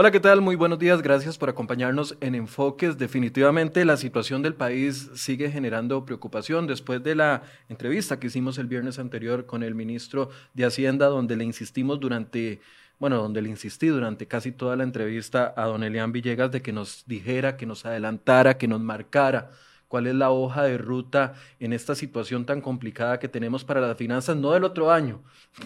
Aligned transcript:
Hola, 0.00 0.12
¿qué 0.12 0.20
tal? 0.20 0.40
Muy 0.40 0.54
buenos 0.54 0.78
días. 0.78 1.02
Gracias 1.02 1.38
por 1.38 1.48
acompañarnos 1.48 2.16
en 2.20 2.36
Enfoques. 2.36 2.98
Definitivamente 2.98 3.84
la 3.84 3.96
situación 3.96 4.42
del 4.42 4.54
país 4.54 5.10
sigue 5.14 5.50
generando 5.50 6.04
preocupación 6.04 6.68
después 6.68 7.02
de 7.02 7.16
la 7.16 7.42
entrevista 7.68 8.20
que 8.20 8.28
hicimos 8.28 8.58
el 8.58 8.68
viernes 8.68 9.00
anterior 9.00 9.44
con 9.44 9.64
el 9.64 9.74
ministro 9.74 10.30
de 10.54 10.66
Hacienda, 10.66 11.06
donde 11.06 11.34
le 11.34 11.42
insistimos 11.42 11.98
durante, 11.98 12.60
bueno, 13.00 13.16
donde 13.16 13.42
le 13.42 13.48
insistí 13.48 13.88
durante 13.88 14.28
casi 14.28 14.52
toda 14.52 14.76
la 14.76 14.84
entrevista 14.84 15.52
a 15.56 15.64
don 15.64 15.82
Elian 15.82 16.12
Villegas 16.12 16.52
de 16.52 16.62
que 16.62 16.72
nos 16.72 17.02
dijera, 17.08 17.56
que 17.56 17.66
nos 17.66 17.84
adelantara, 17.84 18.56
que 18.56 18.68
nos 18.68 18.80
marcara 18.80 19.50
cuál 19.88 20.06
es 20.06 20.14
la 20.14 20.30
hoja 20.30 20.62
de 20.62 20.78
ruta 20.78 21.34
en 21.58 21.72
esta 21.72 21.94
situación 21.94 22.44
tan 22.46 22.60
complicada 22.60 23.18
que 23.18 23.28
tenemos 23.28 23.64
para 23.64 23.80
las 23.80 23.96
finanzas, 23.96 24.36
no 24.36 24.52
del 24.52 24.64
otro 24.64 24.92
año, 24.92 25.22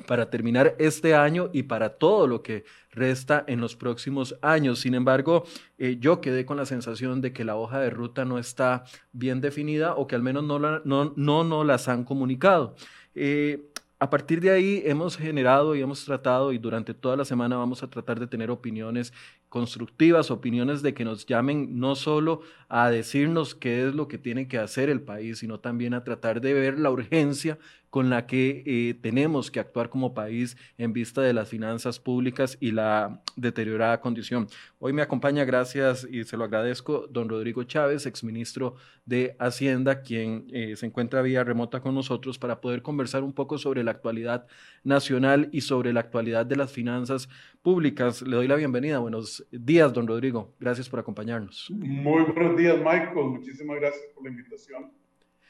para 0.07 0.31
terminar 0.31 0.75
este 0.79 1.15
año 1.15 1.51
y 1.53 1.65
para 1.65 1.91
todo 1.91 2.27
lo 2.27 2.43
que 2.43 2.65
resta 2.93 3.45
en 3.47 3.61
los 3.61 3.77
próximos 3.77 4.37
años. 4.41 4.81
Sin 4.81 4.95
embargo, 4.95 5.45
eh, 5.79 5.97
yo 6.01 6.21
quedé 6.21 6.47
con 6.47 6.57
la 6.57 6.67
sensación 6.67 7.21
de 7.21 7.33
que 7.33 7.45
la 7.45 7.57
hoja 7.57 7.81
de 7.81 7.91
ruta 7.91 8.25
no 8.25 8.39
está 8.39 8.85
bien 9.13 9.41
definida 9.41 9.95
o 9.95 10.07
que 10.07 10.15
al 10.15 10.23
menos 10.23 10.45
no, 10.45 10.59
no, 10.59 11.13
no 11.17 11.45
nos 11.45 11.67
las 11.67 11.89
han 11.89 12.05
comunicado. 12.05 12.77
Eh, 13.15 13.69
a 14.03 14.11
partir 14.11 14.41
de 14.41 14.51
ahí 14.51 14.83
hemos 14.85 15.17
generado 15.17 15.77
y 15.77 15.81
hemos 15.81 16.05
tratado 16.05 16.53
y 16.53 16.59
durante 16.59 16.93
toda 16.93 17.17
la 17.17 17.25
semana 17.25 17.57
vamos 17.57 17.85
a 17.85 17.89
tratar 17.89 18.19
de 18.19 18.27
tener 18.27 18.51
opiniones 18.51 19.13
constructivas, 19.53 20.31
opiniones 20.31 20.81
de 20.81 20.95
que 20.95 21.05
nos 21.05 21.27
llamen 21.27 21.79
no 21.79 21.95
solo 21.95 22.41
a 22.71 22.89
decirnos 22.89 23.55
qué 23.55 23.87
es 23.87 23.95
lo 23.95 24.09
que 24.09 24.17
tiene 24.17 24.49
que 24.49 24.57
hacer 24.57 24.89
el 24.89 25.03
país, 25.03 25.41
sino 25.41 25.61
también 25.61 25.93
a 25.93 26.05
tratar 26.05 26.41
de 26.41 26.55
ver 26.55 26.79
la 26.79 26.91
urgencia 26.91 27.59
con 27.91 28.09
la 28.09 28.27
que 28.27 28.63
eh, 28.65 28.95
tenemos 28.95 29.51
que 29.51 29.61
actuar 29.61 29.91
como 29.91 30.15
país 30.15 30.57
en 30.79 30.95
vista 30.95 31.21
de 31.21 31.35
las 31.35 31.51
finanzas 31.51 31.99
públicas 31.99 32.57
y 32.61 32.71
la 32.71 33.21
deteriorada 33.37 34.01
condición. 34.01 34.47
Hoy 34.79 34.95
me 34.95 35.03
acompaña, 35.03 35.45
gracias 35.45 36.09
y 36.11 36.25
se 36.25 36.39
lo 36.39 36.45
agradezco, 36.45 37.07
don 37.11 37.29
Rodrigo 37.29 37.63
Chávez, 37.65 38.07
exministro 38.07 38.77
de 39.05 39.37
Hacienda, 39.39 40.01
quien 40.01 40.47
eh, 40.55 40.75
se 40.77 40.87
encuentra 40.87 41.21
vía 41.21 41.45
remota 41.45 41.81
con 41.81 41.95
nosotros 41.95 42.39
para 42.39 42.63
poder 42.63 42.81
conversar 42.81 43.23
un 43.23 43.35
poco 43.35 43.59
sobre 43.59 43.85
la 43.85 43.91
actualidad 43.91 44.47
nacional 44.83 45.51
y 45.53 45.61
sobre 45.61 45.93
la 45.93 46.01
actualidad 46.01 46.47
de 46.47 46.57
las 46.57 46.73
finanzas 46.73 47.29
públicas. 47.61 48.23
Le 48.23 48.37
doy 48.37 48.49
la 48.49 48.57
bienvenida. 48.57 49.01
Buenos 49.01 49.42
días, 49.51 49.93
don 49.93 50.07
Rodrigo. 50.07 50.55
Gracias 50.59 50.89
por 50.89 51.01
acompañarnos. 51.01 51.71
Muy 51.71 52.23
buenos 52.25 52.57
días, 52.57 52.77
Michael. 52.79 53.31
Muchísimas 53.31 53.81
gracias 53.81 54.05
por 54.15 54.25
la 54.25 54.31
invitación. 54.31 54.93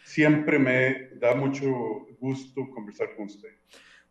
Siempre 0.05 0.59
me 0.59 1.11
da 1.19 1.35
mucho 1.35 1.67
gusto 2.21 2.69
conversar 2.75 3.15
con 3.17 3.27
usted. 3.27 3.51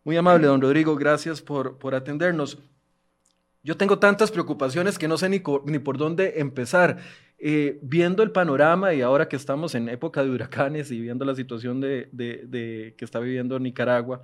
Muy 0.04 0.18
amable, 0.18 0.48
don 0.48 0.62
Rodrigo. 0.62 0.96
Gracias 0.96 1.42
por, 1.42 1.78
por 1.78 1.96
atendernos. 1.96 2.58
Yo 3.64 3.78
tengo 3.78 4.00
tantas 4.00 4.32
preocupaciones 4.32 4.98
que 4.98 5.08
no 5.08 5.18
sé 5.18 5.30
ni, 5.30 5.42
ni 5.66 5.80
por 5.80 5.98
dónde 5.98 6.40
empezar. 6.40 6.98
Eh, 7.44 7.80
viendo 7.82 8.22
el 8.22 8.32
panorama 8.32 8.94
y 8.94 9.02
ahora 9.02 9.28
que 9.28 9.36
estamos 9.36 9.74
en 9.74 9.90
época 9.90 10.24
de 10.24 10.30
huracanes 10.30 10.92
y 10.92 11.02
viendo 11.02 11.26
la 11.26 11.34
situación 11.34 11.82
de, 11.82 12.08
de, 12.12 12.44
de 12.46 12.94
que 12.96 13.04
está 13.04 13.20
viviendo 13.20 13.60
Nicaragua, 13.60 14.22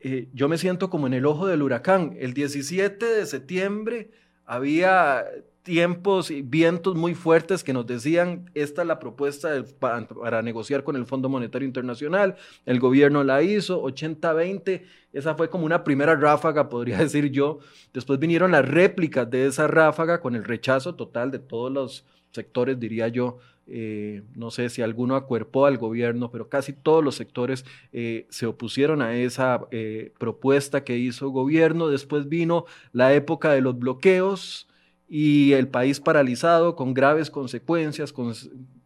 eh, 0.00 0.28
yo 0.32 0.48
me 0.48 0.58
siento 0.58 0.90
como 0.90 1.06
en 1.06 1.14
el 1.14 1.26
ojo 1.26 1.46
del 1.46 1.62
huracán. 1.62 2.16
El 2.18 2.34
17 2.34 3.04
de 3.04 3.26
septiembre 3.26 4.10
había 4.50 5.26
tiempos 5.62 6.32
y 6.32 6.42
vientos 6.42 6.96
muy 6.96 7.14
fuertes 7.14 7.62
que 7.62 7.72
nos 7.72 7.86
decían, 7.86 8.50
esta 8.54 8.82
es 8.82 8.88
la 8.88 8.98
propuesta 8.98 9.64
para, 9.78 10.42
negociar 10.42 10.82
con 10.82 10.96
el 10.96 11.06
Fondo 11.06 11.28
Monetario 11.28 11.68
Internacional, 11.68 12.34
el 12.66 12.80
gobierno 12.80 13.22
la 13.22 13.44
hizo, 13.44 13.80
80-20, 13.84 14.82
esa 15.12 15.36
fue 15.36 15.48
como 15.48 15.66
una 15.66 15.84
primera 15.84 16.16
ráfaga, 16.16 16.68
podría 16.68 16.98
decir 17.06 17.30
yo. 17.30 17.60
Después 17.94 18.18
vinieron 18.18 18.50
las 18.50 18.66
réplicas 18.68 19.30
de 19.30 19.46
esa 19.46 19.68
ráfaga 19.68 20.20
con 20.20 20.34
el 20.34 20.42
rechazo 20.42 20.96
total 20.96 21.30
de 21.30 21.38
todos 21.38 21.70
los 21.70 22.04
sectores, 22.32 22.80
diría 22.80 23.06
yo, 23.06 23.38
eh, 23.66 24.22
no 24.34 24.50
sé 24.50 24.68
si 24.68 24.82
alguno 24.82 25.14
acuerpó 25.14 25.66
al 25.66 25.78
gobierno, 25.78 26.30
pero 26.30 26.48
casi 26.48 26.72
todos 26.72 27.04
los 27.04 27.14
sectores 27.14 27.64
eh, 27.92 28.26
se 28.28 28.46
opusieron 28.46 29.00
a 29.00 29.14
esa 29.14 29.60
eh, 29.70 30.12
propuesta 30.18 30.82
que 30.82 30.96
hizo 30.98 31.26
el 31.26 31.30
gobierno. 31.32 31.88
Después 31.88 32.28
vino 32.28 32.64
la 32.92 33.12
época 33.14 33.52
de 33.52 33.60
los 33.60 33.78
bloqueos 33.78 34.68
y 35.08 35.52
el 35.52 35.68
país 35.68 36.00
paralizado 36.00 36.74
con 36.74 36.94
graves 36.94 37.30
consecuencias, 37.30 38.12
con, 38.12 38.34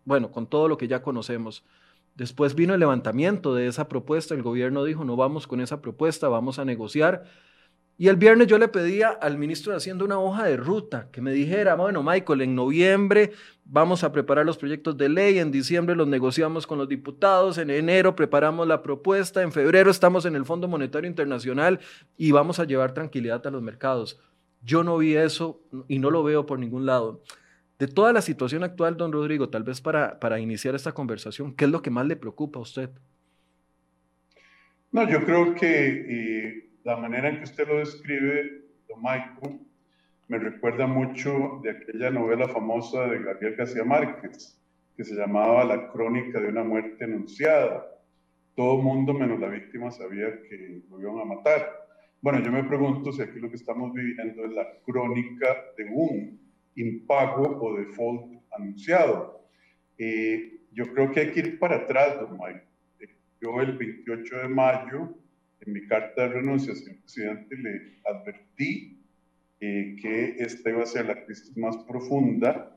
bueno, 0.04 0.30
con 0.30 0.46
todo 0.46 0.68
lo 0.68 0.76
que 0.76 0.88
ya 0.88 1.02
conocemos. 1.02 1.64
Después 2.14 2.54
vino 2.54 2.74
el 2.74 2.80
levantamiento 2.80 3.54
de 3.54 3.66
esa 3.66 3.88
propuesta, 3.88 4.34
el 4.34 4.42
gobierno 4.42 4.84
dijo, 4.84 5.04
no 5.04 5.16
vamos 5.16 5.46
con 5.46 5.60
esa 5.60 5.80
propuesta, 5.80 6.28
vamos 6.28 6.58
a 6.58 6.64
negociar 6.64 7.24
y 7.96 8.08
el 8.08 8.16
viernes 8.16 8.48
yo 8.48 8.58
le 8.58 8.66
pedía 8.66 9.10
al 9.10 9.38
ministro 9.38 9.70
de 9.70 9.76
Hacienda 9.76 10.04
una 10.04 10.18
hoja 10.18 10.44
de 10.44 10.56
ruta, 10.56 11.08
que 11.12 11.20
me 11.20 11.32
dijera, 11.32 11.76
bueno, 11.76 12.02
Michael, 12.02 12.40
en 12.40 12.54
noviembre 12.56 13.30
vamos 13.64 14.02
a 14.02 14.10
preparar 14.10 14.44
los 14.44 14.58
proyectos 14.58 14.96
de 14.96 15.08
ley, 15.08 15.38
en 15.38 15.52
diciembre 15.52 15.94
los 15.94 16.08
negociamos 16.08 16.66
con 16.66 16.78
los 16.78 16.88
diputados, 16.88 17.56
en 17.56 17.70
enero 17.70 18.16
preparamos 18.16 18.66
la 18.66 18.82
propuesta, 18.82 19.42
en 19.42 19.52
febrero 19.52 19.92
estamos 19.92 20.24
en 20.24 20.34
el 20.34 20.44
Fondo 20.44 20.66
Monetario 20.66 21.08
Internacional 21.08 21.78
y 22.16 22.32
vamos 22.32 22.58
a 22.58 22.64
llevar 22.64 22.94
tranquilidad 22.94 23.46
a 23.46 23.50
los 23.50 23.62
mercados. 23.62 24.20
Yo 24.64 24.82
no 24.82 24.98
vi 24.98 25.14
eso 25.14 25.62
y 25.86 26.00
no 26.00 26.10
lo 26.10 26.24
veo 26.24 26.46
por 26.46 26.58
ningún 26.58 26.86
lado. 26.86 27.22
De 27.78 27.86
toda 27.86 28.12
la 28.12 28.22
situación 28.22 28.64
actual, 28.64 28.96
don 28.96 29.12
Rodrigo, 29.12 29.50
tal 29.50 29.62
vez 29.62 29.80
para, 29.80 30.18
para 30.18 30.40
iniciar 30.40 30.74
esta 30.74 30.92
conversación, 30.92 31.54
¿qué 31.54 31.66
es 31.66 31.70
lo 31.70 31.80
que 31.80 31.90
más 31.90 32.06
le 32.06 32.16
preocupa 32.16 32.58
a 32.58 32.62
usted? 32.62 32.90
No, 34.90 35.08
yo 35.08 35.24
creo 35.24 35.54
que... 35.54 36.58
Eh, 36.58 36.73
la 36.84 36.96
manera 36.96 37.30
en 37.30 37.38
que 37.38 37.44
usted 37.44 37.66
lo 37.66 37.78
describe, 37.78 38.62
don 38.88 39.02
Michael, 39.02 39.58
me 40.28 40.38
recuerda 40.38 40.86
mucho 40.86 41.60
de 41.62 41.70
aquella 41.70 42.10
novela 42.10 42.46
famosa 42.48 43.06
de 43.08 43.22
Gabriel 43.22 43.56
García 43.56 43.84
Márquez, 43.84 44.60
que 44.96 45.04
se 45.04 45.14
llamaba 45.14 45.64
La 45.64 45.88
crónica 45.88 46.40
de 46.40 46.48
una 46.48 46.62
muerte 46.62 47.04
anunciada. 47.04 47.86
Todo 48.54 48.82
mundo 48.82 49.14
menos 49.14 49.40
la 49.40 49.48
víctima 49.48 49.90
sabía 49.90 50.26
que 50.48 50.82
lo 50.90 51.00
iban 51.00 51.20
a 51.20 51.24
matar. 51.24 51.66
Bueno, 52.20 52.40
yo 52.42 52.52
me 52.52 52.64
pregunto 52.64 53.12
si 53.12 53.22
aquí 53.22 53.40
lo 53.40 53.48
que 53.48 53.56
estamos 53.56 53.92
viviendo 53.92 54.44
es 54.44 54.52
la 54.52 54.66
crónica 54.84 55.56
de 55.76 55.84
un 55.90 56.38
impago 56.76 57.60
o 57.60 57.76
default 57.78 58.42
anunciado. 58.52 59.48
Eh, 59.98 60.60
yo 60.72 60.92
creo 60.92 61.10
que 61.10 61.20
hay 61.20 61.32
que 61.32 61.40
ir 61.40 61.58
para 61.58 61.76
atrás, 61.76 62.20
don 62.20 62.32
Michael. 62.32 62.62
Yo 63.40 63.60
el 63.60 63.76
28 63.76 64.36
de 64.36 64.48
mayo 64.48 65.23
en 65.60 65.72
mi 65.72 65.86
carta 65.86 66.22
de 66.22 66.28
renuncia, 66.28 66.74
señor 66.74 67.00
presidente, 67.00 67.56
le 67.56 68.00
advertí 68.04 69.00
eh, 69.60 69.96
que 70.00 70.36
esta 70.38 70.70
iba 70.70 70.82
a 70.82 70.86
ser 70.86 71.06
la 71.06 71.24
crisis 71.24 71.56
más 71.56 71.76
profunda 71.88 72.76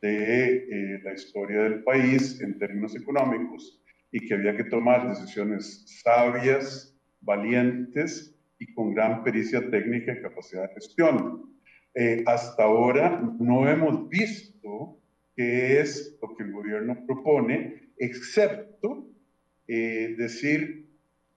de 0.00 0.56
eh, 0.56 1.00
la 1.02 1.14
historia 1.14 1.62
del 1.62 1.82
país 1.82 2.40
en 2.40 2.58
términos 2.58 2.94
económicos 2.94 3.82
y 4.12 4.20
que 4.26 4.34
había 4.34 4.56
que 4.56 4.64
tomar 4.64 5.08
decisiones 5.08 5.84
sabias, 6.02 6.96
valientes 7.22 8.38
y 8.58 8.72
con 8.72 8.94
gran 8.94 9.24
pericia 9.24 9.68
técnica 9.70 10.12
y 10.12 10.22
capacidad 10.22 10.68
de 10.68 10.74
gestión. 10.74 11.52
Eh, 11.94 12.22
hasta 12.26 12.62
ahora 12.62 13.20
no 13.40 13.68
hemos 13.68 14.08
visto 14.08 15.00
qué 15.34 15.80
es 15.80 16.16
lo 16.22 16.36
que 16.36 16.44
el 16.44 16.52
gobierno 16.52 17.04
propone, 17.06 17.90
excepto 17.98 19.06
decir 19.66 20.87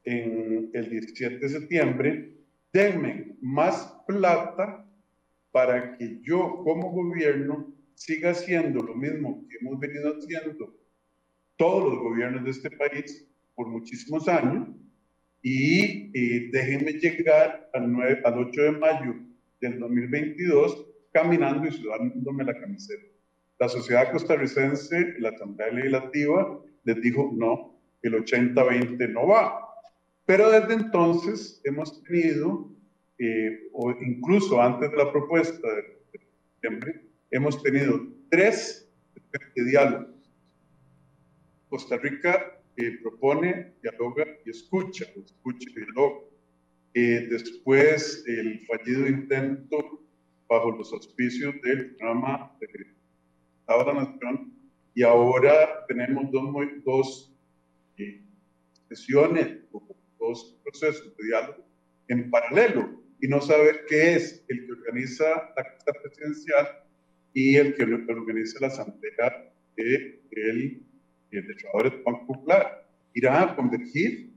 en 0.04 0.70
el 0.74 0.90
17 0.90 1.40
de 1.40 1.50
septiembre, 1.50 2.34
denme 2.74 3.36
más 3.42 3.98
plata 4.08 4.86
para 5.52 5.98
que 5.98 6.20
yo 6.22 6.62
como 6.64 6.92
gobierno 6.92 7.74
siga 7.94 8.32
haciendo 8.32 8.84
lo 8.84 8.96
mismo 8.96 9.46
que 9.50 9.58
hemos 9.62 9.80
venido 9.80 10.16
haciendo 10.18 10.74
todos 11.58 11.94
los 11.94 12.00
gobiernos 12.02 12.44
de 12.44 12.52
este 12.52 12.72
país 12.72 13.28
por 13.56 13.68
muchísimos 13.68 14.28
años 14.28 14.70
y 15.42 16.10
déjenme 16.52 16.94
llegar 16.94 17.70
al, 17.74 17.92
9, 17.92 18.22
al 18.24 18.38
8 18.40 18.62
de 18.62 18.72
mayo 18.72 19.16
del 19.60 19.80
2022 19.80 20.88
caminando 21.12 21.68
y 21.68 21.72
sudándome 21.72 22.44
la 22.44 22.60
camiseta. 22.60 23.06
La 23.60 23.70
sociedad 23.70 24.12
costarricense, 24.12 25.14
la 25.20 25.30
Asamblea 25.30 25.72
Legislativa, 25.72 26.60
les 26.84 27.02
dijo 27.02 27.32
no, 27.34 27.80
el 28.02 28.14
80-20 28.14 29.10
no 29.10 29.28
va. 29.28 29.71
Pero 30.26 30.52
desde 30.52 30.74
entonces 30.74 31.62
hemos 31.64 32.04
tenido, 32.04 32.70
eh, 33.18 33.70
o 33.74 33.92
incluso 33.92 34.62
antes 34.62 34.92
de 34.92 34.98
la 34.98 35.12
propuesta 35.12 35.68
de 35.68 35.84
septiembre, 36.12 37.06
hemos 37.32 37.62
tenido 37.64 38.08
tres 38.30 38.90
diálogos. 39.56 40.10
Costa 41.70 41.98
Rica 41.98 42.62
eh, 42.78 42.98
propone, 43.02 43.74
dialoga 43.82 44.26
y 44.46 44.50
escucha, 44.50 45.06
escucha 45.06 45.70
y 45.70 45.74
dialoga. 45.74 46.20
Eh, 46.94 47.28
después, 47.30 48.24
el 48.28 48.60
fallido 48.68 49.08
intento 49.08 50.02
bajo 50.50 50.72
los 50.72 50.92
auspicios 50.92 51.56
del 51.64 51.96
programa 51.96 52.52
de 52.60 52.68
Estado 53.62 53.86
la 53.86 54.04
Nación, 54.04 54.54
y 54.94 55.04
ahora 55.04 55.86
tenemos 55.88 56.30
dos, 56.32 56.84
dos 56.84 57.34
sesiones 58.90 59.60
procesos 60.64 61.16
de 61.18 61.28
diálogo 61.28 61.66
en 62.08 62.30
paralelo. 62.30 63.02
y 63.24 63.28
no 63.28 63.40
sabe 63.40 63.82
qué 63.88 64.16
es 64.16 64.44
el 64.48 64.66
que 64.66 64.72
organiza 64.72 65.26
la 65.56 65.64
Casa 65.64 65.94
Presidencial 66.02 66.68
y 67.34 67.56
el 67.56 67.76
que 67.76 67.84
organiza 67.84 68.60
la 68.62 68.68
Asamblea 68.68 69.54
de, 69.78 70.22
el, 70.32 70.84
de 71.30 71.56
Trabajadores 71.56 71.94
del 71.94 72.04
Banco 72.04 72.26
Popular. 72.26 72.90
Irán 73.14 73.50
a 73.50 73.56
convergir. 73.56 74.32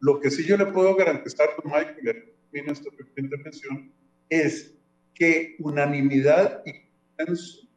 Lo 0.00 0.18
que 0.18 0.30
sí 0.30 0.42
yo 0.44 0.56
le 0.56 0.66
puedo 0.66 0.96
garantizar, 0.96 1.50
don 1.62 1.70
Michael, 1.72 2.32
en 2.52 2.70
esta 2.70 2.88
intervención, 3.16 3.92
es 4.28 4.74
que 5.14 5.54
unanimidad 5.60 6.62
y 6.66 6.72
consenso 7.16 7.68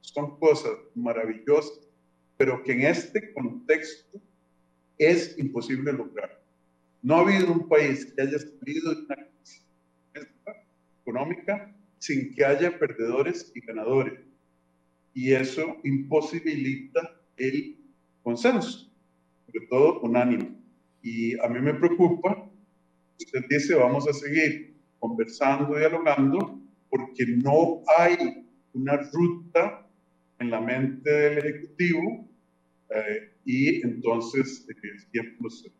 son 0.00 0.38
cosas 0.38 0.72
maravillosas, 0.94 1.88
pero 2.36 2.62
que 2.62 2.72
en 2.72 2.82
este 2.82 3.32
contexto 3.32 4.20
es 4.98 5.38
imposible 5.38 5.92
lograr. 5.92 6.39
No 7.02 7.16
ha 7.16 7.20
habido 7.20 7.52
un 7.52 7.68
país 7.68 8.12
que 8.12 8.22
haya 8.22 8.38
salido 8.38 8.94
de 8.94 9.02
una 9.02 9.16
crisis 9.16 9.66
económica 11.02 11.74
sin 11.98 12.34
que 12.34 12.44
haya 12.44 12.78
perdedores 12.78 13.52
y 13.54 13.60
ganadores. 13.60 14.20
Y 15.14 15.32
eso 15.32 15.76
imposibilita 15.84 17.20
el 17.36 17.76
consenso, 18.22 18.90
sobre 19.46 19.66
todo 19.66 20.00
unánime. 20.00 20.56
Y 21.02 21.38
a 21.40 21.48
mí 21.48 21.60
me 21.60 21.74
preocupa, 21.74 22.48
usted 23.18 23.44
dice, 23.48 23.74
vamos 23.74 24.06
a 24.08 24.12
seguir 24.12 24.74
conversando, 24.98 25.76
dialogando, 25.76 26.60
porque 26.90 27.26
no 27.26 27.82
hay 27.98 28.44
una 28.74 28.96
ruta 29.12 29.86
en 30.38 30.50
la 30.50 30.60
mente 30.60 31.10
del 31.10 31.38
Ejecutivo 31.38 32.28
eh, 32.90 33.32
y 33.44 33.82
entonces 33.86 34.66
el 34.68 35.06
tiempo 35.10 35.48
se 35.50 35.70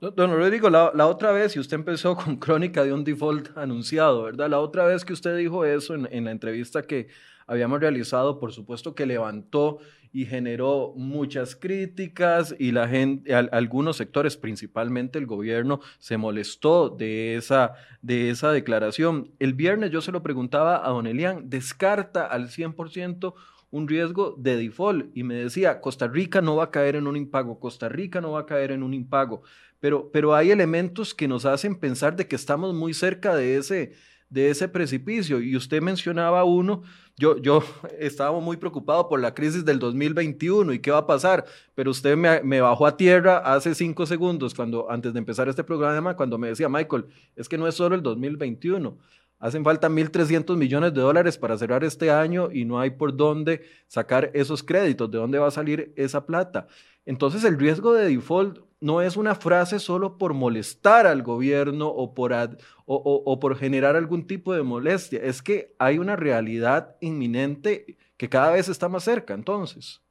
Don 0.00 0.30
Rodrigo, 0.30 0.68
la, 0.68 0.92
la, 0.94 1.06
otra 1.06 1.32
vez, 1.32 1.56
y 1.56 1.60
usted 1.60 1.76
empezó 1.76 2.14
con 2.24 2.36
crónica 2.36 2.84
de 2.84 2.92
un 2.92 3.04
default 3.04 3.56
anunciado, 3.56 4.24
¿verdad? 4.24 4.50
La 4.50 4.60
otra 4.60 4.84
vez 4.84 5.04
que 5.04 5.12
usted 5.12 5.36
dijo 5.36 5.64
eso 5.64 5.94
en, 5.94 6.08
en 6.10 6.24
la 6.24 6.30
entrevista 6.30 6.82
que 6.82 7.08
habíamos 7.46 7.80
realizado, 7.80 8.38
por 8.38 8.52
supuesto 8.52 8.94
que 8.94 9.06
levantó 9.06 9.78
y 10.14 10.26
generó 10.26 10.94
muchas 10.96 11.56
críticas 11.56 12.54
y 12.56 12.70
la 12.70 12.86
gente, 12.86 13.34
algunos 13.34 13.96
sectores, 13.96 14.36
principalmente 14.36 15.18
el 15.18 15.26
gobierno, 15.26 15.80
se 15.98 16.16
molestó 16.16 16.88
de 16.88 17.34
esa, 17.34 17.74
de 18.00 18.30
esa 18.30 18.52
declaración. 18.52 19.32
El 19.40 19.54
viernes 19.54 19.90
yo 19.90 20.00
se 20.00 20.12
lo 20.12 20.22
preguntaba 20.22 20.86
a 20.86 20.90
Don 20.90 21.08
Elian, 21.08 21.50
¿descarta 21.50 22.26
al 22.26 22.48
100% 22.48 23.34
un 23.72 23.88
riesgo 23.88 24.36
de 24.38 24.56
default? 24.56 25.10
Y 25.16 25.24
me 25.24 25.34
decía, 25.34 25.80
Costa 25.80 26.06
Rica 26.06 26.40
no 26.40 26.54
va 26.54 26.64
a 26.64 26.70
caer 26.70 26.94
en 26.94 27.08
un 27.08 27.16
impago, 27.16 27.58
Costa 27.58 27.88
Rica 27.88 28.20
no 28.20 28.30
va 28.30 28.42
a 28.42 28.46
caer 28.46 28.70
en 28.70 28.84
un 28.84 28.94
impago, 28.94 29.42
pero, 29.84 30.10
pero 30.10 30.34
hay 30.34 30.50
elementos 30.50 31.12
que 31.12 31.28
nos 31.28 31.44
hacen 31.44 31.74
pensar 31.74 32.16
de 32.16 32.26
que 32.26 32.36
estamos 32.36 32.72
muy 32.72 32.94
cerca 32.94 33.36
de 33.36 33.58
ese 33.58 33.92
de 34.30 34.48
ese 34.48 34.66
precipicio. 34.66 35.42
Y 35.42 35.54
usted 35.56 35.82
mencionaba 35.82 36.42
uno, 36.44 36.84
yo, 37.18 37.36
yo 37.36 37.62
estaba 37.98 38.40
muy 38.40 38.56
preocupado 38.56 39.10
por 39.10 39.20
la 39.20 39.34
crisis 39.34 39.62
del 39.62 39.78
2021 39.78 40.72
y 40.72 40.78
qué 40.78 40.90
va 40.90 41.00
a 41.00 41.06
pasar, 41.06 41.44
pero 41.74 41.90
usted 41.90 42.16
me, 42.16 42.42
me, 42.42 42.62
bajó 42.62 42.86
a 42.86 42.96
tierra 42.96 43.36
hace 43.40 43.74
cinco 43.74 44.06
segundos, 44.06 44.54
cuando, 44.54 44.90
antes 44.90 45.12
de 45.12 45.18
empezar 45.18 45.50
este 45.50 45.62
programa, 45.62 46.16
cuando 46.16 46.38
me 46.38 46.48
decía, 46.48 46.70
Michael, 46.70 47.04
es 47.36 47.46
que 47.46 47.58
no 47.58 47.68
es 47.68 47.74
solo 47.74 47.94
el 47.94 48.02
2021. 48.02 48.96
Hacen 49.38 49.64
falta 49.64 49.90
1.300 49.90 50.56
millones 50.56 50.94
de 50.94 51.02
dólares 51.02 51.36
para 51.36 51.58
cerrar 51.58 51.84
este 51.84 52.10
año 52.10 52.48
y 52.50 52.64
no 52.64 52.80
hay 52.80 52.88
por 52.88 53.14
dónde 53.14 53.60
sacar 53.86 54.30
esos 54.32 54.62
créditos, 54.62 55.10
de 55.10 55.18
dónde 55.18 55.38
va 55.38 55.48
a 55.48 55.50
salir 55.50 55.92
esa 55.96 56.24
plata. 56.24 56.68
Entonces 57.04 57.44
el 57.44 57.58
riesgo 57.58 57.92
de 57.92 58.08
default 58.08 58.60
no 58.84 59.00
es 59.00 59.16
una 59.16 59.34
frase 59.34 59.78
solo 59.78 60.18
por 60.18 60.34
molestar 60.34 61.06
al 61.06 61.22
gobierno 61.22 61.88
o 61.88 62.14
por, 62.14 63.56
generar 63.56 63.96
algún 63.96 64.26
tipo 64.26 64.52
de 64.52 64.62
molestia, 64.62 65.20
es 65.22 65.40
que 65.40 65.74
hay 65.78 65.98
una 65.98 66.16
realidad 66.16 66.94
inminente 67.00 67.96
que 68.18 68.28
cada 68.28 68.52
vez 68.52 68.68
está 68.68 68.90
más 68.90 69.04
cerca, 69.04 69.32
entonces. 69.32 70.02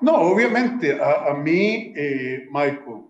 No, 0.00 0.16
obviamente, 0.16 0.98
a, 1.00 1.32
mí, 1.34 1.92
eh, 1.94 2.48
Michael, 2.50 3.04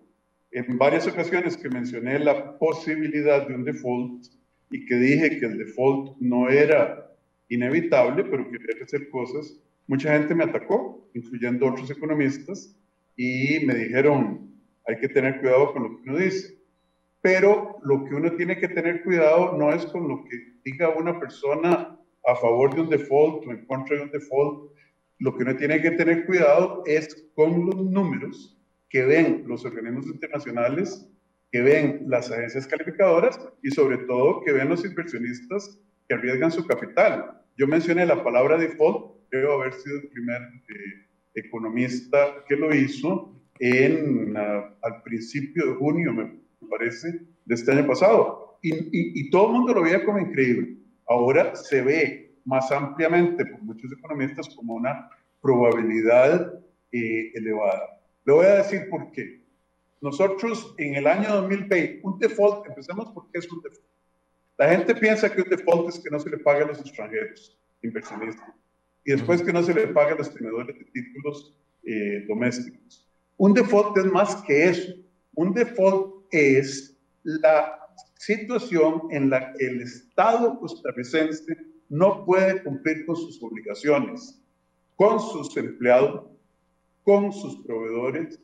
en 0.51 0.77
varias 0.77 1.07
ocasiones 1.07 1.57
que 1.57 1.69
mencioné 1.69 2.19
la 2.19 2.59
posibilidad 2.59 3.47
de 3.47 3.55
un 3.55 3.63
default 3.63 4.27
y 4.69 4.85
que 4.85 4.95
dije 4.97 5.39
que 5.39 5.47
el 5.47 5.57
default 5.57 6.15
no 6.19 6.47
era 6.47 7.11
inevitable, 7.49 8.23
pero 8.25 8.43
que 8.43 8.57
había 8.57 8.77
que 8.77 8.83
hacer 8.83 9.09
cosas, 9.09 9.57
mucha 9.87 10.13
gente 10.13 10.35
me 10.35 10.43
atacó, 10.43 11.09
incluyendo 11.15 11.65
otros 11.65 11.89
economistas, 11.89 12.75
y 13.23 13.63
me 13.67 13.75
dijeron, 13.75 14.49
hay 14.87 14.97
que 14.97 15.07
tener 15.07 15.39
cuidado 15.41 15.73
con 15.73 15.83
lo 15.83 15.89
que 15.89 16.09
uno 16.09 16.17
dice. 16.17 16.57
Pero 17.21 17.77
lo 17.83 18.03
que 18.03 18.15
uno 18.15 18.35
tiene 18.35 18.57
que 18.57 18.67
tener 18.67 19.03
cuidado 19.03 19.55
no 19.59 19.71
es 19.71 19.85
con 19.85 20.07
lo 20.07 20.23
que 20.23 20.37
diga 20.65 20.89
una 20.89 21.19
persona 21.19 21.99
a 22.25 22.35
favor 22.35 22.73
de 22.73 22.81
un 22.81 22.89
default 22.89 23.45
o 23.45 23.51
en 23.51 23.63
contra 23.67 23.97
de 23.97 24.01
un 24.01 24.09
default. 24.09 24.71
Lo 25.19 25.37
que 25.37 25.43
uno 25.43 25.55
tiene 25.55 25.79
que 25.83 25.91
tener 25.91 26.25
cuidado 26.25 26.81
es 26.87 27.29
con 27.35 27.67
los 27.67 27.75
números 27.75 28.59
que 28.89 29.03
ven 29.03 29.43
los 29.45 29.63
organismos 29.65 30.07
internacionales, 30.07 31.07
que 31.51 31.61
ven 31.61 32.05
las 32.07 32.31
agencias 32.31 32.65
calificadoras 32.65 33.39
y 33.61 33.69
sobre 33.69 33.99
todo 33.99 34.41
que 34.41 34.51
ven 34.51 34.69
los 34.69 34.83
inversionistas 34.83 35.79
que 36.09 36.15
arriesgan 36.15 36.51
su 36.51 36.65
capital. 36.65 37.39
Yo 37.55 37.67
mencioné 37.67 38.03
la 38.03 38.23
palabra 38.23 38.57
default, 38.57 39.29
debo 39.31 39.61
haber 39.61 39.73
sido 39.73 39.97
el 39.97 40.07
primer 40.07 40.41
eh, 40.41 41.10
economista 41.33 42.43
que 42.47 42.55
lo 42.55 42.73
hizo 42.73 43.33
en, 43.59 44.35
ah, 44.35 44.73
al 44.81 45.03
principio 45.03 45.67
de 45.67 45.75
junio, 45.75 46.13
me 46.13 46.31
parece, 46.69 47.21
de 47.45 47.55
este 47.55 47.71
año 47.71 47.87
pasado. 47.87 48.57
Y, 48.61 48.73
y, 48.91 49.29
todo 49.31 49.47
el 49.47 49.53
mundo 49.53 49.73
lo 49.73 49.83
veía 49.83 50.05
como 50.05 50.19
increíble. 50.19 50.77
Ahora 51.07 51.55
se 51.55 51.81
ve 51.81 52.35
más 52.45 52.71
ampliamente 52.71 53.45
por 53.45 53.61
muchos 53.63 53.91
economistas 53.91 54.49
como 54.55 54.75
una 54.75 55.09
probabilidad 55.41 56.53
eh, 56.91 57.31
elevada. 57.33 57.99
Le 58.25 58.33
voy 58.33 58.45
a 58.45 58.55
decir 58.55 58.87
por 58.89 59.11
qué. 59.11 59.41
Nosotros 59.99 60.75
en 60.77 60.95
el 60.95 61.07
año 61.07 61.29
2020, 61.29 62.01
un 62.03 62.19
default, 62.19 62.67
empecemos 62.67 63.11
por 63.11 63.29
qué 63.31 63.39
es 63.39 63.51
un 63.51 63.61
default. 63.61 63.85
La 64.57 64.69
gente 64.69 64.93
piensa 64.93 65.33
que 65.33 65.41
un 65.41 65.49
default 65.49 65.89
es 65.89 65.99
que 65.99 66.09
no 66.11 66.19
se 66.19 66.29
le 66.29 66.37
paga 66.37 66.65
a 66.65 66.67
los 66.67 66.79
extranjeros, 66.79 67.57
inversionistas 67.81 68.53
y 69.05 69.11
después 69.11 69.41
que 69.41 69.53
no 69.53 69.63
se 69.63 69.73
le 69.73 69.87
pague 69.87 70.13
a 70.13 70.17
los 70.17 70.33
tenedores 70.33 70.77
de 70.77 70.85
títulos 70.85 71.57
eh, 71.83 72.25
domésticos. 72.27 73.07
Un 73.37 73.53
default 73.53 73.97
es 73.97 74.05
más 74.05 74.35
que 74.43 74.69
eso. 74.69 74.93
Un 75.35 75.53
default 75.53 76.25
es 76.31 76.97
la 77.23 77.79
situación 78.15 79.03
en 79.11 79.29
la 79.29 79.53
que 79.53 79.65
el 79.65 79.81
Estado 79.81 80.59
costarricense 80.59 81.57
no 81.89 82.23
puede 82.25 82.63
cumplir 82.63 83.05
con 83.05 83.15
sus 83.15 83.41
obligaciones, 83.41 84.39
con 84.95 85.19
sus 85.19 85.55
empleados, 85.57 86.25
con 87.03 87.33
sus 87.33 87.57
proveedores, 87.65 88.39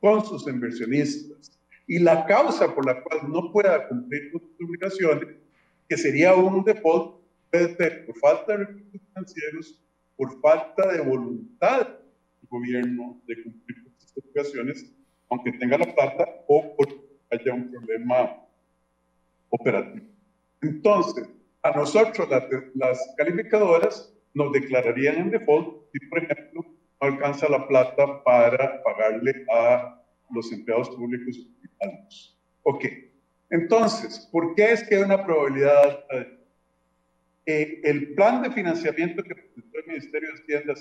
con 0.00 0.24
sus 0.24 0.46
inversionistas. 0.46 1.58
Y 1.86 1.98
la 1.98 2.26
causa 2.26 2.74
por 2.74 2.84
la 2.86 3.02
cual 3.02 3.30
no 3.30 3.50
pueda 3.50 3.88
cumplir 3.88 4.30
con 4.32 4.40
sus 4.42 4.68
obligaciones, 4.68 5.36
que 5.88 5.96
sería 5.96 6.34
un 6.34 6.62
default, 6.64 7.16
puede 7.50 7.74
ser 7.76 8.06
por 8.06 8.18
falta 8.18 8.52
de 8.52 8.64
recursos 8.64 9.00
financieros, 9.08 9.80
por 10.16 10.40
falta 10.40 10.92
de 10.92 11.00
voluntad 11.00 11.88
del 11.88 12.48
gobierno 12.48 13.20
de 13.26 13.42
cumplir 13.42 13.82
con 13.82 13.92
estas 13.92 14.16
obligaciones, 14.16 14.94
aunque 15.30 15.52
tenga 15.52 15.78
la 15.78 15.94
plata 15.94 16.28
o 16.48 16.76
porque 16.76 17.00
haya 17.30 17.54
un 17.54 17.70
problema 17.70 18.36
operativo. 19.50 20.06
Entonces, 20.60 21.28
a 21.62 21.70
nosotros 21.72 22.28
las, 22.74 23.14
calificadoras 23.16 24.12
nos 24.34 24.52
declararían 24.52 25.16
en 25.16 25.30
default 25.30 25.86
si, 25.92 26.06
por 26.06 26.18
ejemplo, 26.18 26.62
no 26.62 27.06
alcanza 27.06 27.48
la 27.48 27.66
plata 27.66 28.22
para 28.24 28.82
pagarle 28.82 29.44
a 29.52 30.02
los 30.30 30.52
empleados 30.52 30.90
públicos. 30.90 31.48
Ok, 32.62 32.84
entonces, 33.50 34.28
¿por 34.30 34.54
qué 34.54 34.72
es 34.72 34.84
que 34.84 34.96
hay 34.96 35.02
una 35.02 35.24
probabilidad 35.24 36.04
alta 36.10 36.41
eh, 37.46 37.80
el 37.84 38.14
plan 38.14 38.42
de 38.42 38.50
financiamiento 38.50 39.22
que 39.22 39.34
presentó 39.34 39.78
el 39.78 39.86
Ministerio 39.86 40.28
de 40.28 40.34
Hacienda 40.34 40.74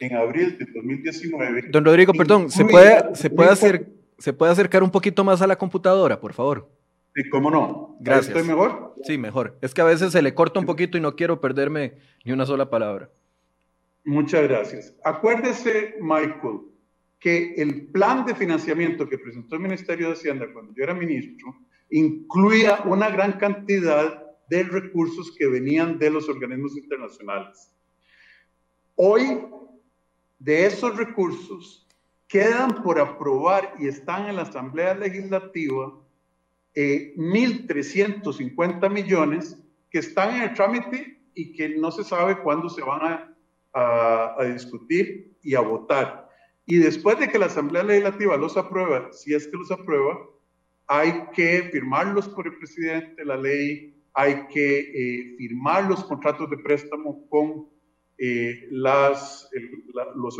en 0.00 0.16
abril 0.16 0.58
de 0.58 0.66
2019. 0.74 1.62
Don 1.70 1.84
Rodrigo, 1.84 2.12
perdón, 2.12 2.50
¿se 2.50 2.64
puede, 2.64 3.14
se, 3.14 3.30
puede 3.30 3.50
hacer, 3.50 3.88
¿se 4.18 4.32
puede 4.32 4.52
acercar 4.52 4.82
un 4.82 4.90
poquito 4.90 5.24
más 5.24 5.42
a 5.42 5.46
la 5.46 5.56
computadora, 5.56 6.20
por 6.20 6.32
favor? 6.32 6.70
Sí, 7.14 7.28
cómo 7.30 7.50
no. 7.50 7.96
Gracias. 8.00 8.28
¿Estoy 8.28 8.44
mejor? 8.44 8.94
Sí, 9.02 9.18
mejor. 9.18 9.58
Es 9.60 9.74
que 9.74 9.80
a 9.80 9.84
veces 9.84 10.12
se 10.12 10.22
le 10.22 10.34
corta 10.34 10.60
un 10.60 10.66
poquito 10.66 10.96
y 10.96 11.00
no 11.00 11.16
quiero 11.16 11.40
perderme 11.40 11.94
ni 12.24 12.32
una 12.32 12.46
sola 12.46 12.70
palabra. 12.70 13.10
Muchas 14.04 14.42
gracias. 14.44 14.94
Acuérdese, 15.04 15.96
Michael, 16.00 16.60
que 17.18 17.54
el 17.56 17.88
plan 17.88 18.24
de 18.24 18.34
financiamiento 18.34 19.08
que 19.08 19.18
presentó 19.18 19.56
el 19.56 19.62
Ministerio 19.62 20.06
de 20.06 20.12
Hacienda 20.12 20.46
cuando 20.52 20.72
yo 20.74 20.84
era 20.84 20.94
ministro 20.94 21.56
incluía 21.90 22.80
una 22.84 23.10
gran 23.10 23.32
cantidad 23.32 24.27
de 24.48 24.64
recursos 24.64 25.34
que 25.36 25.46
venían 25.46 25.98
de 25.98 26.10
los 26.10 26.28
organismos 26.28 26.76
internacionales. 26.76 27.72
Hoy, 28.96 29.46
de 30.38 30.66
esos 30.66 30.94
recursos, 30.96 31.86
quedan 32.26 32.82
por 32.82 33.00
aprobar 33.00 33.74
y 33.78 33.88
están 33.88 34.28
en 34.28 34.36
la 34.36 34.42
Asamblea 34.42 34.94
Legislativa 34.94 35.94
1.350 36.74 38.86
eh, 38.86 38.90
millones 38.90 39.58
que 39.90 39.98
están 39.98 40.36
en 40.36 40.42
el 40.42 40.54
trámite 40.54 41.20
y 41.34 41.52
que 41.52 41.70
no 41.70 41.90
se 41.90 42.04
sabe 42.04 42.40
cuándo 42.42 42.68
se 42.68 42.82
van 42.82 43.00
a, 43.02 43.34
a, 44.38 44.44
discutir 44.44 45.32
y 45.42 45.54
a 45.54 45.60
votar. 45.60 46.28
Y 46.66 46.78
después 46.78 47.18
de 47.18 47.28
que 47.28 47.38
la 47.38 47.46
Asamblea 47.46 47.82
Legislativa 47.82 48.36
los 48.36 48.56
aprueba, 48.56 49.10
si 49.12 49.34
es 49.34 49.46
que 49.46 49.56
los 49.56 49.70
aprueba, 49.70 50.18
hay 50.86 51.26
que 51.34 51.68
firmarlos 51.72 52.28
por 52.28 52.46
el 52.46 52.58
presidente 52.58 53.14
de 53.16 53.24
la 53.24 53.36
ley, 53.36 53.97
hay 54.18 54.48
que 54.48 54.80
eh, 54.80 55.36
firmar 55.36 55.84
los 55.84 56.02
contratos 56.02 56.50
de 56.50 56.58
préstamo 56.58 57.24
con 57.28 57.68
eh, 58.18 58.66
los 58.72 59.48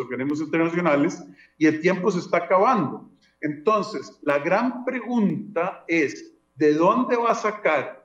organismos 0.01 0.41
internacionales 0.41 1.23
y 1.57 1.67
el 1.67 1.81
tiempo 1.81 2.11
se 2.11 2.19
está 2.19 2.39
acabando. 2.39 3.09
Entonces, 3.41 4.19
la 4.23 4.41
gran 4.41 4.85
pregunta 4.85 5.85
es, 5.87 6.35
¿de 6.57 6.75
dónde 6.75 7.15
va 7.15 7.31
a 7.31 7.35
sacar 7.37 8.05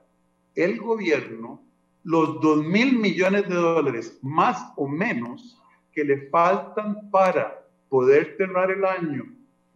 el 0.54 0.78
gobierno 0.78 1.60
los 2.04 2.40
2 2.40 2.66
mil 2.66 2.96
millones 2.96 3.48
de 3.48 3.56
dólares 3.56 4.16
más 4.22 4.64
o 4.76 4.86
menos 4.86 5.60
que 5.92 6.04
le 6.04 6.28
faltan 6.28 7.10
para 7.10 7.66
poder 7.88 8.36
cerrar 8.36 8.70
el 8.70 8.84
año 8.84 9.24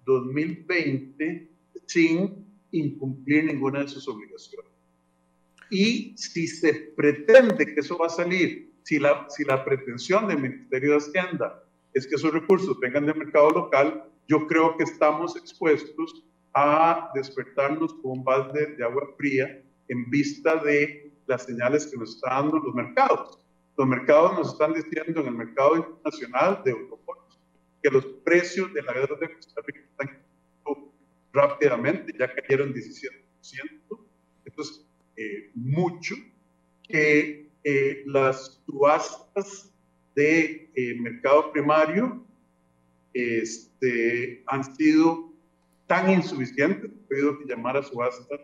2020 0.06 1.50
sin 1.86 2.46
incumplir 2.70 3.46
ninguna 3.46 3.80
de 3.80 3.88
sus 3.88 4.06
obligaciones? 4.06 4.77
Y 5.70 6.16
si 6.16 6.46
se 6.46 6.92
pretende 6.96 7.74
que 7.74 7.80
eso 7.80 7.98
va 7.98 8.06
a 8.06 8.10
salir, 8.10 8.72
si 8.82 8.98
la, 8.98 9.26
si 9.28 9.44
la 9.44 9.64
pretensión 9.64 10.28
del 10.28 10.38
Ministerio 10.38 10.92
de 10.92 10.96
Hacienda 10.98 11.62
es 11.92 12.06
que 12.06 12.14
esos 12.14 12.32
recursos 12.32 12.78
vengan 12.80 13.06
del 13.06 13.16
mercado 13.16 13.50
local, 13.50 14.04
yo 14.26 14.46
creo 14.46 14.76
que 14.76 14.84
estamos 14.84 15.36
expuestos 15.36 16.24
a 16.54 17.10
despertarnos 17.14 17.94
con 17.94 18.18
un 18.18 18.24
balde 18.24 18.74
de 18.76 18.84
agua 18.84 19.14
fría 19.16 19.62
en 19.88 20.10
vista 20.10 20.56
de 20.56 21.12
las 21.26 21.44
señales 21.44 21.86
que 21.86 21.96
nos 21.96 22.16
están 22.16 22.44
dando 22.44 22.58
los 22.58 22.74
mercados. 22.74 23.38
Los 23.76 23.86
mercados 23.86 24.32
nos 24.38 24.52
están 24.52 24.74
diciendo 24.74 25.20
en 25.20 25.28
el 25.28 25.34
mercado 25.34 25.76
internacional 25.76 26.62
de 26.64 26.72
eurobonos 26.72 27.40
que 27.82 27.90
los 27.90 28.04
precios 28.24 28.72
de 28.74 28.82
la 28.82 28.92
deuda 28.92 29.16
de 29.20 29.34
Costa 29.34 29.60
Rica 29.66 29.80
están 29.80 30.22
rápidamente, 31.32 32.12
ya 32.18 32.32
cayeron 32.34 32.72
17%. 32.72 34.06
Entonces, 34.44 34.87
eh, 35.20 35.50
mucho 35.54 36.14
que 36.84 37.50
eh, 37.64 38.02
las 38.06 38.62
subastas 38.64 39.68
de 40.14 40.70
eh, 40.76 40.94
mercado 41.00 41.50
primario 41.50 42.24
este, 43.12 44.44
han 44.46 44.76
sido 44.76 45.32
tan 45.88 46.08
insuficientes, 46.08 46.88
he 46.88 47.08
pedido 47.08 47.36
que 47.36 47.46
llamar 47.46 47.76
a 47.76 47.82
subastas 47.82 48.40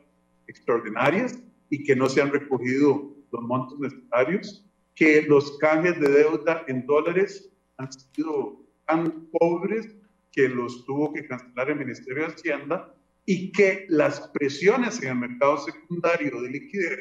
extraordinarias 0.49 1.39
y 1.71 1.85
que 1.85 1.95
no 1.95 2.09
se 2.09 2.21
han 2.21 2.33
recogido 2.33 3.15
los 3.31 3.43
montos 3.43 3.79
necesarios, 3.79 4.67
que 4.97 5.23
los 5.23 5.57
cambios 5.59 6.01
de 6.01 6.09
deuda 6.09 6.65
en 6.67 6.85
dólares 6.87 7.53
han 7.77 7.89
sido 7.93 8.61
tan 8.89 9.29
pobres 9.31 9.95
que 10.33 10.49
los 10.49 10.85
tuvo 10.87 11.13
que 11.13 11.25
cancelar 11.25 11.71
el 11.71 11.79
Ministerio 11.79 12.27
de 12.27 12.35
Hacienda 12.35 12.93
y 13.27 13.53
que 13.53 13.87
las 13.89 14.29
presiones 14.29 15.03
en 15.03 15.11
el 15.11 15.17
mercado 15.17 15.59
secundario 15.59 16.43
de 16.43 16.51
liquidez 16.51 16.99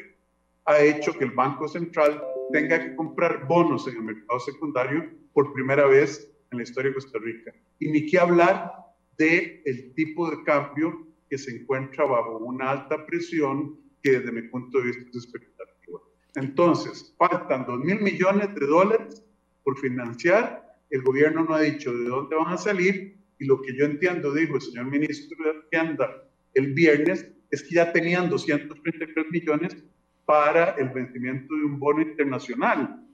ha 0.66 0.80
hecho 0.80 1.12
que 1.12 1.24
el 1.24 1.32
Banco 1.32 1.68
Central 1.68 2.22
tenga 2.52 2.82
que 2.82 2.96
comprar 2.96 3.46
bonos 3.46 3.86
en 3.88 3.96
el 3.96 4.02
mercado 4.02 4.40
secundario 4.40 5.10
por 5.32 5.52
primera 5.52 5.86
vez 5.86 6.30
en 6.50 6.58
la 6.58 6.64
historia 6.64 6.90
de 6.90 6.94
Costa 6.94 7.18
Rica. 7.18 7.52
Y 7.78 7.90
ni 7.90 8.06
qué 8.06 8.18
hablar 8.18 8.72
del 9.18 9.60
el 9.64 9.94
tipo 9.94 10.30
de 10.30 10.42
cambio 10.44 11.06
que 11.28 11.36
se 11.36 11.50
encuentra 11.50 12.04
bajo 12.04 12.38
una 12.38 12.70
alta 12.70 13.04
presión 13.04 13.78
que 14.02 14.18
desde 14.18 14.32
mi 14.32 14.42
punto 14.42 14.78
de 14.78 14.84
vista 14.84 15.02
es 15.10 15.24
expectativa. 15.24 16.00
Entonces, 16.36 17.14
faltan 17.18 17.66
2 17.66 17.80
mil 17.80 18.00
millones 18.00 18.54
de 18.54 18.66
dólares 18.66 19.22
por 19.62 19.78
financiar. 19.78 20.78
El 20.90 21.02
gobierno 21.02 21.44
no 21.44 21.54
ha 21.54 21.60
dicho 21.60 21.92
de 21.92 22.04
dónde 22.04 22.36
van 22.36 22.52
a 22.52 22.58
salir 22.58 23.23
y 23.44 23.46
lo 23.46 23.60
que 23.60 23.76
yo 23.76 23.84
entiendo, 23.84 24.32
dijo 24.32 24.56
el 24.56 24.62
señor 24.62 24.86
ministro 24.86 25.36
de 25.44 25.60
Hacienda 25.60 26.24
el 26.54 26.72
viernes, 26.72 27.30
es 27.50 27.62
que 27.62 27.74
ya 27.74 27.92
tenían 27.92 28.30
233 28.30 29.26
millones 29.30 29.76
para 30.24 30.70
el 30.76 30.88
vencimiento 30.88 31.54
de 31.54 31.64
un 31.64 31.78
bono 31.78 32.00
internacional. 32.00 33.04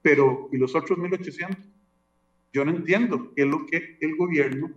Pero, 0.00 0.48
¿y 0.52 0.58
los 0.58 0.76
otros 0.76 0.96
1.800? 0.96 1.56
Yo 2.52 2.64
no 2.64 2.70
entiendo 2.70 3.32
qué 3.34 3.42
es 3.42 3.48
lo 3.48 3.66
que 3.66 3.98
el 4.00 4.16
gobierno 4.16 4.70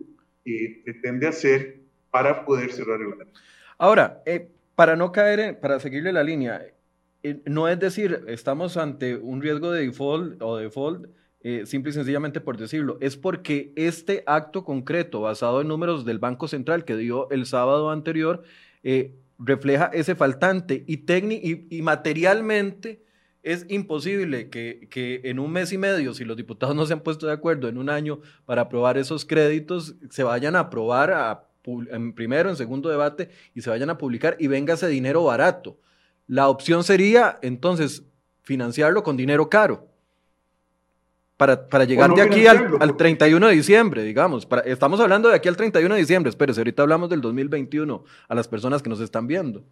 eh, 0.45 0.81
pretende 0.83 1.27
hacer 1.27 1.81
para 2.09 2.43
poder 2.43 2.71
cerrar 2.71 2.99
el 2.99 3.13
año. 3.13 3.31
Ahora, 3.77 4.23
eh, 4.25 4.49
para 4.73 4.95
no 4.95 5.11
caer, 5.11 5.39
en, 5.39 5.55
para 5.59 5.79
seguirle 5.79 6.11
la 6.11 6.23
línea, 6.23 6.65
eh, 7.21 7.39
no 7.45 7.69
es 7.69 7.79
decir, 7.79 8.23
estamos 8.27 8.77
ante 8.77 9.15
un 9.15 9.41
riesgo 9.43 9.71
de 9.71 9.85
default 9.85 10.41
o 10.41 10.57
default 10.57 11.05
eh, 11.45 11.65
simple 11.65 11.89
y 11.89 11.93
sencillamente 11.93 12.39
por 12.39 12.55
decirlo, 12.55 12.97
es 13.01 13.17
porque 13.17 13.73
este 13.75 14.23
acto 14.25 14.63
concreto, 14.63 15.21
basado 15.21 15.59
en 15.59 15.67
números 15.67 16.05
del 16.05 16.17
Banco 16.17 16.47
Central 16.47 16.85
que 16.85 16.95
dio 16.95 17.29
el 17.31 17.45
sábado 17.45 17.91
anterior, 17.91 18.43
eh, 18.81 19.13
refleja 19.37 19.91
ese 19.93 20.15
faltante 20.15 20.85
y, 20.87 21.03
y, 21.69 21.81
materialmente 21.81 23.03
es 23.41 23.65
imposible 23.67 24.49
que, 24.49 24.87
que, 24.89 25.19
en 25.25 25.37
un 25.37 25.51
mes 25.51 25.73
y 25.73 25.77
medio, 25.77 26.13
si 26.13 26.23
los 26.23 26.37
diputados 26.37 26.77
no 26.77 26.85
se 26.85 26.93
han 26.93 27.01
puesto 27.01 27.27
de 27.27 27.33
acuerdo 27.33 27.67
en 27.67 27.77
un 27.77 27.89
año 27.89 28.21
para 28.45 28.61
aprobar 28.61 28.97
esos 28.97 29.25
créditos, 29.25 29.95
se 30.09 30.23
vayan 30.23 30.55
a 30.55 30.59
aprobar 30.59 31.11
a, 31.11 31.49
en 31.91 32.13
primero, 32.13 32.49
en 32.49 32.55
segundo 32.55 32.87
debate 32.87 33.31
y 33.53 33.61
se 33.61 33.69
vayan 33.69 33.89
a 33.89 33.97
publicar 33.97 34.37
y 34.39 34.47
venga 34.47 34.75
ese 34.75 34.87
dinero 34.87 35.25
barato. 35.25 35.77
La 36.25 36.47
opción 36.47 36.85
sería 36.85 37.37
entonces 37.41 38.03
financiarlo 38.43 39.03
con 39.03 39.17
dinero 39.17 39.49
caro 39.49 39.92
para, 41.37 41.83
llegar 41.85 42.13
de 42.13 42.21
aquí 42.21 42.45
al, 42.47 42.95
31 42.95 43.47
de 43.47 43.55
diciembre, 43.55 44.03
digamos. 44.03 44.47
estamos 44.65 44.99
hablando 44.99 45.29
de 45.29 45.35
aquí 45.35 45.49
al 45.49 45.57
31 45.57 45.93
de 45.95 45.99
diciembre, 45.99 46.29
espérese, 46.29 46.61
ahorita 46.61 46.83
hablamos 46.83 47.09
del 47.09 47.21
2021 47.21 48.03
a 48.27 48.35
las 48.35 48.47
personas 48.47 48.81
que 48.81 48.89
nos 48.89 48.99
están 48.99 49.27
viendo. 49.27 49.63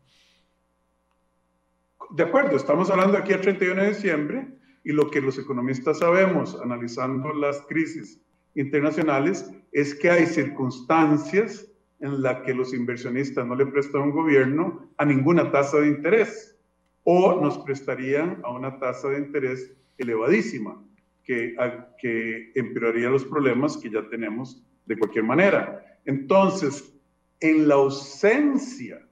De 2.10 2.24
acuerdo, 2.24 2.58
estamos 2.58 2.90
hablando 2.90 3.18
aquí 3.18 3.32
al 3.32 3.42
31 3.42 3.84
de 3.84 3.90
diciembre 3.90 4.48
y 4.84 4.92
lo 4.92 5.10
que 5.10 5.22
los 5.22 5.38
economistas 5.38 6.00
sabemos, 6.00 6.60
analizando 6.62 7.32
las 7.34 7.62
crisis 7.68 8.20
internacionales, 8.56 9.50
es 9.72 9.96
que 9.96 10.10
hay 10.10 10.26
circunstancias 10.26 11.68
en 12.02 12.22
las 12.22 12.42
que 12.42 12.54
los 12.54 12.74
inversionistas 12.74 13.46
no 13.46 13.56
le 13.56 13.68
prestan 13.68 14.02
a 14.02 14.06
un 14.06 14.12
gobierno 14.12 14.90
a 14.98 15.06
ninguna 15.06 15.52
tasa 15.52 15.78
de 15.78 15.88
interés 15.88 16.58
o 17.04 17.40
nos 17.40 17.60
prestarían 17.60 18.42
a 18.44 18.52
una 18.52 18.80
tasa 18.80 19.10
de 19.10 19.20
interés 19.20 19.72
elevadísima 19.98 20.82
que, 21.24 21.56
que 22.00 22.52
empeoraría 22.56 23.10
los 23.10 23.26
problemas 23.26 23.78
que 23.78 23.90
ya 23.90 24.08
tenemos 24.10 24.64
de 24.86 24.98
cualquier 24.98 25.24
manera. 25.24 26.00
Entonces, 26.06 26.94
en 27.40 27.68
la 27.68 27.76
ausencia 27.76 29.08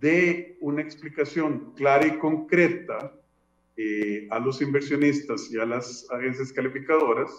de 0.00 0.58
una 0.60 0.82
explicación 0.82 1.72
clara 1.74 2.06
y 2.06 2.18
concreta 2.18 3.14
eh, 3.76 4.28
a 4.30 4.38
los 4.38 4.60
inversionistas 4.60 5.50
y 5.50 5.58
a 5.58 5.64
las 5.64 6.06
agencias 6.10 6.52
calificadoras, 6.52 7.30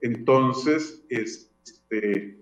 entonces 0.00 1.04
este, 1.08 2.38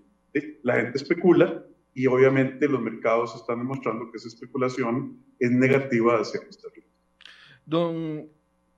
la 0.63 0.75
gente 0.75 0.97
especula 0.97 1.65
y 1.93 2.07
obviamente 2.07 2.67
los 2.67 2.81
mercados 2.81 3.35
están 3.35 3.59
demostrando 3.59 4.11
que 4.11 4.17
esa 4.17 4.27
especulación 4.27 5.23
es 5.39 5.51
negativa 5.51 6.19
hacia 6.19 6.43
Costa 6.45 6.67
Rica. 6.73 6.87
Don 7.65 8.27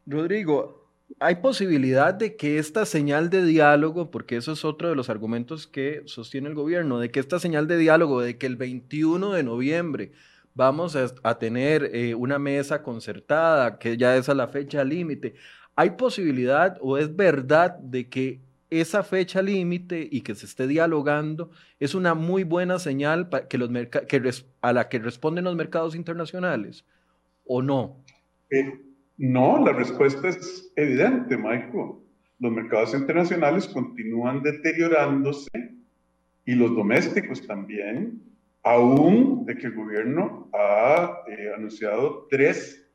Rodrigo, 0.05 0.84
hay 1.19 1.35
posibilidad 1.35 2.13
de 2.13 2.35
que 2.35 2.57
esta 2.57 2.85
señal 2.85 3.29
de 3.29 3.45
diálogo, 3.45 4.11
porque 4.11 4.37
eso 4.37 4.51
es 4.51 4.65
otro 4.65 4.89
de 4.89 4.95
los 4.95 5.09
argumentos 5.09 5.67
que 5.67 6.01
sostiene 6.05 6.49
el 6.49 6.55
gobierno, 6.55 6.99
de 6.99 7.11
que 7.11 7.19
esta 7.19 7.39
señal 7.39 7.67
de 7.67 7.77
diálogo, 7.77 8.21
de 8.21 8.37
que 8.37 8.47
el 8.47 8.57
21 8.57 9.31
de 9.31 9.43
noviembre 9.43 10.11
vamos 10.53 10.95
a, 10.95 11.39
tener 11.39 11.91
eh, 11.93 12.15
una 12.15 12.39
mesa 12.39 12.81
concertada, 12.81 13.77
que 13.77 13.97
ya 13.97 14.15
es 14.15 14.29
a 14.29 14.33
la 14.33 14.47
fecha 14.47 14.83
límite, 14.83 15.35
¿hay 15.75 15.91
posibilidad 15.91 16.77
o 16.81 16.97
es 16.97 17.15
verdad 17.15 17.77
de 17.77 18.09
que 18.09 18.41
esa 18.69 19.03
fecha 19.03 19.41
límite 19.41 20.07
y 20.09 20.21
que 20.21 20.33
se 20.35 20.45
esté 20.45 20.65
dialogando 20.67 21.51
es 21.79 21.93
una 21.93 22.13
muy 22.13 22.43
buena 22.43 22.79
señal 22.79 23.29
que 23.49 23.57
los 23.57 23.69
que 24.07 24.31
a 24.61 24.73
la 24.73 24.89
que 24.89 24.99
responden 24.99 25.43
los 25.43 25.55
mercados 25.55 25.95
internacionales 25.95 26.83
o 27.45 27.61
no? 27.61 27.97
No, 29.17 29.63
la 29.63 29.73
respuesta 29.73 30.29
es 30.29 30.71
evidente, 30.75 31.37
Michael. 31.37 31.95
Los 32.39 32.51
mercados 32.51 32.93
internacionales 32.93 33.67
continúan 33.67 34.43
deteriorándose 34.43 35.49
y 36.45 36.53
los 36.53 36.75
domésticos 36.75 37.45
también, 37.47 38.21
aún 38.63 39.45
de 39.45 39.55
que 39.57 39.67
el 39.67 39.75
gobierno 39.75 40.49
ha 40.53 41.21
eh, 41.27 41.51
anunciado 41.55 42.27
tres 42.29 42.85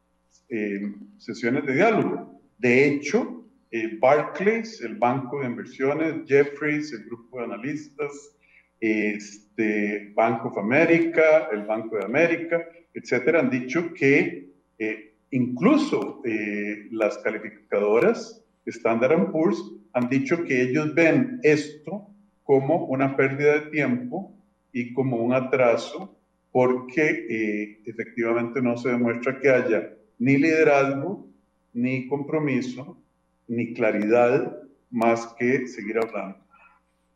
eh, 0.48 0.92
sesiones 1.16 1.64
de 1.64 1.74
diálogo. 1.74 2.40
De 2.58 2.86
hecho, 2.86 3.40
eh, 3.70 3.96
Barclays, 4.00 4.80
el 4.82 4.96
banco 4.96 5.40
de 5.40 5.46
inversiones, 5.46 6.26
Jeffries, 6.26 6.92
el 6.92 7.04
grupo 7.04 7.38
de 7.38 7.44
analistas, 7.44 8.36
este, 8.80 10.12
Bank 10.14 10.44
of 10.46 10.58
America, 10.58 11.48
el 11.52 11.64
Banco 11.64 11.96
de 11.96 12.04
América, 12.04 12.66
etcétera, 12.94 13.40
han 13.40 13.50
dicho 13.50 13.92
que 13.94 14.50
eh, 14.78 15.09
incluso 15.30 16.22
eh, 16.24 16.88
las 16.90 17.18
calificadoras 17.18 18.44
Standard 18.66 19.30
Poor's 19.30 19.62
han 19.92 20.08
dicho 20.08 20.44
que 20.44 20.62
ellos 20.62 20.94
ven 20.94 21.40
esto 21.42 22.08
como 22.44 22.86
una 22.86 23.16
pérdida 23.16 23.54
de 23.54 23.70
tiempo 23.70 24.34
y 24.72 24.92
como 24.92 25.16
un 25.16 25.32
atraso 25.32 26.16
porque 26.52 27.26
eh, 27.28 27.82
efectivamente 27.84 28.60
no 28.60 28.76
se 28.76 28.90
demuestra 28.90 29.38
que 29.38 29.50
haya 29.50 29.94
ni 30.18 30.36
liderazgo, 30.36 31.28
ni 31.72 32.08
compromiso, 32.08 33.00
ni 33.46 33.72
claridad 33.72 34.58
más 34.90 35.34
que 35.38 35.66
seguir 35.68 35.98
hablando. 35.98 36.38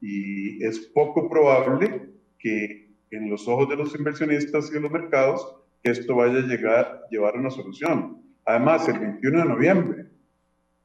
Y 0.01 0.65
es 0.65 0.79
poco 0.79 1.29
probable 1.29 2.09
que 2.39 2.91
en 3.11 3.31
los 3.31 3.49
ojos 3.49 3.69
de 3.69 3.77
los 3.77 3.95
inversionistas 3.95 4.71
y 4.71 4.75
de 4.75 4.81
los 4.81 4.91
mercados 4.91 5.57
esto 5.85 6.17
vaya 6.17 6.39
a 6.39 6.47
llegar 6.47 7.07
llevar 7.11 7.37
a 7.37 7.41
una 7.41 7.51
solución. 7.51 8.23
Además, 8.45 8.89
el 8.89 8.99
21 8.99 9.39
de 9.39 9.45
noviembre, 9.45 10.07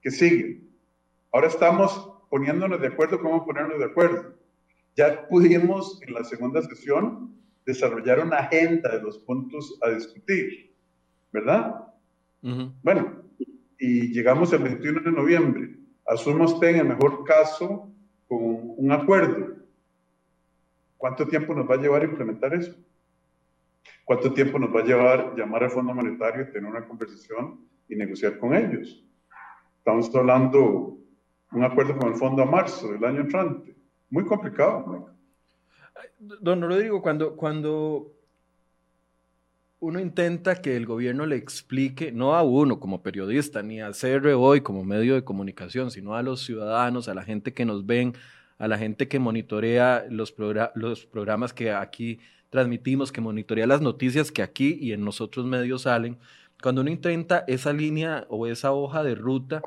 ¿qué 0.02 0.12
sigue? 0.12 0.62
Ahora 1.32 1.48
estamos 1.48 2.12
poniéndonos 2.30 2.80
de 2.80 2.88
acuerdo 2.88 3.20
cómo 3.22 3.46
ponernos 3.46 3.80
de 3.80 3.86
acuerdo. 3.86 4.36
Ya 4.96 5.28
pudimos 5.28 6.02
en 6.02 6.14
la 6.14 6.24
segunda 6.24 6.62
sesión 6.62 7.34
desarrollar 7.66 8.20
una 8.20 8.38
agenda 8.38 8.90
de 8.90 9.02
los 9.02 9.20
puntos 9.20 9.78
a 9.82 9.90
discutir, 9.90 10.74
¿verdad? 11.32 11.88
Bueno, 12.84 13.24
y 13.80 14.14
llegamos 14.14 14.52
el 14.54 14.64
21 14.64 15.02
de 15.02 15.12
noviembre. 15.12 15.76
Asumo 16.08 16.46
usted 16.46 16.70
en 16.70 16.78
el 16.78 16.88
mejor 16.88 17.24
caso 17.24 17.90
con 18.28 18.74
un 18.78 18.92
acuerdo. 18.92 19.56
¿Cuánto 20.98 21.28
tiempo 21.28 21.54
nos 21.54 21.70
va 21.70 21.76
a 21.76 21.80
llevar 21.80 22.02
a 22.02 22.06
implementar 22.06 22.54
eso? 22.54 22.76
¿Cuánto 24.10 24.34
tiempo 24.34 24.58
nos 24.58 24.76
va 24.76 24.80
a 24.80 24.84
llevar 24.84 25.36
llamar 25.38 25.66
al 25.66 25.70
Fondo 25.70 25.94
Monetario, 25.94 26.50
tener 26.52 26.68
una 26.68 26.84
conversación 26.84 27.60
y 27.88 27.96
negociar 27.96 28.40
con 28.40 28.56
ellos? 28.56 29.06
Estamos 29.78 30.16
hablando 30.16 30.98
un 31.52 31.64
acuerdo 31.64 31.96
con 31.96 32.10
el 32.10 32.16
fondo 32.16 32.42
a 32.42 32.46
marzo 32.48 32.92
del 32.92 33.06
año 33.06 33.22
entrante. 33.22 33.76
Muy 34.10 34.26
complicado. 34.26 35.14
Don 36.18 36.60
Rodrigo, 36.60 37.04
cuando, 37.04 37.36
cuando 37.36 38.12
uno 39.80 40.00
intenta 40.00 40.56
que 40.56 40.76
el 40.76 40.88
gobierno 40.88 41.28
le 41.28 41.36
explique, 41.36 42.12
no 42.12 42.34
a 42.34 42.42
uno 42.42 42.80
como 42.80 43.04
periodista, 43.04 43.62
ni 43.62 43.80
a 43.80 43.92
CR 43.92 44.30
hoy 44.30 44.62
como 44.62 44.84
medio 44.84 45.14
de 45.14 45.24
comunicación, 45.24 45.92
sino 45.92 46.16
a 46.16 46.24
los 46.24 46.44
ciudadanos, 46.44 47.10
a 47.10 47.14
la 47.14 47.22
gente 47.22 47.54
que 47.54 47.64
nos 47.64 47.86
ven, 47.86 48.16
a 48.60 48.68
la 48.68 48.78
gente 48.78 49.08
que 49.08 49.18
monitorea 49.18 50.06
los, 50.10 50.36
los 50.76 51.06
programas 51.06 51.54
que 51.54 51.72
aquí 51.72 52.20
transmitimos, 52.50 53.12
que 53.12 53.22
monitorea 53.22 53.66
las 53.66 53.82
noticias 53.82 54.32
que 54.32 54.44
aquí 54.44 54.78
y 54.80 54.92
en 54.92 55.04
nosotros 55.04 55.46
medios 55.46 55.84
salen. 55.84 56.18
Cuando 56.62 56.82
uno 56.82 56.92
intenta 56.92 57.46
esa 57.48 57.72
línea 57.72 58.26
o 58.30 58.46
esa 58.46 58.74
hoja 58.74 59.02
de 59.02 59.16
ruta, 59.16 59.62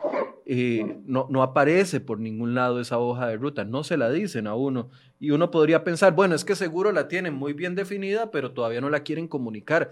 eh, 0.44 0.98
no, 1.06 1.26
no 1.30 1.42
aparece 1.42 2.00
por 2.00 2.20
ningún 2.20 2.54
lado 2.54 2.80
esa 2.80 2.98
hoja 2.98 3.28
de 3.28 3.36
ruta, 3.36 3.64
no 3.64 3.82
se 3.82 3.96
la 3.96 4.10
dicen 4.10 4.46
a 4.46 4.54
uno. 4.54 4.90
Y 5.18 5.30
uno 5.30 5.50
podría 5.50 5.84
pensar, 5.84 6.14
bueno, 6.14 6.34
es 6.34 6.44
que 6.44 6.54
seguro 6.54 6.92
la 6.92 7.08
tienen 7.08 7.32
muy 7.32 7.54
bien 7.54 7.74
definida, 7.74 8.30
pero 8.30 8.52
todavía 8.52 8.82
no 8.82 8.90
la 8.90 9.00
quieren 9.04 9.26
comunicar. 9.26 9.90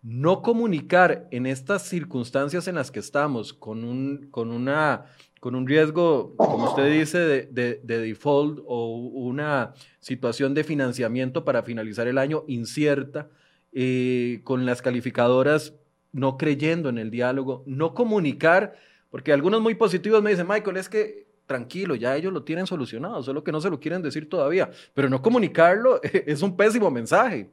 No 0.00 0.40
comunicar 0.42 1.28
en 1.30 1.46
estas 1.46 1.82
circunstancias 1.82 2.68
en 2.68 2.76
las 2.76 2.90
que 2.90 3.00
estamos, 3.00 3.52
con 3.52 3.84
un, 3.84 4.28
con 4.30 4.50
una, 4.50 5.06
con 5.44 5.54
un 5.56 5.66
riesgo, 5.66 6.34
como 6.38 6.70
usted 6.70 6.90
dice, 6.90 7.18
de, 7.18 7.78
de 7.82 7.98
default 7.98 8.60
o 8.64 8.96
una 8.96 9.74
situación 10.00 10.54
de 10.54 10.64
financiamiento 10.64 11.44
para 11.44 11.62
finalizar 11.62 12.08
el 12.08 12.16
año 12.16 12.44
incierta, 12.46 13.28
eh, 13.70 14.40
con 14.42 14.64
las 14.64 14.80
calificadoras 14.80 15.74
no 16.12 16.38
creyendo 16.38 16.88
en 16.88 16.96
el 16.96 17.10
diálogo, 17.10 17.62
no 17.66 17.92
comunicar 17.92 18.74
porque 19.10 19.34
algunos 19.34 19.60
muy 19.60 19.74
positivos 19.74 20.22
me 20.22 20.30
dicen, 20.30 20.48
Michael, 20.48 20.78
es 20.78 20.88
que 20.88 21.26
tranquilo, 21.44 21.94
ya 21.94 22.16
ellos 22.16 22.32
lo 22.32 22.42
tienen 22.42 22.66
solucionado, 22.66 23.22
solo 23.22 23.44
que 23.44 23.52
no 23.52 23.60
se 23.60 23.68
lo 23.68 23.78
quieren 23.78 24.00
decir 24.00 24.30
todavía. 24.30 24.70
Pero 24.94 25.10
no 25.10 25.20
comunicarlo 25.20 26.00
es 26.02 26.40
un 26.40 26.56
pésimo 26.56 26.90
mensaje, 26.90 27.50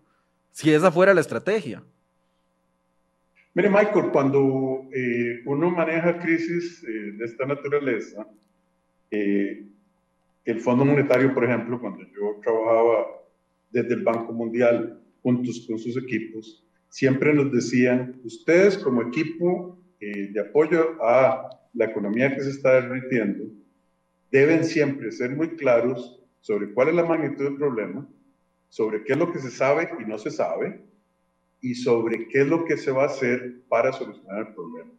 si 0.50 0.72
esa 0.72 0.94
fuera 0.94 1.14
la 1.14 1.20
estrategia. 1.20 1.84
Mire, 3.54 3.70
Michael, 3.70 4.12
cuando 4.14 4.88
eh, 4.94 5.42
uno 5.46 5.72
maneja 5.72 6.18
crisis 6.20 6.82
eh, 6.86 7.12
de 7.18 7.26
esta 7.26 7.46
naturaleza, 7.46 8.26
eh, 9.10 9.66
el 10.46 10.62
Fondo 10.62 10.86
Monetario, 10.86 11.34
por 11.34 11.44
ejemplo, 11.44 11.78
cuando 11.82 12.02
yo 12.04 12.40
trabajaba 12.42 13.08
desde 13.70 13.96
el 13.96 14.04
Banco 14.04 14.32
Mundial 14.32 15.02
juntos 15.22 15.66
con 15.68 15.78
sus 15.78 15.98
equipos, 15.98 16.66
siempre 16.88 17.34
nos 17.34 17.52
decían, 17.52 18.22
ustedes 18.24 18.78
como 18.78 19.02
equipo 19.02 19.78
de 20.00 20.40
apoyo 20.40 20.98
a 21.04 21.50
la 21.74 21.86
economía 21.86 22.34
que 22.34 22.42
se 22.42 22.50
está 22.50 22.82
derritiendo, 22.82 23.46
deben 24.32 24.64
siempre 24.64 25.12
ser 25.12 25.36
muy 25.36 25.50
claros 25.58 26.20
sobre 26.40 26.74
cuál 26.74 26.90
es 26.90 26.96
la 26.96 27.06
magnitud 27.06 27.44
del 27.44 27.58
problema, 27.58 28.08
sobre 28.70 29.04
qué 29.04 29.14
es 29.14 29.20
lo 29.20 29.32
que 29.32 29.40
se 29.40 29.52
sabe 29.52 29.90
y 30.00 30.06
no 30.06 30.18
se 30.18 30.32
sabe, 30.32 30.82
y 31.62 31.76
sobre 31.76 32.28
qué 32.28 32.42
es 32.42 32.48
lo 32.48 32.66
que 32.66 32.78
se 32.78 32.92
va 32.92 33.04
a 33.04 33.08
hacer 33.08 33.62
para 33.70 33.94
solucionar 33.94 34.48
el 34.48 34.54
problema. 34.54 34.92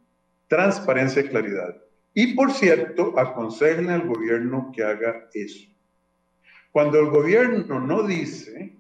Transparencia 0.49 1.23
y 1.23 1.29
claridad. 1.29 1.77
Y 2.15 2.35
por 2.35 2.53
cierto, 2.53 3.19
aconsejen 3.19 3.91
al 3.91 4.07
gobierno 4.07 4.71
que 4.75 4.85
haga 4.85 5.29
eso. 5.35 5.69
Cuando 6.71 6.99
el 7.01 7.07
gobierno 7.07 7.81
no 7.81 8.07
dice, 8.07 8.73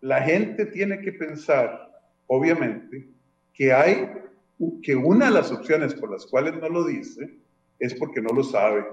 la 0.00 0.22
gente 0.22 0.66
tiene 0.66 1.00
que 1.00 1.12
pensar, 1.12 1.90
obviamente, 2.26 3.08
que 3.54 3.72
hay 3.72 4.08
que 4.82 4.94
una 4.94 5.26
de 5.26 5.32
las 5.32 5.50
opciones 5.50 5.94
por 5.94 6.10
las 6.10 6.26
cuales 6.26 6.54
no 6.60 6.68
lo 6.68 6.84
dice 6.84 7.34
es 7.78 7.94
porque 7.94 8.22
no 8.22 8.30
lo 8.30 8.42
sabe 8.42 8.84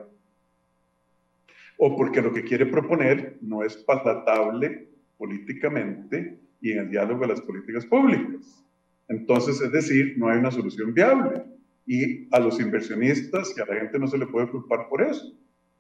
o 1.77 1.95
porque 1.95 2.21
lo 2.21 2.33
que 2.33 2.43
quiere 2.43 2.65
proponer 2.65 3.37
no 3.41 3.63
es 3.63 3.77
palatable 3.77 4.89
políticamente 5.17 6.37
y 6.63 6.71
en 6.71 6.79
el 6.79 6.89
diálogo 6.89 7.21
de 7.21 7.27
las 7.27 7.41
políticas 7.41 7.85
públicas. 7.85 8.63
Entonces, 9.09 9.59
es 9.61 9.71
decir, 9.73 10.15
no 10.17 10.29
hay 10.29 10.39
una 10.39 10.49
solución 10.49 10.93
viable. 10.93 11.43
Y 11.85 12.29
a 12.31 12.39
los 12.39 12.57
inversionistas 12.61 13.53
y 13.57 13.61
a 13.61 13.65
la 13.65 13.75
gente 13.75 13.99
no 13.99 14.07
se 14.07 14.17
le 14.17 14.25
puede 14.25 14.49
culpar 14.49 14.87
por 14.87 15.01
eso, 15.01 15.37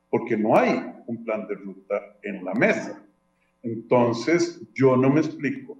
porque 0.09 0.35
no 0.35 0.57
hay 0.57 0.93
un 1.07 1.23
plan 1.23 1.47
de 1.47 1.55
ruta 1.55 2.17
en 2.21 2.43
la 2.43 2.53
mesa. 2.53 3.01
Entonces, 3.63 4.61
yo 4.73 4.97
no 4.97 5.09
me 5.09 5.21
explico 5.21 5.77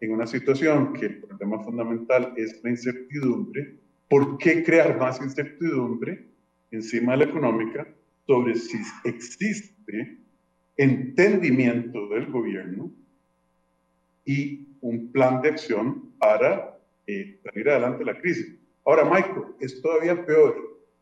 en 0.00 0.10
una 0.10 0.26
situación 0.26 0.94
que 0.94 1.06
el 1.06 1.20
problema 1.20 1.62
fundamental 1.62 2.34
es 2.36 2.60
la 2.64 2.70
incertidumbre, 2.70 3.76
¿por 4.08 4.36
qué 4.38 4.64
crear 4.64 4.98
más 4.98 5.22
incertidumbre 5.22 6.26
encima 6.72 7.12
de 7.12 7.18
la 7.18 7.24
económica 7.30 7.86
sobre 8.26 8.56
si 8.56 8.78
existe 9.04 10.18
entendimiento 10.76 12.08
del 12.08 12.26
gobierno 12.26 12.90
y 14.30 14.78
un 14.80 15.10
plan 15.10 15.42
de 15.42 15.48
acción 15.48 16.14
para 16.18 16.78
eh, 17.08 17.40
salir 17.42 17.68
adelante 17.68 17.98
de 17.98 18.12
la 18.12 18.20
crisis? 18.20 18.56
Ahora, 18.84 19.04
Michael, 19.04 19.56
es 19.58 19.82
todavía 19.82 20.24
peor, 20.24 20.54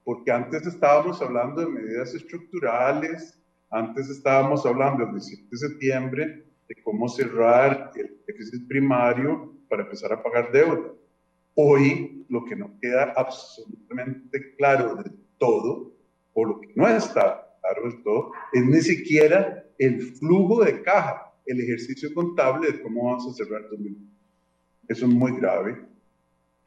porque 0.02 0.30
antes 0.30 0.66
estábamos 0.66 1.20
hablando 1.20 1.60
de 1.60 1.68
medidas 1.68 2.14
estructurales, 2.14 3.38
antes 3.70 4.08
estábamos 4.08 4.64
hablando 4.64 5.04
del 5.04 5.12
17 5.16 5.46
de 5.50 5.58
septiembre, 5.58 6.44
de 6.68 6.82
cómo 6.82 7.06
cerrar 7.06 7.92
el 7.96 8.18
déficit 8.26 8.66
primario 8.66 9.52
para 9.68 9.82
empezar 9.82 10.10
a 10.14 10.22
pagar 10.22 10.50
deuda. 10.50 10.90
Hoy 11.54 12.24
lo 12.30 12.46
que 12.46 12.56
no 12.56 12.78
queda 12.80 13.12
absolutamente 13.14 14.54
claro 14.56 14.96
de 14.96 15.10
todo, 15.36 15.92
o 16.32 16.44
lo 16.46 16.60
que 16.62 16.72
no 16.74 16.88
está 16.88 17.46
claro 17.60 17.90
de 17.90 18.02
todo, 18.02 18.32
es 18.54 18.64
ni 18.64 18.80
siquiera 18.80 19.64
el 19.78 20.00
flujo 20.00 20.64
de 20.64 20.80
caja, 20.82 21.27
el 21.48 21.60
ejercicio 21.60 22.12
contable 22.14 22.70
de 22.70 22.82
cómo 22.82 23.06
vamos 23.06 23.26
a 23.26 23.32
cerrar 23.32 23.62
2020. 23.70 24.12
Eso 24.88 25.06
es 25.06 25.12
muy 25.12 25.32
grave 25.36 25.78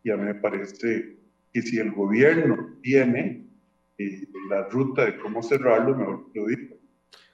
y 0.04 0.10
a 0.10 0.18
mí 0.18 0.24
me 0.26 0.36
parece 0.36 1.18
que 1.54 1.62
si 1.62 1.78
el 1.78 1.92
gobierno 1.92 2.78
tiene 2.82 3.48
eh, 3.98 4.28
la 4.50 4.68
ruta 4.70 5.06
de 5.06 5.18
cómo 5.18 5.44
cerrarlo, 5.44 5.96
mejor 5.96 6.26
lo 6.34 6.46
diga. 6.48 6.76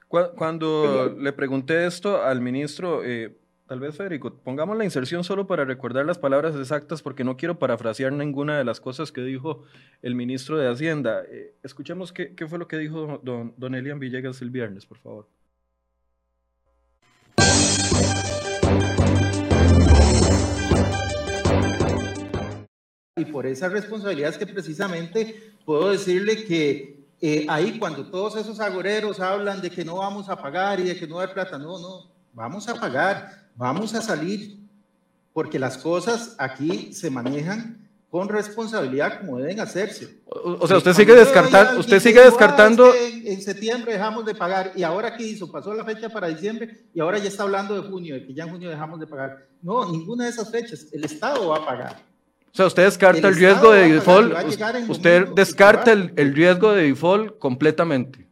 Cuando 0.07 1.15
le 1.19 1.33
pregunté 1.33 1.85
esto 1.85 2.21
al 2.23 2.41
ministro, 2.41 3.03
eh, 3.03 3.37
tal 3.67 3.79
vez 3.79 3.95
Federico, 3.95 4.33
pongamos 4.41 4.77
la 4.77 4.85
inserción 4.85 5.23
solo 5.23 5.47
para 5.47 5.65
recordar 5.65 6.05
las 6.05 6.17
palabras 6.17 6.55
exactas 6.55 7.01
porque 7.01 7.25
no 7.25 7.35
quiero 7.35 7.59
parafrasear 7.59 8.13
ninguna 8.13 8.57
de 8.57 8.63
las 8.63 8.79
cosas 8.79 9.11
que 9.11 9.21
dijo 9.21 9.63
el 10.01 10.15
ministro 10.15 10.57
de 10.57 10.69
Hacienda. 10.69 11.23
Eh, 11.29 11.55
escuchemos 11.63 12.13
qué, 12.13 12.35
qué, 12.35 12.47
fue 12.47 12.59
lo 12.59 12.67
que 12.67 12.77
dijo 12.77 13.19
don, 13.23 13.53
don 13.57 13.75
Elian 13.75 13.99
Villegas 13.99 14.41
el 14.41 14.49
viernes, 14.49 14.85
por 14.85 14.97
favor. 14.97 15.27
Y 23.17 23.25
por 23.25 23.45
esa 23.45 23.67
responsabilidad 23.67 24.29
es 24.29 24.37
que 24.37 24.47
precisamente 24.47 25.53
puedo 25.65 25.89
decirle 25.89 26.45
que 26.45 26.97
eh, 27.19 27.45
ahí 27.49 27.79
cuando 27.79 28.05
todos 28.05 28.35
esos 28.35 28.59
agoreros 28.59 29.19
hablan 29.19 29.59
de 29.59 29.71
que 29.71 29.83
no 29.83 29.97
vamos 29.97 30.29
a 30.29 30.39
pagar 30.39 30.79
y 30.79 30.83
de 30.83 30.95
que 30.95 31.07
no 31.07 31.19
hay 31.19 31.27
plata, 31.27 31.57
no, 31.57 31.79
no, 31.79 32.11
vamos 32.33 32.69
a 32.69 32.75
pagar, 32.75 33.47
vamos 33.55 33.95
a 33.95 34.01
salir, 34.01 34.57
porque 35.33 35.57
las 35.57 35.77
cosas 35.77 36.35
aquí 36.37 36.93
se 36.93 37.09
manejan 37.09 37.87
con 38.09 38.29
responsabilidad 38.29 39.19
como 39.19 39.39
deben 39.39 39.59
hacerse. 39.59 40.21
O, 40.27 40.67
sea, 40.67 40.77
usted 40.77 40.93
sigue 40.93 41.13
descartando, 41.13 41.79
usted 41.79 41.99
sigue 41.99 42.21
descartando. 42.21 42.93
en, 42.93 43.41
septiembre 43.41 43.93
dejamos 43.93 44.25
de 44.25 44.35
pagar 44.35 44.71
y 44.75 44.83
ahora 44.83 45.17
qué 45.17 45.23
hizo, 45.23 45.51
pasó 45.51 45.73
la 45.73 45.83
fecha 45.83 46.09
para 46.09 46.27
diciembre 46.27 46.85
y 46.93 46.99
ahora 46.99 47.17
ya 47.17 47.27
está 47.27 47.43
hablando 47.43 47.79
de 47.79 47.87
junio, 47.87 48.15
de 48.15 48.25
que 48.25 48.33
ya 48.33 48.43
en 48.43 48.51
junio 48.51 48.69
dejamos 48.69 48.99
de 48.99 49.07
pagar. 49.07 49.47
No, 49.61 49.91
ninguna 49.91 50.25
de 50.25 50.29
esas 50.29 50.49
fechas, 50.51 50.87
el 50.91 51.03
Estado 51.03 51.47
va 51.49 51.57
a 51.57 51.65
pagar. 51.65 52.01
O 52.57 52.61
sea, 52.61 52.65
usted 52.65 52.85
descarta 52.85 53.27
el, 53.27 53.35
riesgo 53.35 53.71
de 53.71 53.93
default, 53.93 54.33
usted 54.89 55.27
descarta 55.35 55.93
el, 55.93 56.11
el 56.15 56.33
riesgo 56.33 56.71
de 56.71 56.87
default 56.87 57.37
completamente 57.37 58.27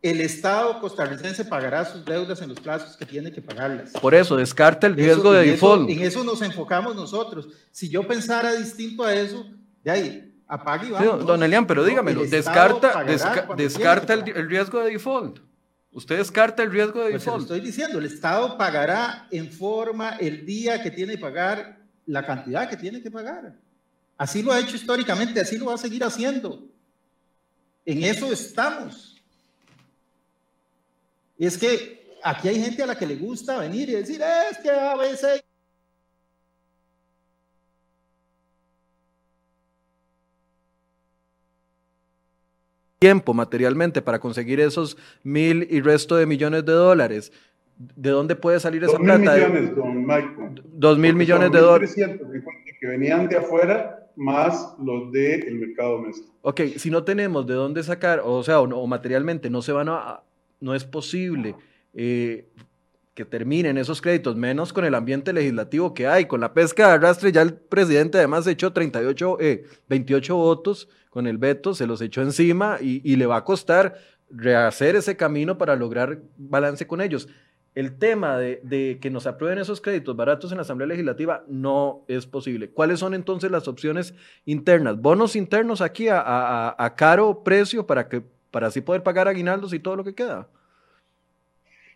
el 0.00 0.20
Estado 0.20 0.80
costarricense 0.80 1.44
pagará 1.44 1.84
sus 1.84 2.04
deudas 2.04 2.40
en 2.40 2.50
los 2.50 2.60
plazos 2.60 2.96
que 2.96 3.04
tiene 3.04 3.32
que 3.32 3.42
pagarlas. 3.42 3.90
Por 3.92 4.14
eso, 4.14 4.36
descarta 4.36 4.86
el 4.86 4.94
riesgo 4.94 5.32
de 5.32 5.50
default. 5.50 5.90
en 5.90 6.02
eso 6.02 6.22
nos 6.22 6.40
enfocamos 6.42 6.94
nosotros. 6.94 7.48
Si 7.72 7.88
yo 7.88 8.06
pensara 8.06 8.52
distinto 8.54 9.04
a 9.04 9.12
eso, 9.12 9.44
de 9.82 9.90
ahí, 9.90 10.34
apague 10.46 10.88
y 10.88 10.90
vamos. 10.90 11.26
don 11.26 11.42
Elian, 11.42 11.66
pero 11.66 11.84
dígamelo, 11.84 12.24
descarta, 12.26 13.04
descarta 13.56 14.14
el, 14.14 14.48
riesgo 14.48 14.80
de 14.80 14.92
default. 14.92 15.40
Usted 15.90 16.18
descarta 16.18 16.62
el 16.62 16.70
riesgo 16.70 17.02
de 17.02 17.10
pues 17.10 17.24
default. 17.24 17.42
estoy 17.42 17.60
diciendo, 17.60 17.98
el 17.98 18.06
Estado 18.06 18.56
pagará 18.56 19.26
en 19.32 19.50
forma 19.50 20.10
el 20.20 20.46
día 20.46 20.80
que 20.80 20.92
tiene 20.92 21.14
que 21.14 21.18
pagar 21.18 21.77
la 22.08 22.24
cantidad 22.24 22.68
que 22.68 22.76
tiene 22.76 23.02
que 23.02 23.10
pagar. 23.10 23.54
Así 24.16 24.42
lo 24.42 24.50
ha 24.50 24.58
hecho 24.58 24.74
históricamente, 24.74 25.40
así 25.40 25.58
lo 25.58 25.66
va 25.66 25.74
a 25.74 25.78
seguir 25.78 26.02
haciendo. 26.02 26.66
En 27.84 28.02
eso 28.02 28.32
estamos. 28.32 29.16
Es 31.38 31.56
que 31.56 32.16
aquí 32.24 32.48
hay 32.48 32.60
gente 32.60 32.82
a 32.82 32.86
la 32.86 32.98
que 32.98 33.06
le 33.06 33.16
gusta 33.16 33.58
venir 33.58 33.90
y 33.90 33.92
decir, 33.92 34.20
es 34.50 34.58
que 34.58 34.70
a 34.70 34.96
veces... 34.96 35.44
tiempo 42.98 43.32
materialmente 43.32 44.02
para 44.02 44.18
conseguir 44.18 44.58
esos 44.58 44.96
mil 45.22 45.68
y 45.70 45.80
resto 45.80 46.16
de 46.16 46.26
millones 46.26 46.64
de 46.64 46.72
dólares. 46.72 47.30
¿De 47.78 48.10
dónde 48.10 48.34
puede 48.34 48.60
salir 48.60 48.82
esa 48.82 48.98
plata? 48.98 49.18
Dos 49.18 49.50
mil 49.50 49.52
millones, 49.52 49.76
don 49.76 50.06
Michael. 50.06 50.62
Dos 50.64 50.98
mil 50.98 51.14
millones 51.14 51.52
de 51.52 51.58
dólares. 51.58 51.94
Que 52.80 52.86
venían 52.86 53.28
de 53.28 53.36
afuera 53.36 54.10
más 54.16 54.74
los 54.78 55.12
del 55.12 55.54
mercado 55.54 55.92
doméstico. 55.92 56.32
Ok, 56.42 56.60
si 56.76 56.90
no 56.90 57.04
tenemos 57.04 57.46
de 57.46 57.54
dónde 57.54 57.82
sacar, 57.82 58.20
o 58.24 58.42
sea, 58.42 58.60
o 58.60 58.86
materialmente 58.86 59.48
no 59.48 59.62
se 59.62 59.72
van 59.72 59.88
a, 59.88 60.22
no 60.60 60.74
es 60.74 60.84
posible 60.84 61.54
eh, 61.94 62.48
que 63.14 63.24
terminen 63.24 63.78
esos 63.78 64.00
créditos, 64.00 64.36
menos 64.36 64.72
con 64.72 64.84
el 64.84 64.94
ambiente 64.94 65.32
legislativo 65.32 65.94
que 65.94 66.06
hay. 66.06 66.26
Con 66.26 66.40
la 66.40 66.54
pesca 66.54 66.86
de 66.86 66.94
arrastre 66.94 67.32
ya 67.32 67.42
el 67.42 67.54
presidente 67.54 68.18
además 68.18 68.46
echó 68.46 68.72
38, 68.72 69.38
28 69.88 70.32
eh, 70.32 70.36
votos 70.36 70.88
con 71.10 71.26
el 71.26 71.38
veto, 71.38 71.74
se 71.74 71.86
los 71.86 72.00
echó 72.00 72.22
encima 72.22 72.78
y, 72.80 73.16
le 73.16 73.26
va 73.26 73.38
a 73.38 73.44
costar 73.44 73.96
rehacer 74.30 74.94
ese 74.94 75.16
camino 75.16 75.58
para 75.58 75.74
lograr 75.74 76.20
balance 76.36 76.86
con 76.86 77.00
ellos. 77.00 77.28
El 77.78 77.96
tema 77.96 78.36
de, 78.38 78.98
que 79.00 79.08
nos 79.08 79.28
aprueben 79.28 79.58
esos 79.58 79.80
créditos 79.80 80.16
baratos 80.16 80.50
en 80.50 80.56
la 80.56 80.62
Asamblea 80.62 80.88
Legislativa 80.88 81.44
no 81.46 82.04
es 82.08 82.26
posible. 82.26 82.70
¿Cuáles 82.70 82.98
son 82.98 83.14
entonces 83.14 83.52
las 83.52 83.68
opciones 83.68 84.14
internas? 84.46 85.00
Bonos 85.00 85.36
internos 85.36 85.80
aquí 85.80 86.08
a 86.10 86.94
caro 86.96 87.44
precio 87.44 87.86
para 87.86 88.08
que 88.08 88.22
para 88.50 88.66
así 88.66 88.80
poder 88.80 89.04
pagar 89.04 89.28
aguinaldos 89.28 89.72
y 89.72 89.78
todo 89.78 89.94
lo 89.94 90.02
que 90.02 90.14
queda. 90.14 90.48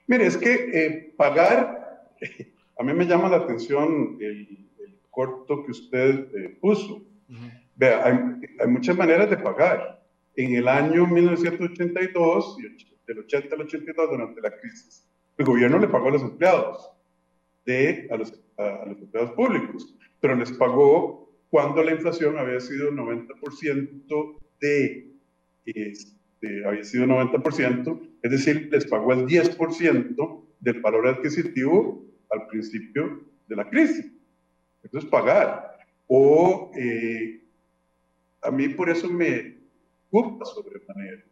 Mire, 0.07 0.27
es 0.27 0.37
que 0.37 0.53
eh, 0.53 1.15
pagar, 1.17 2.07
a 2.79 2.83
mí 2.85 2.93
me 2.93 3.07
llama 3.07 3.29
la 3.29 3.39
atención 3.39 4.19
el, 4.21 4.59
corto 5.11 5.65
que 5.65 5.73
usted 5.73 6.29
eh, 6.35 6.59
puso. 6.61 7.03
Vea, 7.77 8.05
hay, 8.07 8.69
muchas 8.69 8.97
maneras 8.97 9.29
de 9.29 9.37
pagar. 9.37 10.03
En 10.37 10.55
el 10.55 10.67
año 10.69 11.07
1982, 11.07 12.57
del 13.07 13.19
80 13.19 13.55
al 13.55 13.61
82, 13.61 14.11
durante 14.11 14.41
la 14.41 14.57
crisis, 14.59 15.07
el 15.39 15.45
gobierno 15.45 15.79
le 15.79 15.89
pagó 15.89 16.09
a 16.09 16.13
los 16.13 16.23
empleados, 16.23 16.91
de, 17.65 18.09
a, 18.11 18.17
los, 18.17 18.33
a, 18.59 18.87
los 18.87 18.99
empleados 18.99 19.33
públicos, 19.33 19.95
pero 20.21 20.35
les 20.35 20.53
pagó 20.53 21.31
cuando 21.51 21.83
la 21.83 21.93
inflación 21.93 22.39
había 22.39 22.61
sido 22.61 22.91
90% 22.91 24.37
de, 24.61 25.13
este, 25.65 26.67
había 26.67 26.85
sido 26.85 27.07
90%, 27.07 28.01
es 28.23 28.31
decir, 28.31 28.69
les 28.71 28.87
pagó 28.87 29.13
el 29.13 29.27
10% 29.27 30.45
del 30.61 30.81
valor 30.81 31.09
adquisitivo 31.09 32.05
al 32.31 32.47
principio 32.47 33.23
de 33.49 33.57
la 33.57 33.69
crisis. 33.69 34.11
Eso 34.83 34.99
es 34.99 35.05
pagar. 35.05 35.79
O 36.07 36.71
eh, 36.77 37.43
a 38.43 38.51
mí 38.51 38.69
por 38.71 38.91
eso 38.91 39.09
me 39.09 39.57
preocupa 40.11 40.45
sobremanera 40.45 41.25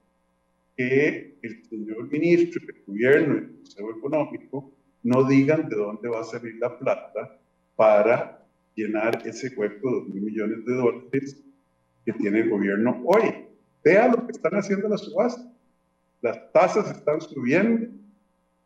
que 0.80 1.36
el 1.42 1.62
señor 1.66 2.10
ministro, 2.10 2.62
el 2.66 2.84
gobierno 2.86 3.34
el 3.34 3.52
Consejo 3.52 3.90
Económico 3.98 4.72
no 5.02 5.24
digan 5.24 5.68
de 5.68 5.76
dónde 5.76 6.08
va 6.08 6.20
a 6.20 6.24
salir 6.24 6.56
la 6.58 6.78
plata 6.78 7.38
para 7.76 8.46
llenar 8.74 9.20
ese 9.26 9.54
hueco 9.54 9.90
de 9.90 9.96
2 9.96 10.08
mil 10.08 10.22
millones 10.22 10.64
de 10.64 10.72
dólares 10.72 11.44
que 12.06 12.14
tiene 12.14 12.40
el 12.40 12.48
gobierno 12.48 13.02
hoy. 13.04 13.46
Vea 13.84 14.08
lo 14.08 14.26
que 14.26 14.32
están 14.32 14.54
haciendo 14.54 14.88
las 14.88 15.02
subastas. 15.02 15.52
Las 16.22 16.50
tasas 16.50 16.90
están 16.90 17.20
subiendo 17.20 17.86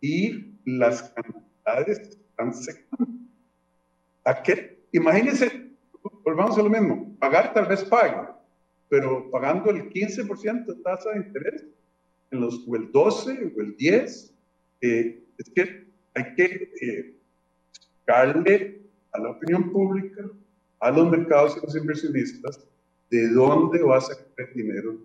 y 0.01 0.55
las 0.67 1.13
cantidades 1.15 1.99
están 1.99 2.55
secando. 2.55 3.13
¿A 4.23 4.41
qué? 4.41 4.85
Imagínense, 4.93 5.51
volvamos 6.23 6.57
a 6.57 6.63
lo 6.63 6.71
mismo, 6.71 7.17
pagar 7.19 7.53
tal 7.53 7.67
vez 7.67 7.83
paga, 7.83 8.41
pero 8.89 9.29
pagando 9.33 9.71
el 9.71 9.91
15% 9.91 10.67
de 10.67 10.75
tasa 10.77 11.11
de 11.11 11.17
interés, 11.19 11.65
en 12.35 12.41
los, 12.41 12.63
o 12.67 12.77
el 12.77 12.91
12 12.91 13.53
o 13.57 13.61
el 13.61 13.77
10, 13.77 14.35
eh, 14.83 15.23
es 15.39 15.51
que 15.55 15.87
hay 16.15 16.35
que 16.35 16.45
eh, 16.81 17.15
darle 18.07 18.83
a 19.13 19.19
la 19.21 19.31
opinión 19.31 19.71
pública, 19.71 20.23
a 20.81 20.91
los 20.91 21.11
mercados 21.11 21.57
y 21.57 21.61
a 21.61 21.63
los 21.63 21.77
inversionistas, 21.77 22.61
¿de 23.11 23.29
dónde 23.29 23.83
va 23.83 23.99
a 23.99 24.01
sacar 24.01 24.27
el 24.37 24.55
dinero? 24.55 24.97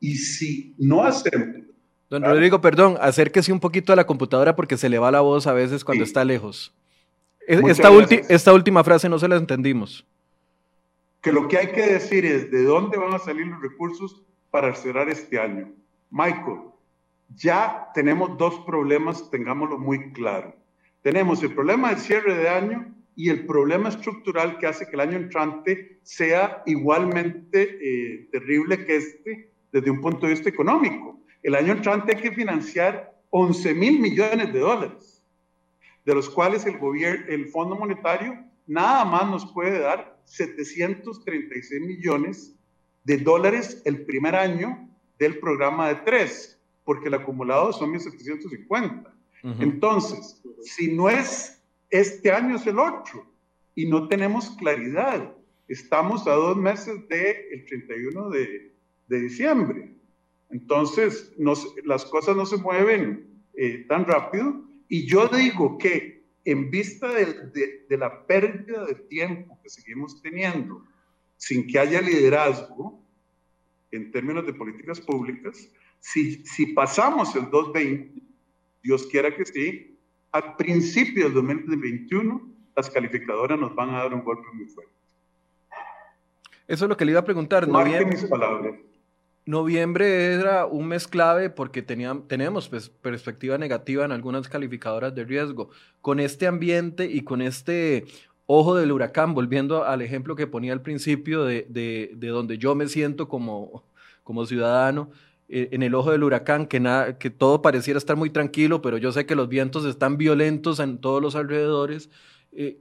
Y 0.00 0.14
si 0.14 0.74
no 0.78 1.02
hacemos... 1.04 1.64
Don 2.08 2.22
Rodrigo, 2.22 2.60
perdón, 2.62 2.96
acérquese 3.00 3.52
un 3.52 3.60
poquito 3.60 3.92
a 3.92 3.96
la 3.96 4.06
computadora 4.06 4.56
porque 4.56 4.78
se 4.78 4.88
le 4.88 4.98
va 4.98 5.10
la 5.10 5.20
voz 5.20 5.46
a 5.46 5.52
veces 5.52 5.84
cuando 5.84 6.04
está 6.04 6.24
lejos. 6.24 6.72
Esta, 7.46 7.90
esta 8.28 8.54
última 8.54 8.82
frase 8.82 9.10
no 9.10 9.18
se 9.18 9.28
la 9.28 9.36
entendimos. 9.36 10.06
Que 11.28 11.34
lo 11.34 11.46
que 11.46 11.58
hay 11.58 11.66
que 11.72 11.82
decir 11.82 12.24
es 12.24 12.50
de 12.50 12.62
dónde 12.62 12.96
van 12.96 13.12
a 13.12 13.18
salir 13.18 13.46
los 13.46 13.60
recursos 13.60 14.24
para 14.50 14.74
cerrar 14.74 15.10
este 15.10 15.38
año. 15.38 15.70
Michael, 16.08 16.60
ya 17.36 17.90
tenemos 17.92 18.38
dos 18.38 18.60
problemas, 18.60 19.30
tengámoslo 19.30 19.78
muy 19.78 20.10
claro. 20.12 20.56
Tenemos 21.02 21.42
el 21.42 21.52
problema 21.52 21.90
del 21.90 21.98
cierre 21.98 22.34
de 22.34 22.48
año 22.48 22.94
y 23.14 23.28
el 23.28 23.44
problema 23.44 23.90
estructural 23.90 24.56
que 24.56 24.68
hace 24.68 24.86
que 24.86 24.92
el 24.92 25.00
año 25.00 25.18
entrante 25.18 25.98
sea 26.02 26.62
igualmente 26.64 27.76
eh, 27.78 28.28
terrible 28.32 28.86
que 28.86 28.96
este 28.96 29.50
desde 29.70 29.90
un 29.90 30.00
punto 30.00 30.24
de 30.24 30.32
vista 30.32 30.48
económico. 30.48 31.20
El 31.42 31.56
año 31.56 31.74
entrante 31.74 32.16
hay 32.16 32.22
que 32.22 32.32
financiar 32.32 33.12
11 33.28 33.74
mil 33.74 34.00
millones 34.00 34.50
de 34.50 34.60
dólares, 34.60 35.22
de 36.06 36.14
los 36.14 36.30
cuales 36.30 36.64
el, 36.64 36.78
gobierno, 36.78 37.26
el 37.28 37.48
Fondo 37.48 37.76
Monetario 37.76 38.42
nada 38.66 39.04
más 39.04 39.28
nos 39.28 39.52
puede 39.52 39.78
dar 39.78 40.17
736 40.28 41.80
millones 41.80 42.54
de 43.04 43.18
dólares 43.18 43.82
el 43.84 44.04
primer 44.04 44.34
año 44.34 44.88
del 45.18 45.38
programa 45.38 45.88
de 45.88 45.96
tres, 45.96 46.58
porque 46.84 47.08
el 47.08 47.14
acumulado 47.14 47.72
son 47.72 47.92
1.750. 47.92 49.12
Entonces, 49.60 50.42
si 50.62 50.92
no 50.92 51.08
es 51.08 51.58
este 51.90 52.32
año 52.32 52.56
es 52.56 52.66
el 52.66 52.78
8 52.78 53.24
y 53.74 53.86
no 53.86 54.08
tenemos 54.08 54.50
claridad. 54.50 55.34
Estamos 55.68 56.26
a 56.26 56.32
dos 56.32 56.56
meses 56.56 57.08
del 57.08 57.64
31 57.66 58.30
de, 58.30 58.72
de, 59.06 59.20
diciembre. 59.20 59.94
Entonces, 60.50 61.32
las 61.84 62.04
cosas 62.06 62.36
no 62.36 62.46
se 62.46 62.56
mueven 62.56 63.26
eh, 63.54 63.84
tan 63.88 64.04
rápido. 64.04 64.62
Y 64.88 65.06
yo 65.06 65.28
digo 65.28 65.78
que 65.78 66.17
en 66.50 66.70
vista 66.70 67.12
de, 67.12 67.84
de, 67.88 67.96
la 67.98 68.26
pérdida 68.26 68.86
de 68.86 68.94
tiempo 68.94 69.58
que 69.62 69.68
seguimos 69.68 70.22
teniendo, 70.22 70.82
sin 71.36 71.66
que 71.66 71.78
haya 71.78 72.00
liderazgo 72.00 72.98
en 73.90 74.10
términos 74.10 74.46
de 74.46 74.54
políticas 74.54 75.00
públicas, 75.00 75.70
si, 76.00 76.44
si 76.46 76.66
pasamos 76.72 77.34
el 77.36 77.50
220, 77.50 78.22
Dios 78.82 79.06
quiera 79.08 79.34
que 79.36 79.44
sí, 79.44 79.98
a 80.32 80.56
principios 80.56 81.34
del 81.34 81.44
2021 81.46 82.50
las 82.74 82.88
calificadoras 82.88 83.58
nos 83.58 83.74
van 83.74 83.90
a 83.90 83.98
dar 83.98 84.14
un 84.14 84.24
golpe 84.24 84.46
muy 84.54 84.66
fuerte. 84.66 84.92
Eso 86.66 86.84
es 86.84 86.88
lo 86.88 86.96
que 86.96 87.04
le 87.04 87.10
iba 87.12 87.20
a 87.20 87.24
preguntar. 87.24 87.68
Noviembre, 87.68 88.06
mis 88.06 88.24
palabras. 88.24 88.74
Noviembre 89.48 90.34
era 90.34 90.66
un 90.66 90.88
mes 90.88 91.08
clave 91.08 91.48
porque 91.48 91.80
tenemos 91.80 92.68
pues, 92.68 92.90
perspectiva 92.90 93.56
negativa 93.56 94.04
en 94.04 94.12
algunas 94.12 94.46
calificadoras 94.46 95.14
de 95.14 95.24
riesgo. 95.24 95.70
Con 96.02 96.20
este 96.20 96.46
ambiente 96.46 97.06
y 97.06 97.22
con 97.22 97.40
este 97.40 98.04
ojo 98.44 98.74
del 98.74 98.92
huracán, 98.92 99.32
volviendo 99.32 99.84
al 99.84 100.02
ejemplo 100.02 100.36
que 100.36 100.46
ponía 100.46 100.74
al 100.74 100.82
principio 100.82 101.44
de, 101.44 101.64
de, 101.70 102.28
donde 102.28 102.58
yo 102.58 102.74
me 102.74 102.88
siento 102.88 103.26
como, 103.26 103.84
ciudadano, 104.46 105.08
eh, 105.48 105.70
en 105.72 105.82
el 105.82 105.94
ojo 105.94 106.10
del 106.10 106.24
huracán, 106.24 106.66
que 106.66 107.30
todo 107.30 107.62
pareciera 107.62 107.96
estar 107.96 108.16
muy 108.16 108.28
tranquilo, 108.28 108.82
pero 108.82 108.98
yo 108.98 109.12
sé 109.12 109.24
que 109.24 109.34
los 109.34 109.48
vientos 109.48 109.86
están 109.86 110.18
violentos 110.18 110.78
en 110.78 110.98
todos 110.98 111.22
los 111.22 111.34
alrededores. 111.36 112.10
Eh, 112.52 112.78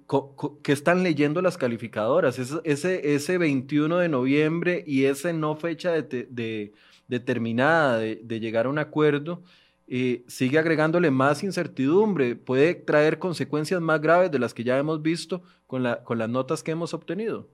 ¿Qué 0.63 0.71
están 0.71 1.03
leyendo 1.03 1.41
las 1.41 1.57
calificadoras? 1.57 2.39
Ese, 2.39 3.13
ese, 3.13 3.37
21 3.37 3.97
de 3.97 4.09
noviembre 4.09 4.83
y 4.87 5.05
esa 5.05 5.33
no 5.33 5.55
fecha 5.55 5.91
de, 5.91 6.73
determinada 7.07 7.99
de, 7.99 8.39
llegar 8.39 8.65
a 8.65 8.69
un 8.69 8.79
acuerdo 8.79 9.43
eh, 9.89 10.23
sigue 10.27 10.59
agregándole 10.59 11.11
más 11.11 11.43
incertidumbre, 11.43 12.35
puede 12.35 12.75
traer 12.75 13.19
consecuencias 13.19 13.79
más 13.79 14.01
graves 14.01 14.31
de 14.31 14.39
las 14.39 14.53
que 14.53 14.65
ya 14.65 14.77
hemos 14.77 15.01
visto 15.01 15.43
con, 15.65 15.81
la, 15.81 16.03
con 16.03 16.17
las 16.17 16.29
notas 16.29 16.61
que 16.61 16.71
hemos 16.71 16.93
obtenido. 16.93 17.47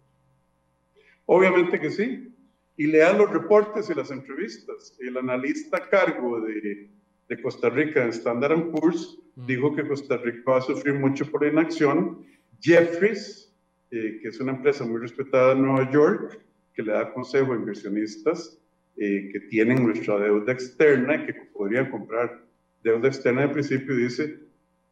Obviamente 1.25 1.79
que 1.79 1.91
sí. 1.91 2.33
Y 2.75 2.87
lean 2.87 3.19
los 3.19 3.29
reportes 3.29 3.89
y 3.89 3.93
las 3.93 4.09
entrevistas. 4.09 4.95
El 4.99 5.17
analista 5.17 5.77
a 5.77 5.89
cargo 5.89 6.41
de, 6.41 6.89
de 7.33 7.41
Costa 7.41 7.69
Rica 7.69 8.03
en 8.03 8.09
Standard 8.09 8.69
Poor's 8.69 9.17
dijo 9.35 9.75
que 9.75 9.87
Costa 9.87 10.17
Rica 10.17 10.51
va 10.51 10.57
a 10.59 10.61
sufrir 10.61 10.93
mucho 10.93 11.29
por 11.31 11.43
inacción. 11.45 12.23
Jeffries, 12.61 13.51
eh, 13.89 14.19
que 14.21 14.27
es 14.27 14.39
una 14.39 14.51
empresa 14.51 14.85
muy 14.85 15.01
respetada 15.01 15.53
en 15.53 15.63
Nueva 15.63 15.91
York, 15.91 16.39
que 16.75 16.83
le 16.83 16.93
da 16.93 17.11
consejo 17.11 17.53
a 17.53 17.55
inversionistas 17.55 18.59
eh, 18.97 19.29
que 19.31 19.39
tienen 19.41 19.83
nuestra 19.83 20.19
deuda 20.19 20.53
externa 20.53 21.15
y 21.15 21.25
que 21.25 21.33
podrían 21.51 21.89
comprar 21.89 22.45
deuda 22.83 23.07
externa 23.07 23.41
de 23.41 23.49
principio, 23.49 23.95
dice 23.95 24.39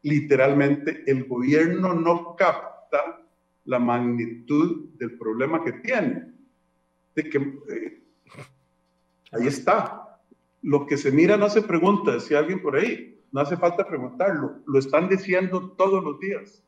literalmente, 0.02 1.04
el 1.06 1.24
gobierno 1.24 1.94
no 1.94 2.34
capta 2.34 3.24
la 3.66 3.78
magnitud 3.78 4.88
del 4.98 5.16
problema 5.16 5.62
que 5.62 5.74
tiene. 5.74 6.32
De 7.14 7.30
que, 7.30 7.38
eh, 7.38 8.02
ahí 9.30 9.46
está. 9.46 10.01
Lo 10.62 10.86
que 10.86 10.96
se 10.96 11.12
mira 11.12 11.36
no 11.36 11.48
se 11.50 11.62
pregunta, 11.62 12.12
decía 12.12 12.38
alguien 12.38 12.62
por 12.62 12.76
ahí 12.76 13.12
no 13.32 13.40
hace 13.40 13.56
falta 13.56 13.86
preguntarlo, 13.86 14.58
lo 14.66 14.78
están 14.78 15.08
diciendo 15.08 15.74
todos 15.76 16.04
los 16.04 16.20
días. 16.20 16.62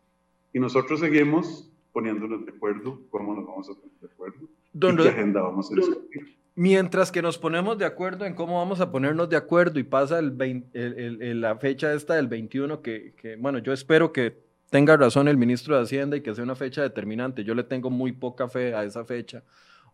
Y 0.53 0.59
nosotros 0.59 1.01
seguimos 1.01 1.71
poniéndonos 1.93 2.45
de 2.45 2.53
acuerdo, 2.53 3.03
cómo 3.11 3.35
nos 3.35 3.47
vamos 3.47 3.71
a 3.71 3.75
poner 3.75 3.97
de 4.01 4.07
acuerdo, 4.07 4.49
y 4.73 5.03
qué 5.03 5.09
agenda 5.09 5.43
vamos 5.43 5.71
a 5.71 5.75
discutir. 5.77 6.37
Mientras 6.57 7.13
que 7.13 7.21
nos 7.21 7.37
ponemos 7.37 7.79
de 7.79 7.85
acuerdo 7.85 8.25
en 8.25 8.35
cómo 8.35 8.59
vamos 8.59 8.81
a 8.81 8.91
ponernos 8.91 9.29
de 9.29 9.37
acuerdo 9.37 9.79
y 9.79 9.83
pasa 9.83 10.21
el, 10.21 11.41
la 11.41 11.57
fecha 11.57 11.93
esta 11.93 12.15
del 12.15 12.29
21, 12.29 12.81
que, 12.81 13.13
que, 13.17 13.37
bueno, 13.37 13.59
yo 13.59 13.73
espero 13.73 14.13
que 14.13 14.39
tenga 14.71 14.97
razón 14.97 15.29
el 15.29 15.37
ministro 15.37 15.77
de 15.77 15.83
Hacienda 15.83 16.17
y 16.17 16.21
que 16.21 16.35
sea 16.35 16.45
una 16.45 16.57
fecha 16.57 16.83
determinante. 16.83 17.45
Yo 17.45 17.55
le 17.55 17.65
tengo 17.65 17.91
muy 17.91 18.13
poca 18.13 18.49
fe 18.49 18.75
a 18.75 18.85
esa 18.85 19.05
fecha, 19.05 19.43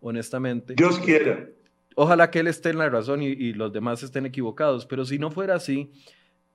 honestamente. 0.00 0.74
Dios 0.74 0.98
quiera. 1.00 1.48
Ojalá 1.96 2.30
que 2.30 2.40
él 2.40 2.46
esté 2.46 2.70
en 2.70 2.78
la 2.78 2.88
razón 2.88 3.22
y, 3.22 3.52
los 3.52 3.72
demás 3.72 4.02
estén 4.02 4.26
equivocados, 4.26 4.86
pero 4.86 5.04
si 5.04 5.18
no 5.18 5.30
fuera 5.30 5.56
así, 5.56 5.92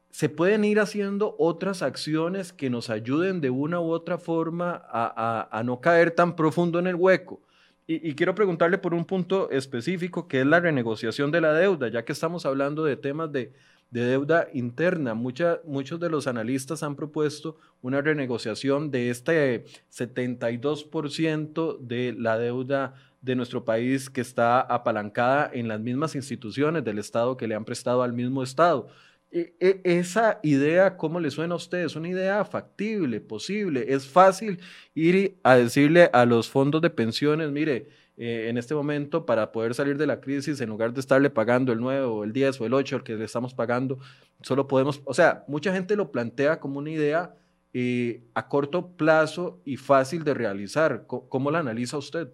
se 0.10 0.30
pueden 0.30 0.64
ir 0.64 0.80
haciendo 0.80 1.36
otras 1.38 1.82
acciones 1.82 2.54
que 2.54 2.70
nos 2.70 2.90
ayuden 2.90 3.42
de 3.42 3.50
una 3.50 3.82
u 3.82 3.92
otra 3.92 4.18
forma 4.18 4.82
a, 4.88 5.62
no 5.66 5.82
caer 5.82 6.12
tan 6.12 6.36
profundo 6.36 6.80
en 6.80 6.88
el 6.88 6.96
hueco. 6.96 7.42
Y, 7.88 8.16
quiero 8.16 8.34
preguntarle 8.34 8.80
por 8.80 8.94
un 8.94 9.06
punto 9.06 9.52
específico, 9.52 10.28
que 10.28 10.40
es 10.40 10.48
la 10.48 10.60
renegociación 10.60 11.32
de 11.32 11.42
la 11.42 11.54
deuda, 11.54 11.90
ya 11.90 12.04
que 12.04 12.14
estamos 12.14 12.46
hablando 12.46 12.84
de 12.84 12.96
temas 12.96 13.32
de, 13.32 13.54
deuda 13.92 14.48
interna. 14.54 15.14
muchos 15.14 16.00
de 16.00 16.10
los 16.10 16.28
analistas 16.28 16.82
han 16.82 16.96
propuesto 16.96 17.58
una 17.82 18.02
renegociación 18.02 18.92
de 18.92 19.10
este 19.10 19.66
72% 19.92 21.78
de 21.80 22.14
la 22.18 22.38
deuda 22.38 22.96
de 23.26 23.36
nuestro 23.36 23.66
país 23.66 24.10
que 24.10 24.22
está 24.22 24.62
apalancada 24.62 25.50
en 25.52 25.68
las 25.68 25.80
mismas 25.80 26.16
instituciones 26.16 26.84
del 26.84 27.00
Estado 27.00 27.36
que 27.38 27.48
le 27.48 27.56
han 27.56 27.66
prestado 27.66 28.04
al 28.04 28.14
mismo 28.14 28.44
Estado. 28.44 28.88
E, 29.32 29.56
e, 29.60 29.82
esa 29.84 30.40
idea, 30.44 30.96
¿cómo 30.96 31.20
le 31.20 31.32
suena 31.32 31.56
a 31.56 31.58
usted? 31.58 31.80
Es 31.80 31.96
una 31.96 32.08
idea 32.08 32.46
factible, 32.46 33.20
posible. 33.20 33.86
Es 33.90 34.08
fácil 34.08 34.60
ir 34.94 35.38
a 35.44 35.56
decirle 35.56 36.10
a 36.14 36.26
los 36.26 36.50
fondos 36.50 36.82
de 36.82 36.92
pensiones, 36.92 37.52
mire, 37.52 37.90
eh, 38.18 38.48
en 38.50 38.58
este 38.58 38.76
momento 38.76 39.26
para 39.26 39.52
poder 39.52 39.74
salir 39.74 39.98
de 39.98 40.08
la 40.08 40.22
crisis, 40.22 40.62
en 40.62 40.70
lugar 40.70 40.94
de 40.94 41.02
estarle 41.02 41.30
pagando 41.30 41.74
el 41.74 41.80
9 41.80 42.06
o 42.06 42.24
el 42.24 42.32
10 42.32 42.62
o 42.62 42.66
el 42.66 42.74
8 42.74 42.98
el 42.98 43.04
que 43.04 43.16
le 43.16 43.26
estamos 43.26 43.54
pagando, 43.54 44.00
solo 44.42 44.68
podemos, 44.68 45.02
o 45.04 45.14
sea, 45.14 45.44
mucha 45.48 45.74
gente 45.74 45.96
lo 45.96 46.12
plantea 46.12 46.60
como 46.60 46.80
una 46.80 46.92
idea 46.92 47.36
eh, 47.74 48.24
a 48.36 48.48
corto 48.48 48.96
plazo 48.96 49.60
y 49.66 49.76
fácil 49.78 50.24
de 50.24 50.34
realizar. 50.34 51.06
¿Cómo, 51.08 51.52
la 51.52 51.60
analiza 51.60 51.98
usted? 51.98 52.30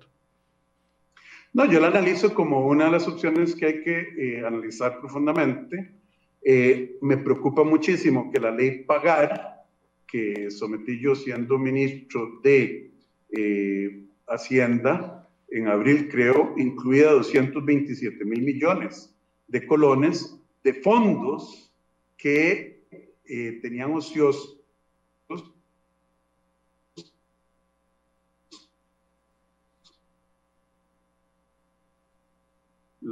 No, 1.53 1.69
yo 1.69 1.81
la 1.81 1.87
analizo 1.87 2.33
como 2.33 2.65
una 2.65 2.85
de 2.85 2.91
las 2.91 3.07
opciones 3.09 3.55
que 3.55 3.65
hay 3.65 3.83
que 3.83 4.07
eh, 4.17 4.45
analizar 4.45 5.01
profundamente. 5.01 5.91
Eh, 6.41 6.97
me 7.01 7.17
preocupa 7.17 7.65
muchísimo 7.65 8.31
que 8.31 8.39
la 8.39 8.51
ley 8.51 8.85
pagar, 8.85 9.65
que 10.07 10.49
sometí 10.49 11.01
yo 11.01 11.13
siendo 11.13 11.59
ministro 11.59 12.39
de 12.41 12.91
eh, 13.31 14.05
Hacienda, 14.27 15.27
en 15.49 15.67
abril 15.67 16.07
creo, 16.09 16.53
incluía 16.55 17.11
227 17.11 18.23
mil 18.23 18.43
millones 18.43 19.13
de 19.49 19.67
colones 19.67 20.39
de 20.63 20.73
fondos 20.75 21.69
que 22.17 22.79
tenían 23.61 23.93
ociosos 23.93 24.60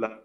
la, 0.00 0.22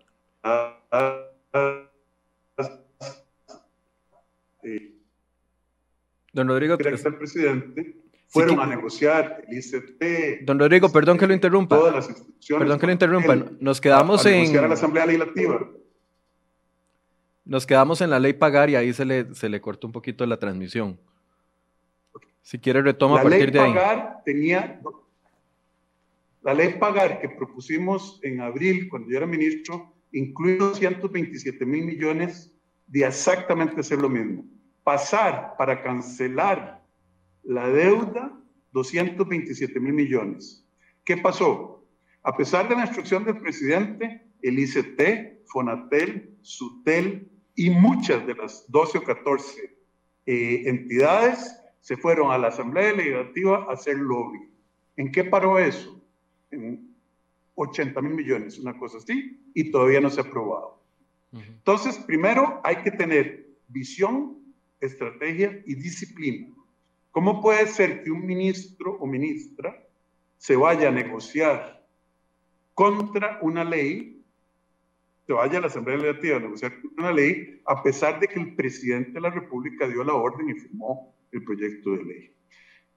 Don 6.33 6.47
Rodrigo, 6.49 6.77
el 6.77 7.15
presidente, 7.17 7.95
fueron 8.27 8.59
a 8.59 8.65
negociar 8.65 9.45
el 9.47 9.57
ICT. 9.57 10.43
Don 10.45 10.59
Rodrigo, 10.59 10.91
perdón 10.91 11.17
que 11.17 11.27
lo 11.27 11.33
interrumpa. 11.33 11.77
Todas 11.77 11.95
las 11.95 12.09
instituciones. 12.09 12.63
Perdón 12.63 12.79
que 12.79 12.85
lo 12.87 12.91
interrumpa. 12.91 13.35
Nos 13.59 13.79
quedamos 13.79 14.25
en. 14.25 14.53
la 14.53 14.73
Asamblea 14.73 15.05
Legislativa. 15.05 15.69
Nos 17.45 17.65
quedamos 17.65 18.01
en 18.01 18.09
la 18.09 18.19
ley 18.19 18.33
pagar 18.33 18.69
y 18.69 18.75
ahí 18.75 18.91
se 18.91 19.05
le, 19.05 19.33
se 19.33 19.47
le 19.47 19.61
cortó 19.61 19.87
un 19.87 19.93
poquito 19.93 20.25
la 20.25 20.37
transmisión. 20.37 20.99
Si 22.41 22.59
quiere, 22.59 22.81
retoma 22.81 23.19
a 23.19 23.23
partir 23.23 23.51
de 23.51 23.59
ahí. 23.59 23.73
La 23.73 23.81
pagar 23.81 24.21
tenía. 24.25 24.81
La 26.45 26.53
ley 26.53 26.77
pagar 26.79 27.19
que 27.19 27.27
propusimos 27.27 28.21
en 28.23 28.39
abril, 28.39 28.87
cuando 28.87 29.09
yo 29.09 29.17
era 29.17 29.25
ministro, 29.25 29.93
incluye 30.13 30.57
227 30.59 31.65
mil 31.65 31.83
millones 31.83 32.55
de 32.87 33.03
exactamente 33.05 33.81
hacer 33.81 33.99
lo 33.99 34.07
mismo 34.07 34.45
pasar 34.85 35.55
para 35.57 35.81
cancelar 35.81 36.81
la 37.43 37.67
deuda 37.67 38.39
227 38.71 39.79
mil 39.79 39.93
millones. 39.93 40.65
¿Qué 41.03 41.17
pasó? 41.17 41.83
A 42.21 42.37
pesar 42.37 42.69
de 42.69 42.75
la 42.75 42.81
instrucción 42.81 43.25
del 43.25 43.39
presidente, 43.39 44.21
el 44.41 44.59
ICT, 44.59 45.47
Fonatel, 45.47 46.37
SUTEL 46.41 47.27
y 47.55 47.71
muchas 47.71 48.25
de 48.27 48.35
las 48.35 48.69
12 48.69 48.99
o 48.99 49.03
14 49.03 49.75
eh, 50.27 50.63
entidades 50.65 51.59
se 51.81 51.97
fueron 51.97 52.31
a 52.31 52.37
la 52.37 52.49
Asamblea 52.49 52.93
Legislativa 52.93 53.65
a 53.67 53.73
hacer 53.73 53.97
lobby. 53.97 54.39
¿En 54.97 55.11
qué 55.11 55.23
paró 55.23 55.57
eso? 55.57 55.99
En 56.55 56.95
80 57.55 58.01
mil 58.01 58.13
millones, 58.13 58.59
una 58.59 58.77
cosa 58.77 58.97
así, 58.97 59.39
y 59.53 59.71
todavía 59.71 60.01
no 60.01 60.09
se 60.09 60.21
ha 60.21 60.23
aprobado. 60.23 60.81
Entonces, 61.31 61.97
primero 61.97 62.61
hay 62.63 62.77
que 62.77 62.91
tener 62.91 63.47
visión 63.67 64.37
estrategia 64.79 65.61
y 65.65 65.75
disciplina. 65.75 66.47
¿Cómo 67.11 67.41
puede 67.41 67.67
ser 67.67 68.03
que 68.03 68.11
un 68.11 68.25
ministro 68.25 68.97
o 68.99 69.07
ministra 69.07 69.85
se 70.37 70.55
vaya 70.55 70.89
a 70.89 70.91
negociar 70.91 71.85
contra 72.73 73.39
una 73.41 73.63
ley, 73.63 74.21
se 75.25 75.33
vaya 75.33 75.57
a 75.57 75.61
la 75.61 75.67
Asamblea 75.67 75.97
Legislativa 75.97 76.37
a 76.37 76.41
negociar 76.41 76.81
contra 76.81 77.03
una 77.03 77.13
ley, 77.13 77.61
a 77.65 77.81
pesar 77.81 78.19
de 78.19 78.27
que 78.27 78.39
el 78.39 78.55
presidente 78.55 79.13
de 79.13 79.21
la 79.21 79.29
República 79.29 79.87
dio 79.87 80.03
la 80.03 80.13
orden 80.13 80.49
y 80.49 80.59
firmó 80.59 81.15
el 81.31 81.43
proyecto 81.43 81.91
de 81.91 82.03
ley? 82.03 82.31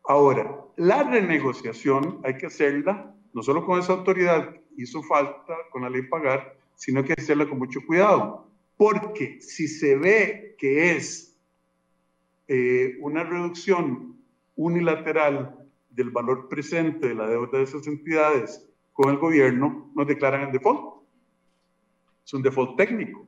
Ahora, 0.05 0.65
la 0.77 1.05
renegociación 1.05 2.21
hay 2.25 2.37
que 2.37 2.47
hacerla 2.47 3.15
no 3.39 3.45
solo 3.45 3.65
con 3.65 3.79
esa 3.79 3.93
autoridad 3.93 4.53
hizo 4.77 5.01
falta 5.01 5.55
con 5.71 5.83
la 5.83 5.89
ley 5.89 6.03
pagar, 6.03 6.57
sino 6.75 7.05
que 7.05 7.13
hacerla 7.13 7.49
con 7.49 7.57
mucho 7.57 7.79
cuidado, 7.87 8.49
porque 8.77 9.41
si 9.41 9.69
se 9.69 9.95
ve 9.95 10.57
que 10.59 10.97
es 10.97 11.39
eh, 12.49 12.99
una 13.01 13.23
reducción 13.23 14.17
unilateral 14.57 15.57
del 15.91 16.11
valor 16.11 16.49
presente 16.49 17.07
de 17.07 17.15
la 17.15 17.29
deuda 17.29 17.59
de 17.59 17.63
esas 17.63 17.87
entidades 17.87 18.69
con 18.93 19.11
el 19.11 19.19
gobierno, 19.19 19.89
nos 19.95 20.09
declaran 20.09 20.43
en 20.43 20.51
default. 20.51 21.05
Es 22.27 22.35
un 22.35 22.43
default 22.43 22.77
técnico, 22.77 23.25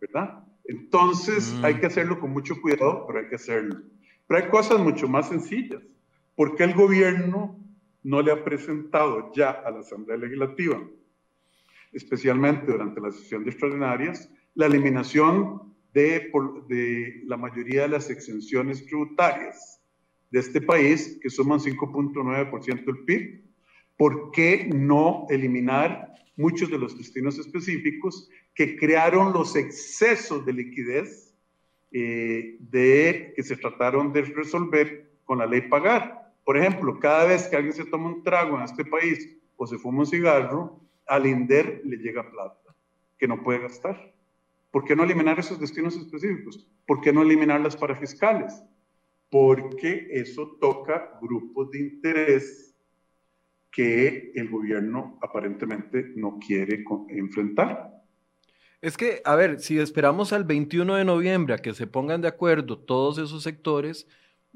¿verdad? 0.00 0.44
Entonces 0.64 1.54
mm. 1.60 1.64
hay 1.64 1.78
que 1.78 1.86
hacerlo 1.86 2.18
con 2.18 2.32
mucho 2.32 2.60
cuidado, 2.60 3.06
pero 3.06 3.20
hay 3.20 3.28
que 3.28 3.36
hacerlo. 3.36 3.82
Pero 4.26 4.42
hay 4.42 4.50
cosas 4.50 4.80
mucho 4.80 5.06
más 5.06 5.28
sencillas. 5.28 5.80
¿Por 6.34 6.56
qué 6.56 6.64
el 6.64 6.74
gobierno 6.74 7.56
no 8.06 8.22
le 8.22 8.30
ha 8.30 8.44
presentado 8.44 9.32
ya 9.34 9.50
a 9.50 9.70
la 9.72 9.80
Asamblea 9.80 10.16
Legislativa, 10.16 10.80
especialmente 11.92 12.70
durante 12.70 13.00
la 13.00 13.10
sesión 13.10 13.42
de 13.42 13.50
extraordinarias, 13.50 14.30
la 14.54 14.66
eliminación 14.66 15.74
de, 15.92 16.30
la 17.24 17.36
mayoría 17.36 17.82
de 17.82 17.88
las 17.88 18.08
exenciones 18.08 18.86
tributarias 18.86 19.80
de 20.30 20.38
este 20.38 20.60
país, 20.60 21.18
que 21.20 21.28
suman 21.28 21.58
5.9% 21.58 22.84
del 22.84 23.04
PIB? 23.04 23.42
¿Por 23.96 24.30
qué 24.30 24.70
no 24.72 25.26
eliminar 25.28 26.14
muchos 26.36 26.70
de 26.70 26.78
los 26.78 26.96
destinos 26.96 27.40
específicos 27.40 28.28
que 28.54 28.76
crearon 28.76 29.32
los 29.32 29.56
excesos 29.56 30.46
de 30.46 30.52
liquidez 30.52 31.34
eh, 31.90 32.56
de, 32.60 33.32
que 33.34 33.42
se 33.42 33.56
trataron 33.56 34.12
de 34.12 34.22
resolver 34.22 35.10
con 35.24 35.38
la 35.38 35.46
ley 35.46 35.62
pagar. 35.62 36.25
Por 36.46 36.56
ejemplo, 36.56 37.00
cada 37.00 37.24
vez 37.24 37.48
que 37.48 37.56
alguien 37.56 37.74
se 37.74 37.86
toma 37.86 38.06
un 38.06 38.22
trago 38.22 38.56
en 38.56 38.62
este 38.62 38.84
país 38.84 39.36
o 39.56 39.66
se 39.66 39.78
fuma 39.78 39.98
un 39.98 40.06
cigarro, 40.06 40.80
al 41.04 41.26
INDER 41.26 41.82
le 41.84 41.96
llega 41.96 42.30
plata 42.30 42.72
que 43.18 43.26
no 43.26 43.42
puede 43.42 43.58
gastar. 43.58 44.14
¿Por 44.70 44.84
qué 44.84 44.94
no 44.94 45.02
eliminar 45.02 45.40
esos 45.40 45.58
destinos 45.58 45.96
específicos? 45.96 46.64
¿Por 46.86 47.00
qué 47.00 47.12
no 47.12 47.22
eliminar 47.22 47.60
las 47.60 47.76
parafiscales? 47.76 48.62
Porque 49.28 50.06
eso 50.12 50.56
toca 50.60 51.18
grupos 51.20 51.72
de 51.72 51.80
interés 51.80 52.72
que 53.72 54.30
el 54.36 54.48
gobierno 54.48 55.18
aparentemente 55.22 56.12
no 56.14 56.38
quiere 56.38 56.84
enfrentar. 57.08 58.04
Es 58.80 58.96
que, 58.96 59.20
a 59.24 59.34
ver, 59.34 59.58
si 59.58 59.80
esperamos 59.80 60.32
al 60.32 60.44
21 60.44 60.94
de 60.94 61.04
noviembre 61.04 61.54
a 61.54 61.58
que 61.58 61.74
se 61.74 61.88
pongan 61.88 62.20
de 62.20 62.28
acuerdo 62.28 62.78
todos 62.78 63.18
esos 63.18 63.42
sectores, 63.42 64.06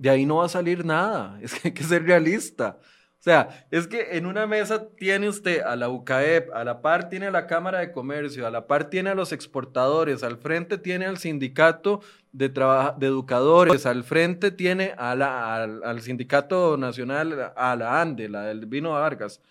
de 0.01 0.09
ahí 0.09 0.25
no 0.25 0.37
va 0.37 0.47
a 0.47 0.49
salir 0.49 0.85
nada. 0.85 1.39
Es 1.43 1.55
que 1.55 1.69
hay 1.69 1.75
que 1.75 1.85
ser 1.85 2.03
realista. 2.05 2.79
O 2.81 3.23
sea, 3.23 3.67
es 3.71 3.87
que 3.87 4.17
en 4.17 4.25
una 4.25 4.47
mesa 4.47 4.89
tiene 4.97 5.29
usted 5.29 5.61
a 5.61 5.77
la 5.77 5.91
UCAEP, 5.91 6.55
a 6.55 6.65
la 6.65 6.81
par 6.81 7.11
tiene 7.11 7.27
a 7.27 7.31
la 7.31 7.47
Cámara 7.47 7.81
de 7.81 7.93
Comercio, 7.93 8.47
a 8.47 8.51
la 8.51 8.67
par 8.67 8.89
tiene 8.89 9.11
a 9.11 9.15
los 9.15 9.33
exportadores, 9.33 10.23
al 10.23 10.39
frente 10.39 10.79
tiene 10.79 11.05
al 11.05 11.19
sindicato 11.19 12.01
de, 12.33 12.49
de 12.49 13.07
educadores, 13.07 13.85
al 13.85 14.05
frente 14.05 14.51
tiene 14.51 14.95
a 14.97 15.15
la, 15.15 15.63
al, 15.63 16.01
sindicato 16.01 16.79
nacional, 16.79 17.53
a 17.55 17.77
la 17.77 18.01
ANDE, 18.01 18.31
la 18.31 18.45
del 18.45 18.65
vino 18.65 18.93
Vargas, 18.93 19.43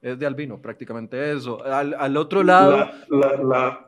es 0.00 0.18
de 0.18 0.24
albino 0.24 0.62
prácticamente 0.62 1.32
eso. 1.32 1.62
Al, 1.66 2.16
otro 2.16 2.42
lado... 2.42 2.88
la, 3.10 3.87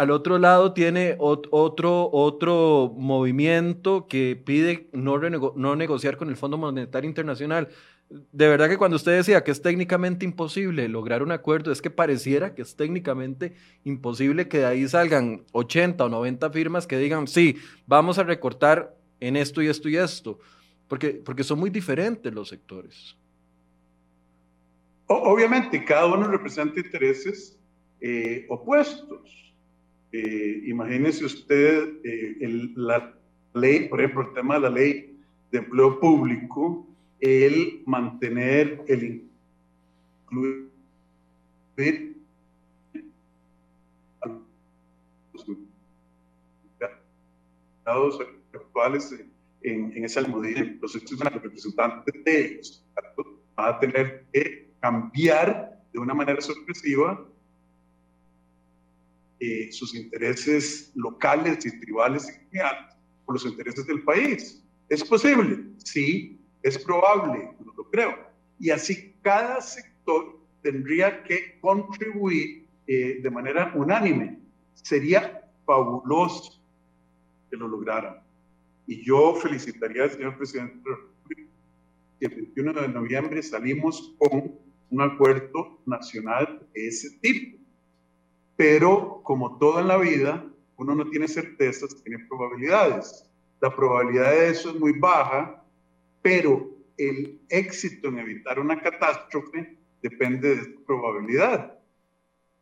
al 0.00 0.10
otro 0.10 0.38
lado 0.38 0.72
tiene 0.72 1.14
otro, 1.18 2.08
otro 2.10 2.90
movimiento 2.96 4.06
que 4.08 4.34
pide 4.42 4.88
no, 4.94 5.18
no 5.18 5.76
negociar 5.76 6.16
con 6.16 6.30
el 6.30 6.38
Fondo 6.38 6.56
Monetario 6.56 7.06
Internacional. 7.06 7.68
De 8.08 8.48
verdad 8.48 8.70
que 8.70 8.78
cuando 8.78 8.96
usted 8.96 9.14
decía 9.14 9.44
que 9.44 9.50
es 9.50 9.60
técnicamente 9.60 10.24
imposible 10.24 10.88
lograr 10.88 11.22
un 11.22 11.32
acuerdo, 11.32 11.70
es 11.70 11.82
que 11.82 11.90
pareciera 11.90 12.54
que 12.54 12.62
es 12.62 12.76
técnicamente 12.76 13.52
imposible 13.84 14.48
que 14.48 14.60
de 14.60 14.64
ahí 14.64 14.88
salgan 14.88 15.44
80 15.52 16.02
o 16.02 16.08
90 16.08 16.48
firmas 16.48 16.86
que 16.86 16.96
digan, 16.96 17.28
sí, 17.28 17.58
vamos 17.86 18.18
a 18.18 18.22
recortar 18.22 18.96
en 19.20 19.36
esto 19.36 19.60
y 19.60 19.68
esto 19.68 19.90
y 19.90 19.98
esto, 19.98 20.38
porque, 20.88 21.20
porque 21.22 21.44
son 21.44 21.58
muy 21.58 21.68
diferentes 21.68 22.32
los 22.32 22.48
sectores. 22.48 23.18
Obviamente, 25.08 25.84
cada 25.84 26.06
uno 26.06 26.26
representa 26.26 26.80
intereses 26.80 27.60
eh, 28.00 28.46
opuestos. 28.48 29.49
Eh, 30.12 30.62
imagínese 30.66 31.24
usted 31.24 32.00
eh, 32.04 32.72
la 32.74 33.14
ley, 33.54 33.88
por 33.88 34.00
ejemplo, 34.00 34.22
el 34.22 34.34
tema 34.34 34.54
de 34.54 34.60
la 34.60 34.70
ley 34.70 35.18
de 35.52 35.58
empleo 35.58 36.00
público, 36.00 36.86
el 37.20 37.82
mantener, 37.86 38.82
el 38.88 39.22
incluir 40.24 40.70
los 47.86 48.20
actuales 48.52 49.12
en, 49.62 49.92
en 49.96 50.04
ese 50.04 50.18
almudí, 50.20 50.54
los 50.80 50.94
representantes 50.94 52.24
de 52.24 52.46
ellos 52.46 52.84
van 53.56 53.74
a 53.74 53.78
tener 53.78 54.26
que 54.32 54.70
cambiar 54.80 55.82
de 55.92 55.98
una 55.98 56.14
manera 56.14 56.40
sorpresiva 56.40 57.26
eh, 59.42 59.72
sus 59.72 59.94
intereses 59.94 60.92
locales 60.94 61.64
y 61.64 61.80
tribales 61.80 62.28
y 62.52 62.58
por 63.24 63.36
los 63.36 63.46
intereses 63.46 63.86
del 63.86 64.02
país. 64.02 64.62
¿Es 64.90 65.02
posible? 65.02 65.64
Sí, 65.78 66.38
es 66.62 66.78
probable, 66.78 67.50
no 67.64 67.72
lo 67.72 67.88
creo. 67.88 68.18
Y 68.58 68.68
así 68.68 69.14
cada 69.22 69.62
sector 69.62 70.38
tendría 70.62 71.22
que 71.24 71.58
contribuir 71.60 72.66
eh, 72.86 73.20
de 73.22 73.30
manera 73.30 73.72
unánime. 73.74 74.38
Sería 74.74 75.48
fabuloso 75.64 76.60
que 77.48 77.56
lo 77.56 77.66
lograran. 77.66 78.22
Y 78.86 79.02
yo 79.02 79.36
felicitaría 79.36 80.02
al 80.02 80.10
señor 80.10 80.36
presidente 80.36 80.90
que 82.18 82.26
el 82.26 82.34
21 82.34 82.74
de 82.74 82.88
noviembre 82.88 83.42
salimos 83.42 84.14
con 84.18 84.58
un 84.90 85.00
acuerdo 85.00 85.80
nacional 85.86 86.68
de 86.74 86.88
ese 86.88 87.18
tipo 87.20 87.59
pero 88.60 89.22
como 89.22 89.56
todo 89.56 89.80
en 89.80 89.88
la 89.88 89.96
vida, 89.96 90.44
uno 90.76 90.94
no 90.94 91.08
tiene 91.08 91.26
certezas, 91.26 91.96
tiene 92.02 92.26
probabilidades. 92.28 93.26
La 93.58 93.74
probabilidad 93.74 94.32
de 94.32 94.50
eso 94.50 94.68
es 94.68 94.78
muy 94.78 94.92
baja, 94.98 95.64
pero 96.20 96.68
el 96.98 97.40
éxito 97.48 98.08
en 98.08 98.18
evitar 98.18 98.58
una 98.58 98.78
catástrofe 98.78 99.78
depende 100.02 100.56
de 100.56 100.60
esa 100.60 100.70
probabilidad. 100.86 101.78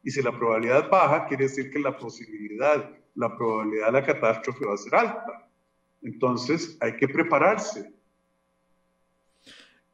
Y 0.04 0.12
si 0.12 0.22
la 0.22 0.30
probabilidad 0.30 0.84
es 0.84 0.88
baja, 0.88 1.26
quiere 1.26 1.48
decir 1.48 1.68
que 1.68 1.80
la 1.80 1.98
posibilidad, 1.98 2.92
la 3.16 3.36
probabilidad 3.36 3.86
de 3.86 3.92
la 3.92 4.06
catástrofe 4.06 4.66
va 4.66 4.74
a 4.74 4.76
ser 4.76 4.94
alta. 4.94 5.50
Entonces 6.02 6.78
hay 6.80 6.94
que 6.96 7.08
prepararse. 7.08 7.92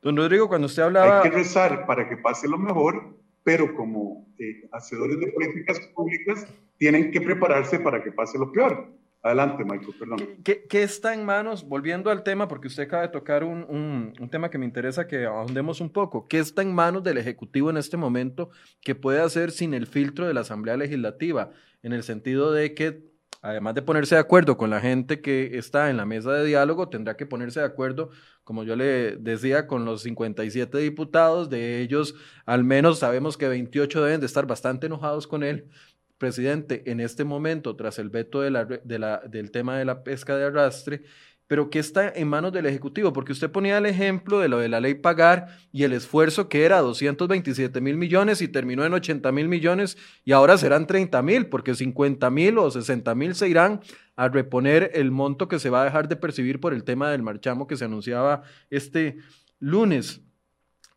Don 0.02 0.18
Rodrigo, 0.18 0.48
cuando 0.48 0.66
usted 0.66 0.82
hablaba... 0.82 1.22
Hay 1.22 1.30
que 1.30 1.34
rezar 1.34 1.86
para 1.86 2.06
que 2.06 2.18
pase 2.18 2.46
lo 2.46 2.58
mejor 2.58 3.23
pero 3.44 3.74
como 3.74 4.26
eh, 4.38 4.66
hacedores 4.72 5.20
de 5.20 5.28
políticas 5.28 5.78
públicas 5.94 6.46
tienen 6.78 7.12
que 7.12 7.20
prepararse 7.20 7.78
para 7.78 8.02
que 8.02 8.10
pase 8.10 8.38
lo 8.38 8.50
peor. 8.50 8.92
Adelante, 9.22 9.64
Michael, 9.64 9.94
perdón. 9.98 10.18
¿Qué, 10.44 10.66
¿Qué, 10.68 10.82
está 10.82 11.14
en 11.14 11.24
manos, 11.24 11.66
volviendo 11.66 12.10
al 12.10 12.22
tema, 12.24 12.46
porque 12.46 12.68
usted 12.68 12.82
acaba 12.82 13.04
de 13.04 13.08
tocar 13.08 13.42
un, 13.42 13.64
un, 13.70 14.12
un, 14.20 14.28
tema 14.28 14.50
que 14.50 14.58
me 14.58 14.66
interesa 14.66 15.06
que 15.06 15.24
ahondemos 15.24 15.80
un 15.80 15.88
poco, 15.88 16.28
¿qué 16.28 16.38
está 16.40 16.60
en 16.60 16.74
manos 16.74 17.02
del 17.04 17.16
Ejecutivo 17.16 17.70
en 17.70 17.78
este 17.78 17.96
momento 17.96 18.50
que 18.82 18.94
puede 18.94 19.20
hacer 19.20 19.50
sin 19.50 19.72
el 19.72 19.86
filtro 19.86 20.26
de 20.26 20.34
la 20.34 20.40
Asamblea 20.40 20.76
Legislativa? 20.76 21.52
En 21.82 21.94
el 21.94 22.02
sentido 22.02 22.52
de 22.52 22.74
que 22.74 23.13
además 23.44 23.74
de 23.74 23.82
ponerse 23.82 24.14
de 24.14 24.22
acuerdo 24.22 24.56
con 24.56 24.70
la 24.70 24.80
gente 24.80 25.20
que 25.20 25.58
está 25.58 25.90
en 25.90 25.98
la 25.98 26.06
mesa 26.06 26.32
de 26.32 26.46
diálogo, 26.46 26.88
tendrá 26.88 27.14
que 27.14 27.26
ponerse 27.26 27.60
de 27.60 27.66
acuerdo, 27.66 28.08
como 28.42 28.64
yo 28.64 28.74
le 28.74 29.18
decía, 29.18 29.66
con 29.66 29.84
los 29.84 30.02
57 30.02 30.78
diputados. 30.78 31.50
De 31.50 31.82
ellos, 31.82 32.14
al 32.46 32.64
menos 32.64 33.00
sabemos 33.00 33.36
que 33.36 33.46
28 33.46 34.02
deben 34.02 34.20
de 34.20 34.26
estar 34.26 34.46
bastante 34.46 34.86
enojados 34.86 35.26
con 35.26 35.42
él. 35.42 35.68
Presidente, 36.16 36.90
en 36.90 37.00
este 37.00 37.24
momento, 37.24 37.76
tras 37.76 37.98
el 37.98 38.08
veto 38.08 38.40
de 38.40 38.50
la, 38.50 38.64
de 38.64 38.98
la, 38.98 39.18
del 39.28 39.50
tema 39.50 39.76
de 39.76 39.84
la 39.84 40.04
pesca 40.04 40.38
de 40.38 40.44
arrastre, 40.44 41.02
pero 41.46 41.70
que 41.70 41.78
está 41.78 42.08
en 42.08 42.28
manos 42.28 42.52
del 42.52 42.66
Ejecutivo, 42.66 43.12
porque 43.12 43.32
usted 43.32 43.50
ponía 43.50 43.78
el 43.78 43.86
ejemplo 43.86 44.40
de 44.40 44.48
lo 44.48 44.58
de 44.58 44.68
la 44.68 44.80
ley 44.80 44.94
pagar 44.94 45.48
y 45.72 45.82
el 45.84 45.92
esfuerzo 45.92 46.48
que 46.48 46.64
era 46.64 46.80
227 46.80 47.80
mil 47.80 47.96
millones 47.96 48.40
y 48.40 48.48
terminó 48.48 48.84
en 48.84 48.94
80 48.94 49.30
mil 49.32 49.48
millones 49.48 49.98
y 50.24 50.32
ahora 50.32 50.56
serán 50.56 50.86
30 50.86 51.20
mil, 51.22 51.46
porque 51.46 51.74
50 51.74 52.30
mil 52.30 52.58
o 52.58 52.70
60 52.70 53.14
mil 53.14 53.34
se 53.34 53.48
irán 53.48 53.80
a 54.16 54.28
reponer 54.28 54.90
el 54.94 55.10
monto 55.10 55.48
que 55.48 55.58
se 55.58 55.70
va 55.70 55.82
a 55.82 55.84
dejar 55.84 56.08
de 56.08 56.16
percibir 56.16 56.60
por 56.60 56.72
el 56.72 56.84
tema 56.84 57.10
del 57.10 57.22
marchamo 57.22 57.66
que 57.66 57.76
se 57.76 57.84
anunciaba 57.84 58.42
este 58.70 59.18
lunes. 59.58 60.23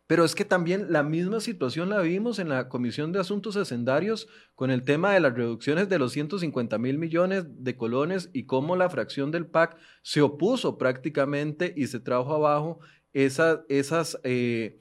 Pero 0.08 0.24
es 0.24 0.34
que 0.34 0.46
también 0.46 0.86
la 0.88 1.02
misma 1.02 1.38
situación 1.38 1.90
la 1.90 2.00
vimos 2.00 2.38
en 2.38 2.48
la 2.48 2.70
Comisión 2.70 3.12
de 3.12 3.20
Asuntos 3.20 3.58
Hacendarios 3.58 4.26
con 4.54 4.70
el 4.70 4.82
tema 4.82 5.12
de 5.12 5.20
las 5.20 5.34
reducciones 5.34 5.90
de 5.90 5.98
los 5.98 6.12
150 6.12 6.78
mil 6.78 6.96
millones 6.96 7.44
de 7.46 7.76
colones 7.76 8.30
y 8.32 8.46
cómo 8.46 8.74
la 8.74 8.88
fracción 8.88 9.30
del 9.30 9.46
PAC 9.46 9.76
se 10.00 10.22
opuso 10.22 10.78
prácticamente 10.78 11.74
y 11.76 11.88
se 11.88 12.00
trajo 12.00 12.34
abajo 12.34 12.80
esas, 13.12 14.18
eh, 14.24 14.78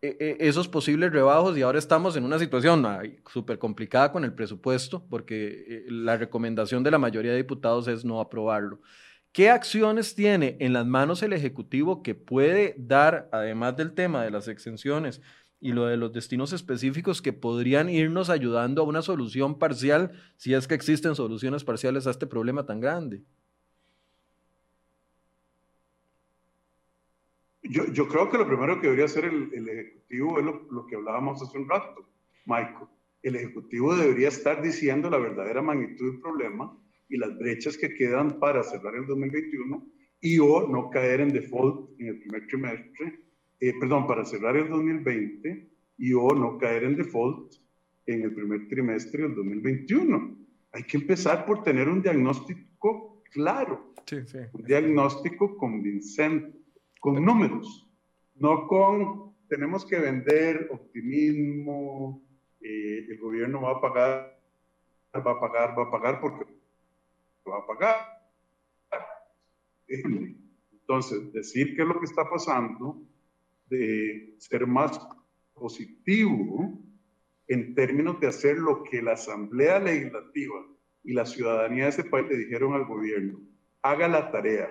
e, 0.00 0.16
e, 0.18 0.36
esos 0.40 0.66
posibles 0.66 1.12
rebajos 1.12 1.58
y 1.58 1.62
ahora 1.62 1.78
estamos 1.78 2.16
en 2.16 2.24
una 2.24 2.38
situación 2.38 2.86
súper 3.30 3.58
complicada 3.58 4.12
con 4.12 4.24
el 4.24 4.32
presupuesto 4.32 5.06
porque 5.10 5.66
eh, 5.68 5.84
la 5.88 6.16
recomendación 6.16 6.82
de 6.82 6.90
la 6.90 6.98
mayoría 6.98 7.32
de 7.32 7.36
diputados 7.36 7.86
es 7.86 8.02
no 8.02 8.18
aprobarlo. 8.18 8.80
¿Qué 9.34 9.50
acciones 9.50 10.14
tiene 10.14 10.56
en 10.60 10.72
las 10.72 10.86
manos 10.86 11.20
el 11.24 11.32
Ejecutivo 11.32 12.04
que 12.04 12.14
puede 12.14 12.76
dar, 12.78 13.28
además 13.32 13.76
del 13.76 13.92
tema 13.92 14.22
de 14.22 14.30
las 14.30 14.46
exenciones 14.46 15.20
y 15.60 15.72
lo 15.72 15.86
de 15.86 15.96
los 15.96 16.12
destinos 16.12 16.52
específicos, 16.52 17.20
que 17.20 17.32
podrían 17.32 17.88
irnos 17.88 18.30
ayudando 18.30 18.82
a 18.82 18.84
una 18.84 19.02
solución 19.02 19.58
parcial, 19.58 20.12
si 20.36 20.54
es 20.54 20.68
que 20.68 20.76
existen 20.76 21.16
soluciones 21.16 21.64
parciales 21.64 22.06
a 22.06 22.12
este 22.12 22.28
problema 22.28 22.64
tan 22.64 22.78
grande? 22.78 23.24
Yo, 27.64 28.06
creo 28.06 28.30
que 28.30 28.38
lo 28.38 28.46
primero 28.46 28.80
que 28.80 28.86
debería 28.86 29.06
hacer 29.06 29.24
el, 29.24 29.52
el 29.52 29.68
Ejecutivo 29.68 30.38
es 30.38 30.44
lo, 30.44 30.62
lo 30.70 30.86
que 30.86 30.94
hablábamos 30.94 31.42
hace 31.42 31.58
un 31.58 31.68
rato, 31.68 32.08
Michael 32.44 32.86
el 33.24 33.36
Ejecutivo 33.36 33.96
debería 33.96 34.28
estar 34.28 34.62
diciendo 34.62 35.08
la 35.08 35.18
verdadera 35.18 35.62
magnitud 35.62 36.12
del 36.12 36.20
problema 36.20 36.76
y 37.14 37.16
las 37.16 37.38
brechas 37.38 37.78
que 37.78 37.94
quedan 37.94 38.40
para 38.40 38.64
cerrar 38.64 38.96
el 38.96 39.06
2021 39.06 39.86
y 40.20 40.40
o 40.40 40.66
no 40.66 40.90
caer 40.90 41.20
en 41.20 41.32
default 41.32 42.00
en 42.00 42.08
el 42.08 42.18
primer 42.18 42.48
trimestre, 42.48 43.20
eh, 43.60 43.72
perdón, 43.78 44.08
para 44.08 44.24
cerrar 44.24 44.56
el 44.56 44.68
2020 44.68 45.70
y 45.98 46.12
o 46.12 46.28
no 46.30 46.58
caer 46.58 46.82
en 46.82 46.96
default 46.96 47.54
en 48.06 48.22
el 48.22 48.34
primer 48.34 48.66
trimestre 48.66 49.22
del 49.22 49.34
2021. 49.36 50.36
Hay 50.72 50.82
que 50.82 50.96
empezar 50.96 51.46
por 51.46 51.62
tener 51.62 51.88
un 51.88 52.02
diagnóstico 52.02 53.22
claro, 53.30 53.94
un 54.52 54.64
diagnóstico 54.64 55.56
convincente, 55.56 56.58
con 56.98 57.24
números, 57.24 57.88
no 58.34 58.66
con 58.66 59.34
tenemos 59.48 59.86
que 59.86 60.00
vender 60.00 60.68
optimismo, 60.72 62.24
eh, 62.60 63.06
el 63.08 63.18
gobierno 63.20 63.60
va 63.60 63.72
a 63.72 63.80
pagar, 63.80 64.40
va 65.14 65.30
a 65.30 65.40
pagar, 65.40 65.78
va 65.78 65.84
a 65.84 65.90
pagar 65.92 66.20
porque 66.20 66.53
va 67.50 67.58
a 67.58 67.66
pagar. 67.66 67.96
Entonces, 69.86 71.32
decir 71.32 71.74
qué 71.76 71.82
es 71.82 71.88
lo 71.88 71.98
que 71.98 72.06
está 72.06 72.28
pasando, 72.28 73.02
de 73.68 74.34
ser 74.38 74.66
más 74.66 75.00
positivo 75.54 76.78
en 77.48 77.74
términos 77.74 78.20
de 78.20 78.28
hacer 78.28 78.58
lo 78.58 78.84
que 78.84 79.02
la 79.02 79.12
Asamblea 79.12 79.78
Legislativa 79.78 80.66
y 81.02 81.12
la 81.12 81.26
ciudadanía 81.26 81.84
de 81.84 81.90
ese 81.90 82.04
país 82.04 82.26
le 82.28 82.38
dijeron 82.38 82.72
al 82.74 82.86
gobierno, 82.86 83.40
haga 83.82 84.08
la 84.08 84.30
tarea. 84.30 84.70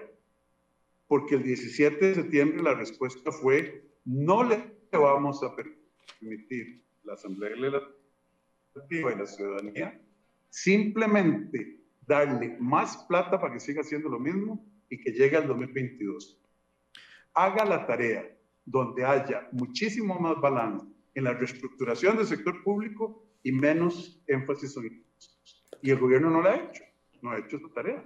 Porque 1.07 1.35
el 1.35 1.43
17 1.43 2.05
de 2.05 2.15
septiembre 2.15 2.63
la 2.63 2.73
respuesta 2.73 3.31
fue, 3.31 3.87
no 4.05 4.43
le 4.43 4.73
vamos 4.91 5.43
a 5.43 5.55
permitir 5.55 6.83
la 7.03 7.13
Asamblea 7.13 7.55
Legislativa 7.55 9.13
y 9.13 9.17
la 9.17 9.25
ciudadanía, 9.25 10.01
simplemente 10.49 11.82
darle 12.05 12.57
más 12.59 12.97
plata 13.05 13.39
para 13.39 13.53
que 13.53 13.59
siga 13.59 13.81
haciendo 13.81 14.09
lo 14.09 14.19
mismo 14.19 14.65
y 14.89 14.99
que 14.99 15.11
llegue 15.11 15.37
al 15.37 15.47
2022. 15.47 16.39
Haga 17.33 17.65
la 17.65 17.85
tarea 17.85 18.29
donde 18.65 19.05
haya 19.05 19.47
muchísimo 19.51 20.19
más 20.19 20.39
balance 20.39 20.85
en 21.15 21.23
la 21.25 21.33
reestructuración 21.33 22.17
del 22.17 22.25
sector 22.25 22.63
público 22.63 23.25
y 23.43 23.51
menos 23.51 24.21
énfasis 24.27 24.77
en 24.77 24.85
impuestos. 24.85 25.69
Y 25.81 25.91
el 25.91 25.99
gobierno 25.99 26.29
no 26.29 26.41
lo 26.41 26.49
ha 26.49 26.55
hecho, 26.55 26.83
no 27.21 27.31
ha 27.31 27.39
hecho 27.39 27.59
su 27.59 27.69
tarea. 27.69 28.03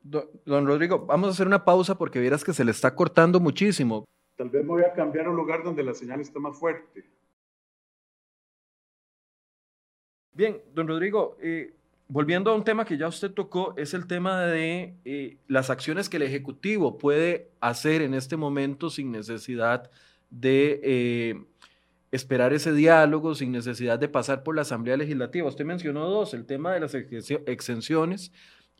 Don, 0.00 0.66
Rodrigo, 0.66 1.06
vamos 1.06 1.28
a 1.28 1.32
hacer 1.32 1.46
una 1.46 1.64
pausa 1.64 1.96
porque 1.96 2.20
vieras 2.20 2.44
que 2.44 2.52
se 2.52 2.64
le 2.64 2.70
está 2.70 2.94
cortando 2.94 3.40
muchísimo. 3.40 4.04
Tal 4.36 4.50
vez 4.50 4.62
me 4.62 4.68
voy 4.68 4.82
a 4.82 4.92
cambiar 4.92 5.26
a 5.26 5.30
un 5.30 5.36
lugar 5.36 5.62
donde 5.62 5.82
la 5.82 5.94
señal 5.94 6.20
está 6.20 6.40
más 6.40 6.58
fuerte. 6.58 7.04
Bien, 10.32 10.60
don 10.74 10.88
Rodrigo, 10.88 11.36
eh, 11.40 11.74
volviendo 12.08 12.50
a 12.50 12.54
un 12.54 12.64
tema 12.64 12.84
que 12.84 12.98
ya 12.98 13.08
usted 13.08 13.30
tocó, 13.32 13.74
es 13.76 13.94
el 13.94 14.06
tema 14.06 14.42
de 14.42 14.94
eh, 15.04 15.36
las 15.48 15.70
acciones 15.70 16.08
que 16.08 16.18
el 16.18 16.22
Ejecutivo 16.22 16.98
puede 16.98 17.50
hacer 17.60 18.02
en 18.02 18.14
este 18.14 18.36
momento 18.36 18.90
sin 18.90 19.10
necesidad 19.10 19.90
de 20.30 20.80
eh, 20.82 21.44
esperar 22.12 22.52
ese 22.52 22.72
diálogo, 22.72 23.34
sin 23.34 23.52
necesidad 23.52 23.98
de 23.98 24.08
pasar 24.08 24.42
por 24.42 24.54
la 24.54 24.62
Asamblea 24.62 24.96
Legislativa. 24.96 25.48
Usted 25.48 25.64
mencionó 25.64 26.08
dos, 26.08 26.34
el 26.34 26.44
tema 26.44 26.74
de 26.74 26.80
las 26.80 26.94
exenciones 26.94 28.32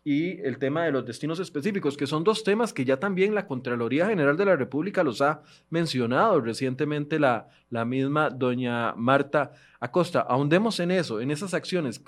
y 0.04 0.38
el 0.42 0.58
tema 0.58 0.84
de 0.84 0.92
los 0.92 1.06
destinos 1.06 1.40
específicos, 1.40 1.96
que 1.96 2.06
son 2.06 2.24
dos 2.24 2.44
temas 2.44 2.74
que 2.74 2.84
ya 2.84 2.98
también 2.98 3.34
la 3.34 3.46
Contraloría 3.46 4.06
General 4.06 4.36
de 4.36 4.44
la 4.44 4.54
República 4.54 5.02
los 5.02 5.22
ha 5.22 5.42
mencionado 5.70 6.40
recientemente 6.42 7.18
la, 7.18 7.48
la 7.70 7.86
misma 7.86 8.28
doña 8.28 8.94
Marta 8.94 9.52
Acosta. 9.80 10.20
Ahondemos 10.20 10.78
en 10.78 10.90
eso, 10.90 11.20
en 11.20 11.30
esas 11.30 11.54
acciones. 11.54 12.02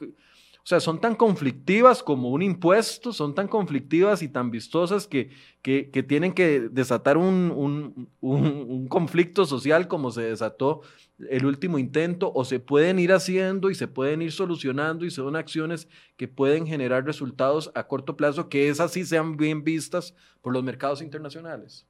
O 0.67 0.69
sea, 0.69 0.81
son 0.81 1.01
tan 1.01 1.15
conflictivas 1.15 2.03
como 2.03 2.31
un 2.31 2.43
impuesto, 2.43 3.13
son 3.13 3.37
tan 3.37 3.47
conflictivas 3.47 4.21
y 4.23 4.29
tan 4.29 4.51
vistosas 4.51 5.07
que, 5.07 5.31
que, 5.63 5.85
tienen 6.03 6.33
que 6.33 6.59
desatar 6.59 7.17
un, 7.19 7.53
un, 7.55 8.09
un, 8.21 8.89
conflicto 8.89 9.47
social 9.47 9.87
como 9.87 10.11
se 10.11 10.23
desató 10.23 10.81
el 11.31 11.47
último 11.47 11.79
intento, 11.79 12.33
o 12.35 12.45
se 12.45 12.59
pueden 12.59 12.99
ir 12.99 13.13
haciendo 13.13 13.71
y 13.71 13.77
se 13.77 13.87
pueden 13.87 14.23
ir 14.23 14.33
solucionando 14.33 15.05
y 15.05 15.13
son 15.13 15.37
acciones 15.37 15.89
que 16.17 16.27
pueden 16.27 16.67
generar 16.67 17.05
resultados 17.05 17.71
a 17.77 17.87
corto 17.87 18.17
plazo 18.17 18.49
que 18.49 18.69
esas 18.69 18.91
sí 18.91 19.05
sean 19.05 19.37
bien 19.37 19.63
vistas 19.63 20.17
por 20.43 20.53
los 20.53 20.65
mercados 20.65 21.01
internacionales. 21.01 21.87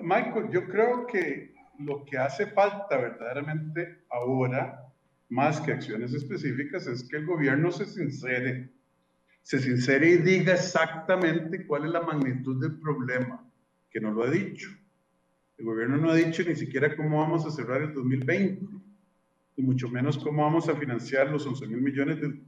Michael, 0.00 0.48
yo 0.50 0.66
creo 0.66 1.06
que 1.06 1.52
lo 1.80 2.02
que 2.02 2.16
hace 2.16 2.46
falta 2.46 2.96
verdaderamente 2.96 4.04
ahora 4.08 4.89
más 5.30 5.60
que 5.60 5.72
acciones 5.72 6.12
específicas, 6.12 6.86
es 6.86 7.04
que 7.08 7.16
el 7.16 7.26
gobierno 7.26 7.70
se 7.70 7.86
sincere, 7.86 8.68
se 9.42 9.60
sincere 9.60 10.10
y 10.10 10.16
diga 10.18 10.54
exactamente 10.54 11.66
cuál 11.66 11.86
es 11.86 11.92
la 11.92 12.02
magnitud 12.02 12.60
del 12.60 12.78
problema, 12.78 13.48
que 13.90 14.00
no 14.00 14.10
lo 14.10 14.24
ha 14.24 14.30
dicho. 14.30 14.68
El 15.56 15.66
gobierno 15.66 15.96
no 15.96 16.10
ha 16.10 16.16
dicho 16.16 16.42
ni 16.42 16.56
siquiera 16.56 16.96
cómo 16.96 17.20
vamos 17.20 17.46
a 17.46 17.50
cerrar 17.50 17.80
el 17.80 17.94
2020, 17.94 18.66
y 19.56 19.62
mucho 19.62 19.88
menos 19.88 20.18
cómo 20.18 20.42
vamos 20.42 20.68
a 20.68 20.74
financiar 20.74 21.30
los 21.30 21.46
11 21.46 21.66
mil 21.68 21.80
millones 21.80 22.20
del 22.20 22.42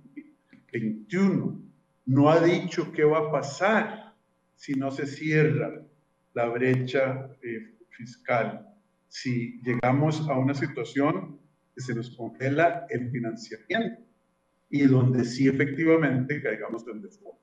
21. 0.73 1.61
No 2.07 2.31
ha 2.31 2.41
dicho 2.43 2.91
qué 2.93 3.05
va 3.05 3.19
a 3.19 3.31
pasar 3.31 4.15
si 4.57 4.75
no 4.75 4.91
se 4.91 5.07
cierra 5.07 5.83
la 6.35 6.47
brecha 6.47 7.29
eh, 7.43 7.75
fiscal, 7.91 8.67
si 9.09 9.61
llegamos 9.63 10.29
a 10.29 10.39
una 10.39 10.55
situación 10.55 11.42
que 11.75 11.81
se 11.81 11.95
nos 11.95 12.11
congela 12.17 12.87
el 12.91 13.11
financiamiento 13.11 14.03
y 14.69 14.83
donde 14.83 15.25
sí 15.25 15.49
efectivamente 15.49 16.43
caigamos 16.43 16.87
en 16.89 17.03
default. 17.03 17.39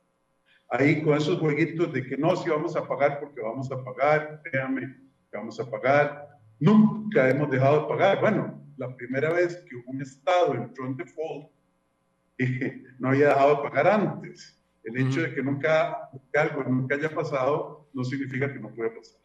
Ahí 0.72 1.02
con 1.02 1.18
esos 1.18 1.40
jueguitos 1.40 1.94
de 1.94 2.06
que 2.06 2.18
no, 2.18 2.36
si 2.36 2.50
vamos 2.50 2.76
a 2.76 2.88
pagar 2.88 3.20
porque 3.20 3.42
vamos 3.42 3.72
a 3.72 3.84
pagar, 3.84 4.42
créame, 4.44 4.98
vamos 5.32 5.60
a 5.60 5.70
pagar, 5.70 6.28
nunca 6.60 7.30
hemos 7.30 7.50
dejado 7.50 7.82
de 7.82 7.88
pagar. 7.88 8.20
Bueno, 8.20 8.64
la 8.78 8.96
primera 8.96 9.32
vez 9.32 9.64
que 9.68 9.76
un 9.88 10.02
Estado 10.02 10.56
entró 10.56 10.86
en 10.86 10.98
default, 10.98 11.52
eh, 12.38 12.84
no 13.00 13.10
había 13.10 13.30
dejado 13.30 13.58
de 13.58 13.70
pagar 13.70 13.88
antes. 13.88 14.60
El 14.84 14.98
hecho 14.98 15.22
de 15.22 15.34
que 15.34 15.44
nunca 15.44 16.10
que 16.32 16.40
algo 16.40 16.64
nunca 16.64 16.96
haya 16.96 17.14
pasado 17.14 17.90
no 17.94 18.04
significa 18.04 18.52
que 18.52 18.60
no 18.60 18.74
puede 18.74 18.92
pasar. 18.92 19.20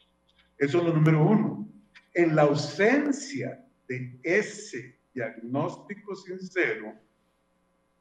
Eso 0.59 0.79
es 0.79 0.85
lo 0.85 0.93
número 0.93 1.25
uno. 1.25 1.69
En 2.13 2.37
la 2.37 2.43
ausencia 2.43 3.64
de 3.89 4.19
ese 4.23 4.99
diagnóstico 5.13 6.15
sincero 6.17 6.95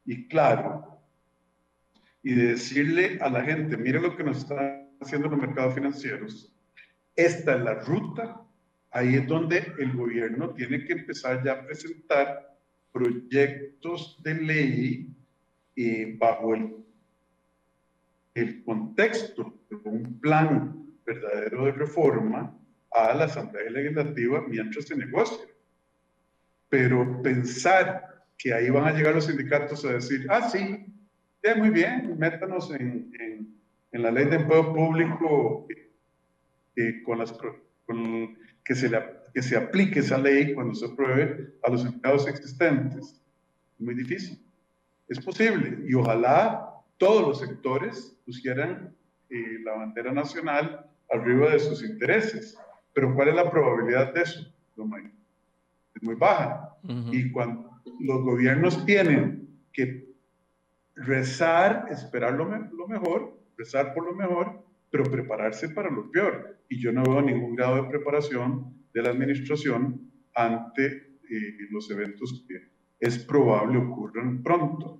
y 0.06 0.28
claro, 0.28 1.00
y 2.22 2.34
de 2.34 2.48
decirle 2.48 3.20
a 3.22 3.30
la 3.30 3.44
gente, 3.44 3.78
mire 3.78 4.00
lo 4.00 4.16
que 4.16 4.24
nos 4.24 4.40
están 4.40 4.90
haciendo 5.00 5.28
los 5.28 5.40
mercados 5.40 5.76
financieros, 5.76 6.54
esta 7.16 7.56
es 7.56 7.62
la 7.62 7.76
ruta, 7.76 8.42
ahí 8.92 9.16
es 9.16 9.28
donde 9.28 9.74
el 9.78 9.94
gobierno 9.94 10.54
tiene 10.54 10.84
que 10.86 10.94
empezar 10.94 11.44
ya 11.44 11.54
a 11.54 11.66
presentar 11.66 12.58
proyectos 12.92 14.22
de 14.24 14.36
ley 14.36 15.16
eh, 15.76 16.16
bajo 16.18 16.56
el, 16.56 16.76
el 18.36 18.64
contexto 18.64 19.60
de 19.70 19.76
un 19.84 20.20
plan 20.20 20.86
verdadero 21.06 21.66
de 21.66 21.72
reforma 21.74 22.58
a 22.92 23.14
la 23.14 23.26
Asamblea 23.26 23.70
Legislativa 23.70 24.46
mientras 24.48 24.86
se 24.86 24.96
negocia 24.96 25.53
pero 26.74 27.22
pensar 27.22 28.26
que 28.36 28.52
ahí 28.52 28.68
van 28.72 28.88
a 28.88 28.94
llegar 28.94 29.14
los 29.14 29.28
sindicatos 29.28 29.86
a 29.86 29.94
decir, 29.94 30.26
ah, 30.28 30.50
sí, 30.50 30.88
es 31.44 31.56
muy 31.56 31.70
bien, 31.70 32.18
métanos 32.18 32.72
en, 32.72 33.12
en, 33.92 34.02
la 34.02 34.10
ley 34.10 34.26
de 34.26 34.38
empleo 34.38 34.74
público 34.74 35.68
eh, 36.76 37.04
con 37.04 37.20
las, 37.20 37.32
con, 37.86 38.36
que, 38.66 38.74
se 38.74 38.90
que 39.36 39.44
se 39.44 39.56
aplique 39.56 40.00
esa 40.00 40.18
ley 40.18 40.56
cuando 40.56 40.74
se 40.74 40.88
apruebe 40.88 41.54
a 41.62 41.70
los 41.70 41.86
empleados 41.86 42.28
existentes. 42.28 43.22
Muy 43.78 43.94
difícil. 43.94 44.44
Es 45.08 45.24
posible 45.24 45.78
y 45.88 45.94
ojalá 45.94 46.72
todos 46.98 47.22
los 47.22 47.40
sectores 47.40 48.18
pusieran 48.26 48.96
eh, 49.30 49.60
la 49.64 49.74
bandera 49.74 50.12
nacional 50.12 50.90
arriba 51.12 51.52
de 51.52 51.60
sus 51.60 51.84
intereses. 51.84 52.58
Pero 52.96 53.14
¿cuál 53.14 53.28
es 53.28 53.36
la 53.36 53.52
probabilidad 53.52 54.12
de 54.12 54.24
eso, 54.24 54.52
don 54.76 54.90
muy 56.04 56.16
baja. 56.16 56.70
Y 57.12 57.32
cuando 57.32 57.70
los 58.00 58.22
gobiernos 58.24 58.86
tienen 58.86 59.48
que 59.72 60.14
rezar, 60.96 61.88
esperar 61.90 62.34
lo, 62.34 62.46
lo, 62.46 62.88
mejor, 62.88 63.40
rezar 63.58 63.94
por 63.94 64.06
lo 64.06 64.14
mejor, 64.14 64.64
pero 64.92 65.06
prepararse 65.06 65.70
para 65.70 65.90
lo 65.90 66.12
peor. 66.12 66.58
Y 66.70 66.82
yo 66.82 66.92
no 66.92 67.04
veo 67.04 67.22
ningún 67.22 67.56
grado 67.56 67.78
de 67.78 67.90
preparación 67.90 68.74
de 68.94 69.02
la 69.02 69.10
administración 69.10 70.12
ante 70.36 70.86
eh, 70.88 71.58
los 71.72 71.90
eventos 71.90 72.46
que 72.48 72.56
es 73.00 73.20
probable 73.20 73.78
ocurran 73.78 74.44
pronto. 74.44 75.00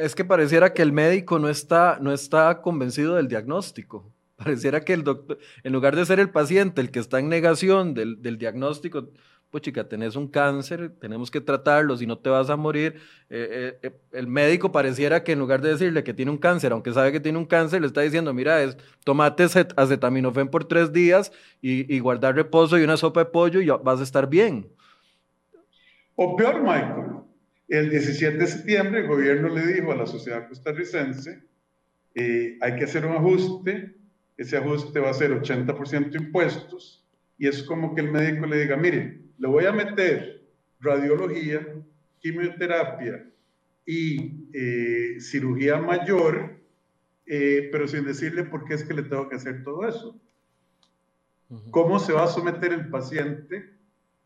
Es 0.00 0.14
que 0.14 0.24
pareciera 0.24 0.72
que 0.72 0.82
el 0.82 0.92
médico 0.92 1.38
no 1.38 1.48
está, 1.48 1.98
no 2.00 2.12
está 2.12 2.62
convencido 2.62 3.14
del 3.16 3.28
diagnóstico. 3.28 4.12
Pareciera 4.36 4.84
que 4.84 4.92
el 4.92 5.02
doctor, 5.02 5.38
en 5.62 5.72
lugar 5.72 5.96
de 5.96 6.04
ser 6.04 6.20
el 6.20 6.30
paciente 6.30 6.80
el 6.80 6.90
que 6.90 6.98
está 6.98 7.18
en 7.18 7.28
negación 7.28 7.94
del, 7.94 8.20
del 8.20 8.38
diagnóstico, 8.38 9.08
pues 9.50 9.62
chica, 9.62 9.88
tenés 9.88 10.16
un 10.16 10.28
cáncer, 10.28 10.90
tenemos 11.00 11.30
que 11.30 11.40
tratarlo, 11.40 11.96
si 11.96 12.06
no 12.06 12.18
te 12.18 12.28
vas 12.28 12.50
a 12.50 12.56
morir. 12.56 12.96
Eh, 13.30 13.48
eh, 13.50 13.78
eh, 13.82 13.92
el 14.12 14.26
médico 14.26 14.72
pareciera 14.72 15.22
que 15.22 15.32
en 15.32 15.38
lugar 15.38 15.62
de 15.62 15.70
decirle 15.70 16.02
que 16.04 16.14
tiene 16.14 16.30
un 16.30 16.38
cáncer, 16.38 16.72
aunque 16.72 16.92
sabe 16.92 17.12
que 17.12 17.20
tiene 17.20 17.38
un 17.38 17.46
cáncer, 17.46 17.80
le 17.80 17.86
está 17.86 18.00
diciendo, 18.00 18.34
mira, 18.34 18.62
es, 18.62 18.76
tomate 19.04 19.44
acetaminofén 19.76 20.48
por 20.48 20.64
tres 20.64 20.92
días 20.92 21.32
y, 21.62 21.98
guardar 22.00 22.34
reposo 22.34 22.78
y 22.78 22.82
una 22.82 22.96
sopa 22.96 23.20
de 23.20 23.26
pollo 23.26 23.60
y 23.60 23.66
vas 23.68 24.00
a 24.00 24.02
estar 24.02 24.28
bien. 24.28 24.68
O 26.16 26.36
peor, 26.36 26.60
Michael, 26.60 27.20
el 27.68 27.90
17 27.90 28.38
de 28.38 28.46
septiembre 28.46 29.00
el 29.00 29.08
gobierno 29.08 29.48
le 29.48 29.66
dijo 29.66 29.92
a 29.92 29.96
la 29.96 30.06
sociedad 30.06 30.48
costarricense, 30.48 31.42
hay 32.14 32.76
que 32.76 32.84
hacer 32.84 33.06
un 33.06 33.16
ajuste, 33.16 33.94
ese 34.36 34.56
ajuste 34.56 34.98
va 35.00 35.10
a 35.10 35.14
ser 35.14 35.30
80% 35.30 36.14
impuestos, 36.16 37.04
y 37.38 37.46
es 37.46 37.62
como 37.62 37.94
que 37.94 38.02
el 38.02 38.10
médico 38.10 38.46
le 38.46 38.60
diga, 38.60 38.76
mire, 38.76 39.25
le 39.38 39.48
voy 39.48 39.66
a 39.66 39.72
meter 39.72 40.42
radiología, 40.80 41.66
quimioterapia 42.20 43.26
y 43.84 44.48
eh, 44.52 45.20
cirugía 45.20 45.78
mayor, 45.78 46.56
eh, 47.26 47.68
pero 47.70 47.86
sin 47.86 48.04
decirle 48.04 48.44
por 48.44 48.64
qué 48.64 48.74
es 48.74 48.84
que 48.84 48.94
le 48.94 49.02
tengo 49.02 49.28
que 49.28 49.36
hacer 49.36 49.62
todo 49.62 49.86
eso. 49.88 50.18
¿Cómo 51.70 51.98
se 51.98 52.12
va 52.12 52.24
a 52.24 52.28
someter 52.28 52.72
el 52.72 52.88
paciente 52.88 53.72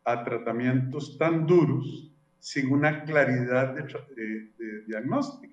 a 0.05 0.25
tratamientos 0.25 1.19
tan 1.19 1.47
duros 1.47 2.11
sin 2.39 2.73
una 2.73 3.05
claridad 3.05 3.75
de, 3.75 4.83
diagnóstico? 4.87 5.53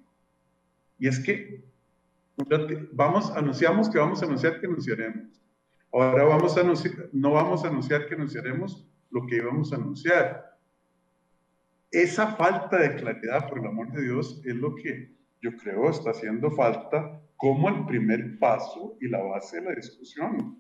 Y 0.97 1.07
es 1.07 1.19
que 1.19 1.61
vamos, 2.93 3.31
anunciamos 3.31 3.89
que 3.89 3.97
vamos 3.97 4.21
a 4.21 4.25
anunciar 4.25 4.61
que 4.61 4.67
anunciaremos. 4.67 5.27
Ahora 5.91 6.23
vamos 6.23 6.55
a 6.57 6.61
anunciar, 6.61 7.09
no 7.11 7.31
vamos 7.31 7.65
a 7.65 7.67
anunciar 7.67 8.07
que 8.07 8.15
anunciaremos 8.15 8.87
lo 9.11 9.25
que 9.25 9.37
íbamos 9.37 9.71
a 9.71 9.75
anunciar. 9.75 10.57
Esa 11.91 12.35
falta 12.35 12.77
de 12.77 12.95
claridad, 12.95 13.47
por 13.47 13.59
el 13.59 13.67
amor 13.67 13.91
de 13.91 14.03
Dios, 14.03 14.41
es 14.45 14.55
lo 14.55 14.75
que 14.75 15.15
yo 15.41 15.51
creo 15.55 15.89
está 15.89 16.11
haciendo 16.11 16.51
falta 16.51 17.21
como 17.37 17.69
el 17.69 17.85
primer 17.85 18.39
paso 18.39 18.97
y 18.99 19.07
la 19.07 19.19
base 19.19 19.61
de 19.61 19.65
la 19.65 19.75
discusión. 19.75 20.57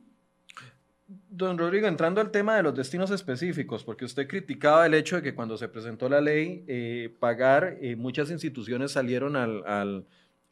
Don 1.29 1.57
Rodrigo, 1.57 1.87
entrando 1.87 2.19
al 2.19 2.31
tema 2.31 2.55
de 2.57 2.63
los 2.63 2.75
destinos 2.75 3.11
específicos, 3.11 3.83
porque 3.83 4.05
usted 4.05 4.27
criticaba 4.27 4.85
el 4.85 4.93
hecho 4.93 5.17
de 5.17 5.21
que 5.21 5.35
cuando 5.35 5.57
se 5.57 5.69
presentó 5.69 6.09
la 6.09 6.21
ley, 6.21 6.65
eh, 6.67 7.15
pagar, 7.19 7.77
eh, 7.81 7.95
muchas 7.95 8.29
instituciones 8.29 8.91
salieron 8.91 9.35
al, 9.35 9.65
al, 9.65 10.05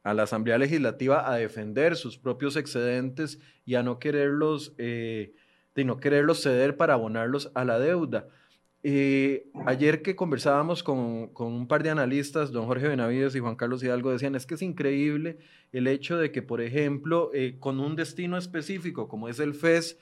a 0.03 0.13
la 0.13 0.23
Asamblea 0.23 0.57
Legislativa 0.57 1.29
a 1.29 1.35
defender 1.35 1.95
sus 1.95 2.17
propios 2.17 2.55
excedentes 2.55 3.39
y 3.65 3.75
a 3.75 3.83
no 3.83 3.99
quererlos 3.99 4.73
eh, 4.77 5.33
de 5.75 5.83
no 5.83 5.99
quererlos 5.99 6.41
ceder 6.41 6.77
para 6.77 6.93
abonarlos 6.93 7.51
a 7.53 7.65
la 7.65 7.77
deuda. 7.77 8.27
Eh, 8.87 9.47
ayer 9.65 10.03
que 10.03 10.15
conversábamos 10.15 10.83
con, 10.83 11.29
con, 11.29 11.51
un 11.51 11.67
par 11.67 11.81
de 11.81 11.89
analistas, 11.89 12.51
don 12.51 12.67
Jorge 12.67 12.87
Benavides 12.87 13.35
y 13.35 13.39
Juan 13.39 13.55
Carlos 13.55 13.83
Hidalgo, 13.83 14.11
decían, 14.11 14.35
es 14.35 14.45
que 14.45 14.53
es 14.53 14.61
increíble 14.61 15.39
el 15.71 15.87
hecho 15.87 16.17
de 16.17 16.31
que, 16.31 16.43
por 16.43 16.61
ejemplo, 16.61 17.31
eh, 17.33 17.55
con 17.59 17.79
un 17.79 17.95
destino 17.95 18.37
específico 18.37 19.07
como 19.07 19.27
es 19.27 19.39
el 19.39 19.55
FES, 19.55 19.97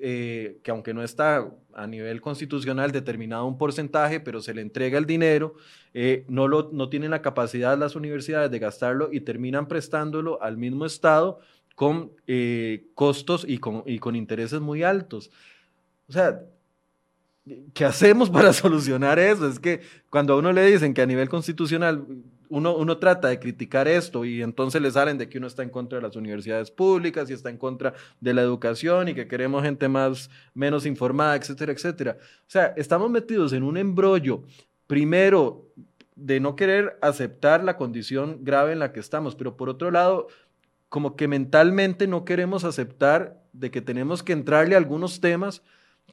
eh, 0.00 0.58
que 0.64 0.70
aunque 0.72 0.92
no 0.92 1.04
está 1.04 1.48
a 1.74 1.86
nivel 1.86 2.20
constitucional 2.20 2.90
determinado 2.90 3.46
un 3.46 3.56
porcentaje, 3.56 4.18
pero 4.18 4.40
se 4.40 4.52
le 4.52 4.62
entrega 4.62 4.98
el 4.98 5.06
dinero, 5.06 5.54
no, 6.26 6.48
lo, 6.48 6.70
no 6.72 6.88
tienen 6.88 7.12
la 7.12 7.22
capacidad 7.22 7.78
las 7.78 7.94
universidades 7.94 8.50
de 8.50 8.58
gastarlo 8.58 9.10
y 9.12 9.20
terminan 9.20 9.68
prestándolo 9.68 10.42
al 10.42 10.56
mismo 10.56 10.86
Estado 10.86 11.38
con 11.74 12.12
eh, 12.26 12.86
costos 12.94 13.44
y 13.46 13.58
con, 13.58 14.16
intereses 14.16 14.60
muy 14.60 14.82
altos. 14.82 15.30
O 16.08 16.12
sea, 16.12 16.40
¿qué 17.72 17.84
hacemos 17.84 18.30
para 18.30 18.52
solucionar 18.52 19.18
eso? 19.18 19.48
Es 19.48 19.58
que 19.58 19.80
cuando 20.10 20.34
a 20.34 20.38
uno 20.38 20.52
le 20.52 20.64
dicen 20.66 20.94
que 20.94 21.02
a 21.02 21.06
nivel 21.06 21.28
constitucional 21.28 22.06
uno, 22.50 22.76
uno 22.76 22.98
trata 22.98 23.28
de 23.28 23.40
criticar 23.40 23.88
esto 23.88 24.24
y 24.24 24.42
entonces 24.42 24.80
le 24.80 24.90
salen 24.90 25.18
de 25.18 25.28
que 25.28 25.38
uno 25.38 25.46
está 25.46 25.62
en 25.62 25.70
contra 25.70 25.98
de 25.98 26.02
las 26.02 26.14
universidades 26.14 26.70
públicas 26.70 27.28
y 27.28 27.32
está 27.32 27.50
en 27.50 27.56
contra 27.56 27.94
de 28.20 28.34
la 28.34 28.42
educación 28.42 29.08
y 29.08 29.14
que 29.14 29.26
queremos 29.26 29.62
gente 29.64 29.88
más, 29.88 30.30
menos 30.52 30.86
informada, 30.86 31.34
etcétera, 31.34 31.72
etcétera. 31.72 32.16
O 32.20 32.50
sea, 32.50 32.66
estamos 32.76 33.10
metidos 33.10 33.52
en 33.54 33.64
un 33.64 33.76
embrollo, 33.76 34.44
primero, 34.86 35.64
de 36.16 36.38
no 36.38 36.54
querer 36.54 36.96
aceptar 37.02 37.64
la 37.64 37.76
condición 37.76 38.38
grave 38.42 38.72
en 38.72 38.78
la 38.78 38.92
que 38.92 39.00
estamos, 39.00 39.34
pero 39.34 39.56
por 39.56 39.68
otro 39.68 39.90
lado, 39.90 40.28
como 40.94 41.16
que 41.16 41.26
mentalmente 41.26 42.06
no 42.06 42.24
queremos 42.24 42.62
aceptar 42.62 43.42
de 43.52 43.72
que 43.72 43.80
tenemos 43.80 44.22
que 44.22 44.32
entrarle 44.32 44.76
a 44.76 44.78
algunos 44.78 45.20
temas 45.20 45.60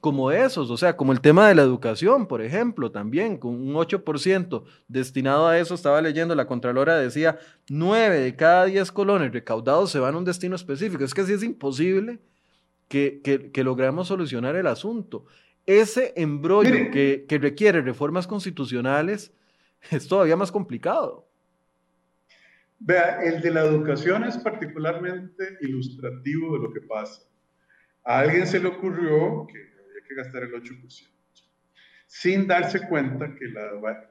como 0.00 0.32
esos, 0.32 0.72
o 0.72 0.76
sea, 0.76 0.96
como 0.96 1.12
el 1.12 1.20
tema 1.20 1.46
de 1.46 1.54
la 1.54 1.62
educación, 1.62 2.26
por 2.26 2.42
ejemplo, 2.42 2.90
también 2.90 3.36
con 3.36 3.54
un 3.54 3.74
8% 3.74 4.64
destinado 4.88 5.46
a 5.46 5.56
eso, 5.56 5.76
estaba 5.76 6.02
leyendo, 6.02 6.34
la 6.34 6.48
Contralora 6.48 6.98
decía, 6.98 7.38
9 7.68 8.18
de 8.18 8.34
cada 8.34 8.64
10 8.64 8.90
colones 8.90 9.32
recaudados 9.32 9.92
se 9.92 10.00
van 10.00 10.16
a 10.16 10.18
un 10.18 10.24
destino 10.24 10.56
específico. 10.56 11.04
Es 11.04 11.14
que 11.14 11.20
así 11.20 11.32
es 11.32 11.44
imposible 11.44 12.18
que, 12.88 13.20
que, 13.22 13.62
logremos 13.62 14.08
solucionar 14.08 14.56
el 14.56 14.66
asunto. 14.66 15.26
Ese 15.64 16.12
embrollo 16.16 16.90
que, 16.90 17.24
que 17.28 17.38
requiere 17.38 17.82
reformas 17.82 18.26
constitucionales 18.26 19.32
es 19.92 20.08
todavía 20.08 20.34
más 20.34 20.50
complicado. 20.50 21.28
Vea, 22.84 23.22
el 23.22 23.40
de 23.40 23.52
la 23.52 23.60
educación 23.60 24.24
es 24.24 24.36
particularmente 24.38 25.56
ilustrativo 25.60 26.54
de 26.54 26.64
lo 26.64 26.72
que 26.72 26.80
pasa. 26.80 27.22
A 28.04 28.18
alguien 28.18 28.44
se 28.44 28.58
le 28.58 28.66
ocurrió 28.66 29.46
que 29.46 29.58
había 29.58 30.08
que 30.08 30.14
gastar 30.16 30.42
el 30.42 30.52
8%, 30.52 31.08
sin 32.08 32.48
darse 32.48 32.88
cuenta 32.88 33.32
que, 33.36 33.52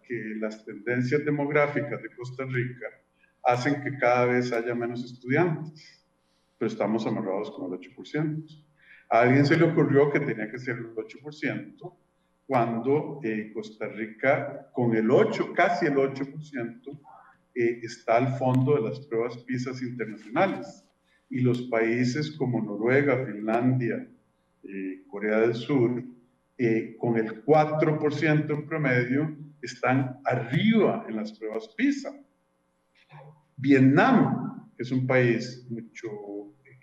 que 0.07 0.35
las 0.39 0.63
tendencias 0.63 1.25
demográficas 1.25 2.01
de 2.01 2.15
Costa 2.15 2.45
Rica 2.45 2.87
hacen 3.43 3.83
que 3.83 3.97
cada 3.97 4.27
vez 4.27 4.53
haya 4.53 4.73
menos 4.73 5.03
estudiantes, 5.03 6.07
pero 6.57 6.71
estamos 6.71 7.05
amarrados 7.05 7.51
con 7.51 7.73
el 7.73 7.77
8%. 7.77 8.63
A 9.09 9.19
alguien 9.19 9.45
se 9.45 9.57
le 9.57 9.65
ocurrió 9.65 10.09
que 10.09 10.21
tenía 10.21 10.49
que 10.49 10.57
ser 10.57 10.77
el 10.77 10.95
8% 10.95 11.93
cuando 12.47 13.19
eh, 13.21 13.51
Costa 13.53 13.89
Rica, 13.89 14.71
con 14.71 14.95
el 14.95 15.11
8, 15.11 15.51
casi 15.53 15.87
el 15.87 15.95
8%, 15.95 16.99
eh, 17.53 17.79
está 17.83 18.17
al 18.17 18.37
fondo 18.37 18.75
de 18.75 18.89
las 18.89 18.99
pruebas 19.01 19.37
PISA 19.39 19.71
internacionales. 19.81 20.85
Y 21.29 21.41
los 21.41 21.61
países 21.63 22.31
como 22.31 22.61
Noruega, 22.61 23.25
Finlandia, 23.25 24.07
eh, 24.63 25.03
Corea 25.09 25.39
del 25.39 25.55
Sur, 25.55 26.03
eh, 26.57 26.95
con 26.99 27.17
el 27.17 27.43
4% 27.45 28.53
en 28.53 28.65
promedio, 28.65 29.35
están 29.61 30.19
arriba 30.25 31.05
en 31.07 31.15
las 31.17 31.33
pruebas 31.33 31.69
PISA. 31.77 32.13
Vietnam, 33.57 34.69
es 34.77 34.91
un 34.91 35.05
país 35.05 35.65
mucho, 35.69 36.09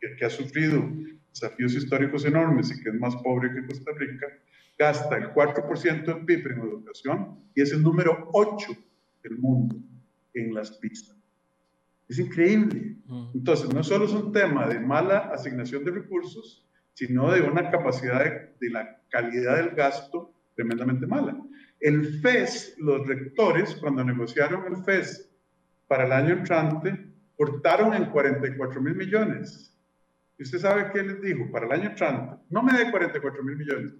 que, 0.01 0.17
que 0.17 0.25
ha 0.25 0.31
sufrido 0.31 0.83
desafíos 1.31 1.75
históricos 1.75 2.25
enormes 2.25 2.71
y 2.71 2.83
que 2.83 2.91
es 2.91 2.95
más 2.95 3.17
pobre 3.17 3.53
que 3.53 3.67
Costa 3.67 3.93
Rica, 3.97 4.27
gasta 4.79 5.17
el 5.17 5.33
4% 5.35 6.05
del 6.05 6.25
PIB 6.25 6.47
en 6.53 6.61
educación 6.61 7.39
y 7.55 7.63
es 7.63 7.73
el 7.73 7.83
número 7.83 8.29
8 8.33 8.73
del 9.25 9.39
mundo 9.39 9.77
en 10.35 10.55
las 10.55 10.73
pistas. 10.73 11.17
Es 12.09 12.19
increíble. 12.19 12.97
Entonces, 13.35 13.73
no 13.73 13.83
solo 13.85 14.07
es 14.07 14.13
un 14.13 14.33
tema 14.33 14.67
de 14.67 14.81
mala 14.81 15.31
asignación 15.33 15.85
de 15.85 15.91
recursos, 15.91 16.67
sino 16.95 17.31
de 17.31 17.43
una 17.43 17.71
capacidad 17.71 18.25
de, 18.59 18.71
la 18.71 19.01
calidad 19.11 19.57
del 19.57 19.71
gasto 19.71 20.35
tremendamente 20.57 21.07
mala. 21.07 21.37
El 21.81 22.21
FES, 22.21 22.77
los 22.79 23.07
rectores, 23.07 23.77
cuando 23.77 24.03
negociaron 24.03 24.65
el 24.67 24.83
FES 24.83 25.31
para 25.87 26.07
el 26.07 26.13
año 26.13 26.35
entrante, 26.35 27.13
cortaron 27.37 27.95
en 27.95 28.07
44 28.07 28.81
mil 28.81 28.97
millones. 28.97 29.73
¿Y 30.39 30.43
usted 30.43 30.59
sabe 30.59 30.91
qué 30.93 31.03
les 31.03 31.21
dijo? 31.23 31.51
Para 31.53 31.67
el 31.67 31.73
año 31.73 31.91
entrante, 31.91 32.37
no 32.51 32.63
me 32.63 32.77
dé 32.77 32.91
44 32.91 33.45
mil 33.45 33.57
millones, 33.57 33.93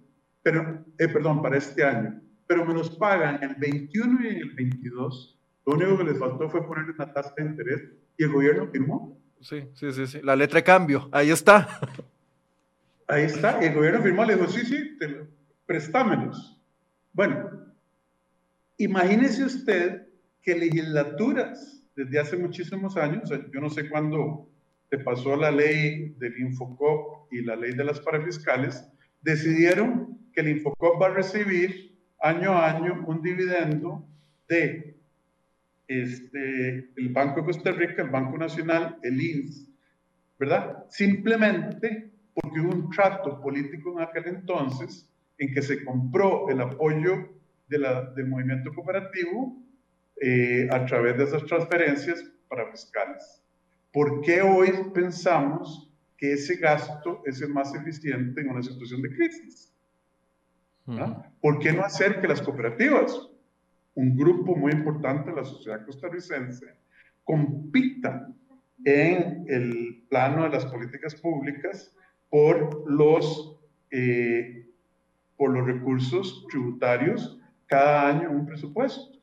pero, 0.43 0.83
eh, 0.97 1.07
perdón, 1.07 1.41
para 1.41 1.57
este 1.57 1.83
año, 1.83 2.21
pero 2.47 2.65
me 2.65 2.73
los 2.73 2.89
pagan 2.97 3.41
el 3.41 3.55
21 3.55 4.23
y 4.23 4.35
el 4.37 4.55
22 4.55 5.38
lo 5.69 5.75
único 5.75 5.97
que 5.99 6.03
les 6.05 6.17
faltó 6.17 6.49
fue 6.49 6.65
ponerle 6.65 6.93
una 6.93 7.13
tasa 7.13 7.33
de 7.37 7.45
interés 7.45 7.81
y 8.17 8.23
el 8.23 8.31
gobierno 8.31 8.67
firmó. 8.67 9.17
Sí, 9.41 9.69
sí, 9.73 9.91
sí, 9.91 10.07
sí. 10.07 10.19
La 10.23 10.35
letra 10.35 10.57
de 10.57 10.63
cambio, 10.63 11.09
ahí 11.11 11.29
está. 11.29 11.79
Ahí 13.07 13.23
está. 13.23 13.59
Y 13.61 13.67
el 13.67 13.75
gobierno 13.75 14.01
firmó, 14.01 14.25
le 14.25 14.35
dijo, 14.35 14.47
sí, 14.47 14.65
sí, 14.65 14.97
te 14.97 15.27
prestámelos. 15.65 16.59
Bueno, 17.13 17.49
imagínese 18.77 19.45
usted 19.45 20.07
que 20.41 20.55
legislaturas 20.55 21.83
desde 21.95 22.19
hace 22.19 22.37
muchísimos 22.37 22.97
años, 22.97 23.29
yo 23.29 23.59
no 23.59 23.69
sé 23.69 23.89
cuándo 23.89 24.49
se 24.89 24.97
pasó 24.99 25.35
la 25.35 25.51
ley 25.51 26.15
del 26.17 26.39
Infocop 26.39 27.31
y 27.31 27.41
la 27.41 27.55
ley 27.55 27.73
de 27.73 27.83
las 27.83 27.99
parafiscales, 27.99 28.87
decidieron 29.21 30.17
que 30.33 30.41
el 30.41 30.49
Infocop 30.49 31.01
va 31.01 31.07
a 31.07 31.13
recibir 31.13 31.95
año 32.21 32.53
a 32.53 32.69
año 32.69 33.03
un 33.05 33.21
dividendo 33.21 34.07
de 34.47 34.98
este, 35.89 36.91
el 36.95 37.09
Banco 37.09 37.41
de 37.41 37.47
Costa 37.47 37.71
Rica, 37.71 38.03
el 38.03 38.09
Banco 38.09 38.37
Nacional, 38.37 38.99
el 39.01 39.19
INS, 39.19 39.67
¿verdad? 40.37 40.85
Simplemente 40.87 42.11
porque 42.33 42.61
hubo 42.61 42.71
un 42.71 42.89
trato 42.91 43.41
político 43.41 43.97
en 43.97 44.07
aquel 44.07 44.27
entonces 44.27 45.09
en 45.39 45.51
que 45.51 45.61
se 45.61 45.83
compró 45.83 46.47
el 46.49 46.61
apoyo 46.61 47.29
de 47.67 47.79
la, 47.79 48.11
del 48.11 48.27
movimiento 48.27 48.71
cooperativo 48.73 49.57
eh, 50.21 50.67
a 50.71 50.85
través 50.85 51.17
de 51.17 51.23
esas 51.23 51.43
transferencias 51.45 52.23
para 52.47 52.69
fiscales. 52.71 53.41
¿Por 53.91 54.21
qué 54.21 54.41
hoy 54.41 54.71
pensamos 54.93 55.89
que 56.17 56.33
ese 56.33 56.57
gasto 56.57 57.23
es 57.25 57.41
el 57.41 57.49
más 57.49 57.73
eficiente 57.73 58.41
en 58.41 58.49
una 58.49 58.61
situación 58.61 59.01
de 59.01 59.09
crisis? 59.09 59.73
¿Por 61.41 61.59
qué 61.59 61.71
no 61.71 61.83
hacer 61.83 62.19
que 62.19 62.27
las 62.27 62.41
cooperativas, 62.41 63.29
un 63.99 64.15
grupo 64.15 64.55
muy 64.55 64.71
importante 64.71 65.29
de 65.29 65.35
la 65.35 65.43
sociedad 65.43 65.85
costarricense, 65.85 66.65
compitan 67.25 68.33
en 68.85 69.45
el 69.49 70.05
plano 70.09 70.43
de 70.43 70.49
las 70.51 70.65
políticas 70.67 71.15
públicas 71.15 71.93
por 72.29 72.89
los, 72.89 73.59
eh, 73.91 74.69
por 75.35 75.51
los 75.51 75.67
recursos 75.67 76.47
tributarios 76.49 77.41
cada 77.67 78.07
año 78.07 78.29
en 78.29 78.35
un 78.37 78.45
presupuesto? 78.45 79.19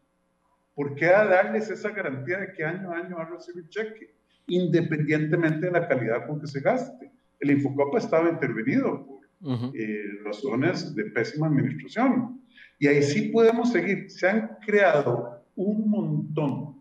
¿Por 0.74 0.94
qué 0.94 1.06
darles 1.06 1.70
esa 1.70 1.90
garantía 1.90 2.38
de 2.38 2.52
que 2.52 2.62
año 2.62 2.92
a 2.92 2.98
año 2.98 3.16
va 3.16 3.22
a 3.22 3.30
recibir 3.30 3.70
cheque, 3.70 4.14
independientemente 4.46 5.66
de 5.66 5.72
la 5.72 5.88
calidad 5.88 6.26
con 6.26 6.38
que 6.38 6.48
se 6.48 6.60
gaste? 6.60 7.10
El 7.40 7.50
Infocopa 7.50 7.96
estaba 7.96 8.28
intervenido 8.28 9.06
por 9.06 9.74
eh, 9.74 10.04
razones 10.22 10.94
de 10.94 11.04
pésima 11.06 11.46
administración. 11.46 12.42
Y 12.78 12.86
ahí 12.86 13.02
sí 13.02 13.28
podemos 13.28 13.72
seguir. 13.72 14.10
Se 14.10 14.28
han 14.28 14.56
creado 14.64 15.42
un 15.56 15.88
montón 15.88 16.76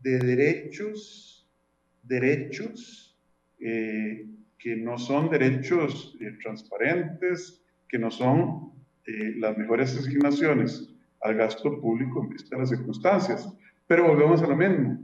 de 0.00 0.18
derechos, 0.18 1.48
derechos 2.02 3.16
eh, 3.60 4.26
que 4.58 4.76
no 4.76 4.98
son 4.98 5.30
derechos 5.30 6.16
eh, 6.20 6.36
transparentes, 6.42 7.62
que 7.88 7.98
no 7.98 8.10
son 8.10 8.72
las 9.36 9.56
mejores 9.56 9.96
asignaciones 9.96 10.94
al 11.22 11.34
gasto 11.34 11.80
público 11.80 12.22
en 12.22 12.28
vista 12.28 12.56
de 12.56 12.60
las 12.60 12.68
circunstancias. 12.68 13.48
Pero 13.86 14.06
volvemos 14.06 14.42
a 14.42 14.46
lo 14.46 14.56
mismo. 14.56 14.98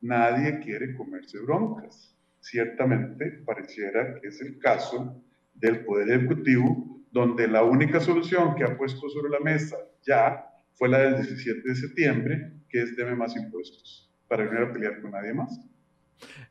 Nadie 0.00 0.58
quiere 0.58 0.94
comerse 0.96 1.38
broncas. 1.38 2.14
Ciertamente 2.40 3.42
pareciera 3.46 4.20
que 4.20 4.28
es 4.28 4.40
el 4.40 4.58
caso 4.58 5.22
del 5.54 5.84
Poder 5.84 6.10
Ejecutivo, 6.10 6.93
donde 7.14 7.46
la 7.46 7.62
única 7.62 8.00
solución 8.00 8.56
que 8.56 8.64
ha 8.64 8.76
puesto 8.76 9.08
sobre 9.08 9.30
la 9.30 9.38
mesa 9.38 9.76
ya 10.04 10.44
fue 10.74 10.88
la 10.88 10.98
del 10.98 11.14
17 11.22 11.62
de 11.64 11.74
septiembre, 11.76 12.52
que 12.68 12.82
es 12.82 12.96
deme 12.96 13.14
más 13.14 13.36
impuestos, 13.36 14.12
para 14.26 14.44
no 14.44 14.52
ir 14.52 14.68
a 14.68 14.72
pelear 14.72 15.00
con 15.00 15.12
nadie 15.12 15.32
más. 15.32 15.60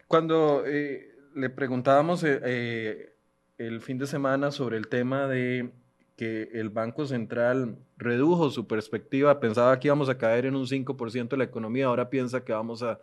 Cuando 0.08 0.64
eh, 0.66 1.18
le 1.36 1.50
preguntábamos 1.50 2.24
eh, 2.24 2.40
eh, 2.42 3.14
el 3.58 3.82
fin 3.82 3.98
de 3.98 4.08
semana 4.08 4.52
sobre 4.52 4.78
el 4.78 4.88
tema 4.88 5.28
de 5.28 5.70
que 6.16 6.50
el 6.54 6.70
Banco 6.70 7.06
Central 7.08 7.78
redujo 7.98 8.50
su 8.50 8.66
perspectiva, 8.66 9.42
pensaba 9.42 9.78
que 9.82 9.90
íbamos 9.90 10.08
a 10.08 10.18
caer 10.18 10.46
en 10.46 10.56
un 10.56 10.66
5% 10.66 11.28
de 11.28 11.38
la 11.38 11.44
economía, 11.44 11.88
ahora 11.88 12.10
piensa 12.10 12.46
que 12.46 12.54
vamos 12.54 12.84
a, 12.84 13.02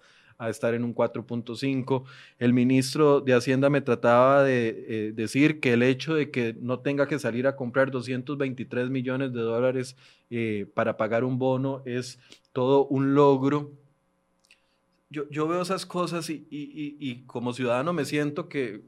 estar 0.49 0.75
en 0.75 0.85
un 0.85 0.95
4.5%. 0.95 2.05
El 2.39 2.53
ministro 2.53 3.21
de 3.21 3.35
Hacienda 3.35 3.69
me 3.69 3.81
trataba 3.81 4.43
de 4.43 4.87
eh, 4.89 5.13
decir 5.13 5.61
que 5.61 5.75
el 5.75 5.83
hecho 5.83 6.15
de 6.15 6.31
que 6.31 6.57
no 6.61 6.81
tenga 6.81 7.07
que 7.07 7.19
salir 7.19 7.47
a 7.47 7.57
comprar 7.57 7.91
223 7.91 8.89
millones 8.89 9.33
de 9.33 9.41
dólares 9.41 9.97
eh, 10.31 10.67
para 10.75 10.97
pagar 10.97 11.25
un 11.25 11.39
bono 11.39 11.83
es 11.85 12.19
todo 12.53 12.87
un 12.87 13.15
logro. 13.15 13.73
Yo, 15.11 15.29
yo 15.29 15.47
veo 15.49 15.61
esas 15.61 15.85
cosas 15.85 16.31
y, 16.31 16.47
y 16.51 17.25
como 17.27 17.53
ciudadano 17.53 17.93
me 17.93 18.05
siento 18.05 18.49
que 18.49 18.83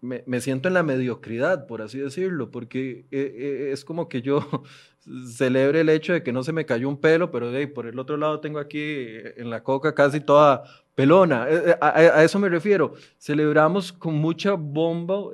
me, 0.00 0.40
siento 0.40 0.68
en 0.68 0.74
la 0.74 0.82
mediocridad, 0.82 1.66
por 1.66 1.82
así 1.82 1.98
decirlo, 1.98 2.50
porque 2.50 3.06
eh, 3.10 3.34
eh, 3.36 3.70
es 3.72 3.84
como 3.84 4.08
que 4.08 4.22
yo 4.22 4.40
celebre 5.26 5.80
el 5.80 5.88
hecho 5.88 6.12
de 6.12 6.22
que 6.22 6.32
no 6.32 6.42
se 6.42 6.52
me 6.52 6.66
cayó 6.66 6.88
un 6.88 7.00
pelo, 7.00 7.30
pero 7.30 7.52
por 7.74 7.86
el 7.86 7.98
otro 7.98 8.16
lado 8.16 8.40
tengo 8.40 8.58
aquí 8.58 8.80
eh, 8.80 9.34
en 9.36 9.50
la 9.50 9.62
coca 9.62 9.94
casi 9.94 10.20
toda 10.20 10.64
pelona. 10.94 11.46
A, 11.80 12.24
eso 12.24 12.38
me 12.38 12.48
refiero. 12.48 12.94
Celebramos 13.18 13.92
con 13.92 14.14
mucha 14.14 14.54
bomba 14.54 15.30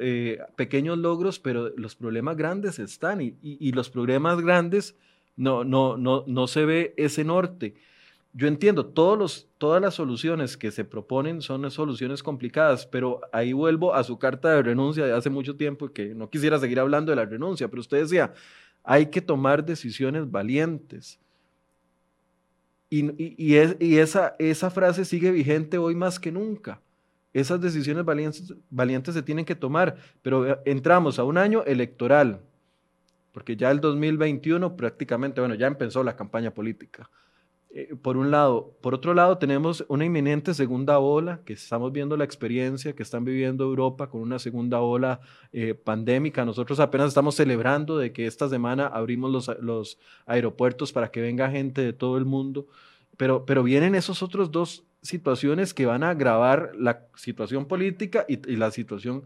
pequeños 0.57 0.99
logros, 0.99 1.39
pero 1.39 1.71
los 1.77 1.97
problemas 1.97 2.37
grandes 2.37 2.79
están 2.79 3.23
y, 3.23 3.37
y, 3.41 3.73
los 3.73 3.89
problemas 3.89 4.41
grandes 4.43 4.95
no, 5.37 5.65
no, 5.65 5.97
no, 5.97 6.25
no 6.27 6.47
se 6.47 6.67
ve 6.67 6.95
ese 6.99 7.25
norte 7.25 7.75
yo 8.37 8.49
entiendo, 8.49 8.85
todas 8.87 9.81
las 9.81 9.95
soluciones 9.95 10.57
que 10.57 10.73
se 10.73 10.85
proponen 10.85 11.41
son 11.41 11.71
soluciones 11.71 12.21
complicadas, 12.21 12.85
pero 12.85 13.21
ahí 13.33 13.53
vuelvo 13.53 13.95
a 13.95 14.03
su 14.03 14.19
carta 14.19 14.51
de 14.51 14.63
renuncia 14.63 15.07
de 15.07 15.13
hace 15.13 15.31
mucho 15.31 15.55
tiempo, 15.55 15.93
que 15.93 16.17
no 16.17 16.29
quisiera 16.29 16.59
seguir 16.59 16.81
hablando 16.81 17.13
de 17.13 17.17
la 17.17 17.27
renuncia, 17.27 17.69
pero 17.69 17.81
usted 17.81 17.99
decía, 17.99 18.35
hay 18.83 19.07
que 19.07 19.21
tomar 19.21 19.65
decisiones 19.65 20.29
valientes. 20.29 21.21
Y, 22.91 23.55
esa, 23.55 24.71
frase 24.71 25.05
sigue 25.05 25.31
vigente 25.31 25.79
hoy 25.79 25.95
más 25.95 26.19
que 26.19 26.33
nunca. 26.33 26.81
Esas 27.33 27.61
decisiones 27.61 28.05
valientes, 28.05 28.53
valientes 28.69 29.15
se 29.15 29.23
tienen 29.23 29.45
que 29.45 29.55
tomar, 29.55 29.97
pero 30.23 30.61
entramos 30.65 31.21
a 31.21 31.25
un 31.25 31.39
año 31.39 31.63
electoral, 31.65 32.41
porque 33.31 33.57
ya 33.57 33.71
el 33.71 33.81
2021 33.81 34.77
prácticamente, 34.77 35.41
bueno, 35.41 35.55
ya 35.55 35.69
empezó 35.69 36.03
la 36.03 36.17
campaña 36.17 36.53
política. 36.53 37.09
Eh, 37.77 37.97
por 38.01 38.17
un 38.17 38.31
lado. 38.31 38.73
Por 38.81 38.95
otro 38.95 39.15
lado, 39.15 39.37
tenemos 39.39 39.85
una 39.89 40.05
inminente 40.05 40.55
segunda 40.55 41.01
ola, 41.01 41.41
que 41.45 41.55
estamos 41.55 41.91
viendo 41.91 42.17
la 42.17 42.23
experiencia 42.23 42.93
que 42.95 43.03
están 43.03 43.25
viviendo 43.25 43.65
Europa 43.65 44.09
con 44.09 44.21
una 44.21 44.39
segunda 44.39 44.81
ola 44.81 45.19
eh, 45.53 45.75
pandémica. 45.75 46.45
Nosotros 46.45 46.79
apenas 46.79 47.09
estamos 47.09 47.35
celebrando 47.35 47.99
de 47.99 48.13
que 48.13 48.29
esta 48.29 48.49
semana 48.49 48.87
abrimos 48.87 49.49
los, 49.61 49.99
aeropuertos 50.25 50.93
para 50.93 51.11
que 51.11 51.21
venga 51.21 51.51
gente 51.51 51.81
de 51.81 51.93
todo 51.93 52.17
el 52.17 52.25
mundo, 52.25 52.69
pero, 53.17 53.45
pero 53.45 53.65
vienen 53.65 53.97
esos 53.97 54.23
otros 54.23 54.53
dos 54.53 54.85
situaciones 55.03 55.75
que 55.75 55.85
van 55.85 56.05
a 56.05 56.11
agravar 56.11 56.71
la 56.79 57.09
situación 57.17 57.67
política 57.67 58.25
y 58.29 58.37
la 58.55 58.71
situación 58.71 59.25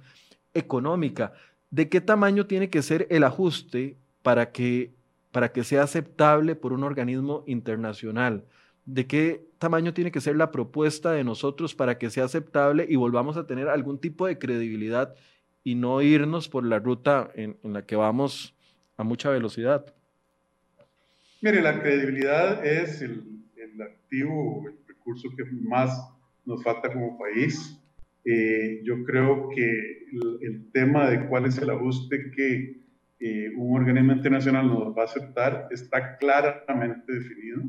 económica. 0.55 1.35
¿De 1.71 1.91
qué 1.91 2.01
tamaño 2.01 2.47
tiene 2.47 2.71
que 2.71 2.81
ser 2.81 3.07
el 3.11 3.25
ajuste 3.25 3.99
para 4.23 4.53
que 4.53 4.98
para 5.39 5.53
que 5.53 5.63
sea 5.63 5.85
aceptable 5.85 6.57
por 6.57 6.73
un 6.73 6.83
organismo 6.83 7.45
internacional? 7.47 8.45
¿De 8.87 9.07
qué 9.07 9.47
tamaño 9.59 9.95
tiene 9.95 10.11
que 10.11 10.21
ser 10.21 10.35
la 10.35 10.51
propuesta 10.51 11.13
de 11.13 11.23
nosotros 11.23 11.77
para 11.77 11.97
que 11.97 12.11
sea 12.11 12.25
aceptable 12.25 12.87
y 12.89 12.97
volvamos 12.97 13.37
a 13.37 13.47
tener 13.47 13.69
algún 13.69 14.01
tipo 14.01 14.27
de 14.27 14.37
credibilidad 14.37 15.15
y 15.63 15.77
no 15.77 16.03
irnos 16.03 16.49
por 16.49 16.65
la 16.65 16.81
ruta 16.81 17.31
en, 17.37 17.57
la 17.63 17.87
que 17.87 17.95
vamos 17.95 18.57
a 18.97 19.05
mucha 19.05 19.31
velocidad? 19.31 19.95
Mire, 21.41 21.63
la 21.63 21.81
credibilidad 21.81 22.67
es 22.67 23.01
el, 23.01 23.23
activo, 23.81 24.65
el 24.67 24.89
recurso 24.89 25.29
que 25.37 25.45
más 25.69 25.97
nos 26.47 26.65
falta 26.65 26.93
como 26.93 27.17
país. 27.17 27.81
Eh, 28.25 28.81
yo 28.83 29.05
creo 29.05 29.51
que 29.51 30.09
el, 30.41 30.69
tema 30.73 31.09
de 31.09 31.29
cuál 31.29 31.47
es 31.47 31.59
el 31.59 31.71
ajuste 31.71 32.33
que 32.35 32.88
eh, 33.21 33.53
un 33.57 33.77
organismo 33.77 34.13
internacional 34.13 34.69
nos 34.69 34.97
va 34.97 35.03
a 35.03 35.05
aceptar 35.07 35.69
está 35.71 36.17
claramente 36.19 37.13
definido. 37.13 37.63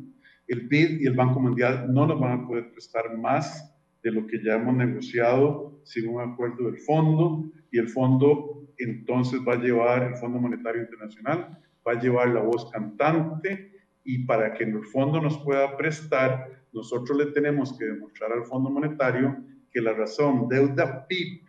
El 0.48 0.68
BID 0.68 1.02
y 1.02 1.08
el 1.08 1.16
Banco 1.16 1.40
Mundial 1.40 1.92
no 1.92 2.06
nos 2.06 2.20
van 2.20 2.40
a 2.40 2.48
poder 2.48 2.72
prestar 2.72 3.18
más 3.18 3.76
de 4.04 4.12
lo 4.12 4.26
que 4.28 4.44
ya 4.44 4.56
hemos 4.56 4.76
negociado 4.76 5.80
sin 5.84 6.08
un 6.08 6.22
acuerdo 6.22 6.66
del 6.66 6.78
fondo 6.80 7.52
y 7.72 7.80
el 7.80 7.90
fondo 7.90 8.68
entonces 8.78 9.42
va 9.48 9.54
a 9.54 9.62
llevar, 9.62 10.04
el 10.04 10.16
Fondo 10.16 10.40
Monetario 10.40 10.82
Internacional 10.82 11.58
va 11.86 11.92
a 11.92 12.00
llevar 12.00 12.30
la 12.30 12.42
voz 12.42 12.70
cantante 12.72 13.72
y 14.04 14.26
para 14.26 14.54
que 14.54 14.64
el 14.64 14.84
fondo 14.86 15.22
nos 15.22 15.38
pueda 15.40 15.76
prestar, 15.76 16.64
nosotros 16.72 17.18
le 17.18 17.26
tenemos 17.28 17.78
que 17.78 17.86
demostrar 17.86 18.32
al 18.32 18.46
Fondo 18.46 18.70
Monetario 18.70 19.38
que 19.72 19.82
la 19.82 19.94
razón 19.94 20.48
deuda 20.48 21.06
PIB 21.08 21.44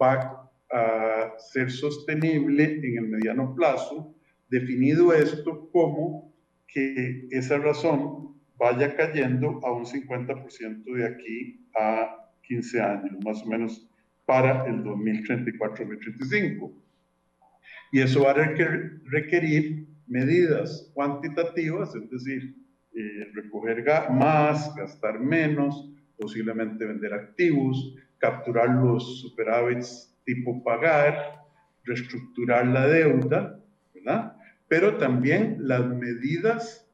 va 0.00 0.47
a 0.70 1.34
ser 1.38 1.70
sostenible 1.70 2.80
en 2.82 2.98
el 2.98 3.08
mediano 3.08 3.54
plazo, 3.54 4.14
definido 4.48 5.12
esto 5.12 5.70
como 5.70 6.34
que 6.66 7.26
esa 7.30 7.58
razón 7.58 8.34
vaya 8.58 8.94
cayendo 8.96 9.60
a 9.64 9.72
un 9.72 9.84
50% 9.84 10.84
de 10.84 11.06
aquí 11.06 11.66
a 11.78 12.16
15 12.42 12.80
años, 12.80 13.12
más 13.24 13.42
o 13.42 13.46
menos 13.46 13.88
para 14.26 14.66
el 14.66 14.82
2034-2035. 14.84 16.72
Y 17.92 18.00
eso 18.00 18.24
va 18.24 18.32
a 18.32 18.34
requerir 18.34 19.86
medidas 20.06 20.90
cuantitativas, 20.94 21.94
es 21.94 22.10
decir, 22.10 22.54
eh, 22.94 23.30
recoger 23.34 23.84
más, 24.10 24.74
gastar 24.74 25.20
menos, 25.20 25.90
posiblemente 26.18 26.84
vender 26.84 27.14
activos, 27.14 27.94
capturar 28.18 28.70
los 28.70 29.20
superávits 29.20 30.17
tipo 30.28 30.62
pagar, 30.62 31.42
reestructurar 31.84 32.66
la 32.66 32.86
deuda, 32.86 33.58
¿verdad? 33.94 34.36
Pero 34.68 34.98
también 34.98 35.56
las 35.60 35.86
medidas 35.86 36.86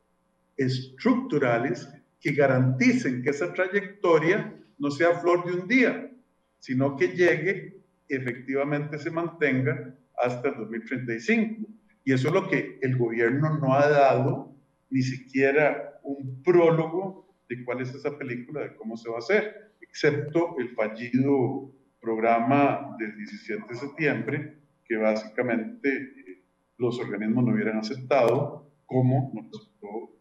estructurales 0.56 1.88
que 2.20 2.30
garanticen 2.32 3.24
que 3.24 3.30
esa 3.30 3.52
trayectoria 3.52 4.54
no 4.78 4.88
sea 4.92 5.18
flor 5.18 5.44
de 5.44 5.52
un 5.60 5.66
día, 5.66 6.12
sino 6.60 6.96
que 6.96 7.08
llegue 7.08 7.76
efectivamente 8.08 9.00
se 9.00 9.10
mantenga 9.10 9.92
hasta 10.22 10.50
el 10.50 10.54
2035. 10.54 11.66
Y 12.04 12.12
eso 12.12 12.28
es 12.28 12.34
lo 12.34 12.48
que 12.48 12.78
el 12.82 12.96
gobierno 12.96 13.58
no 13.58 13.74
ha 13.74 13.88
dado 13.88 14.54
ni 14.90 15.02
siquiera 15.02 15.98
un 16.04 16.40
prólogo 16.44 17.34
de 17.48 17.64
cuál 17.64 17.80
es 17.80 17.92
esa 17.92 18.16
película, 18.16 18.60
de 18.60 18.76
cómo 18.76 18.96
se 18.96 19.08
va 19.10 19.16
a 19.16 19.18
hacer, 19.18 19.72
excepto 19.80 20.54
el 20.60 20.70
fallido 20.70 21.72
programa 22.04 22.94
del 22.98 23.16
17 23.16 23.64
de 23.66 23.74
septiembre, 23.74 24.58
que 24.84 24.96
básicamente 24.98 25.88
eh, 25.88 26.42
los 26.76 27.00
organismos 27.00 27.44
no 27.44 27.54
hubieran 27.54 27.78
aceptado 27.78 28.70
como 28.84 29.32
nos 29.34 29.46
aceptó 29.46 30.12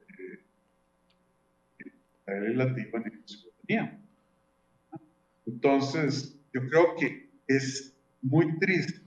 eh, 1.80 1.92
la 2.26 2.40
legislativa 2.40 3.00
ni 3.00 3.12
la 3.12 3.28
ciudadanía. 3.28 4.00
Entonces, 5.46 6.40
yo 6.54 6.62
creo 6.70 6.96
que 6.98 7.30
es 7.48 7.94
muy 8.22 8.58
triste 8.60 9.02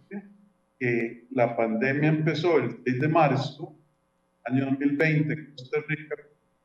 que 0.79 1.27
la 1.31 1.57
pandemia 1.57 2.11
empezó 2.11 2.59
el 2.59 2.83
6 2.85 3.01
de 3.01 3.09
marzo, 3.09 3.75
año 4.45 4.67
2020, 4.67 5.33
en 5.33 5.55
Costa 5.57 5.79
Rica, 5.89 6.17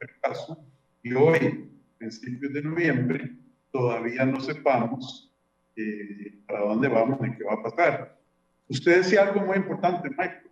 el 0.01 0.09
caso, 0.21 0.65
y 1.03 1.13
hoy, 1.13 1.69
principios 1.97 2.51
de 2.51 2.63
noviembre, 2.63 3.31
todavía 3.71 4.25
no 4.25 4.41
sepamos 4.41 5.30
eh, 5.75 6.39
para 6.47 6.61
dónde 6.61 6.87
vamos 6.87 7.19
ni 7.21 7.35
qué 7.35 7.43
va 7.43 7.53
a 7.53 7.63
pasar. 7.63 8.19
Usted 8.67 8.97
decía 8.97 9.23
algo 9.23 9.41
muy 9.41 9.57
importante, 9.57 10.09
Michael. 10.09 10.49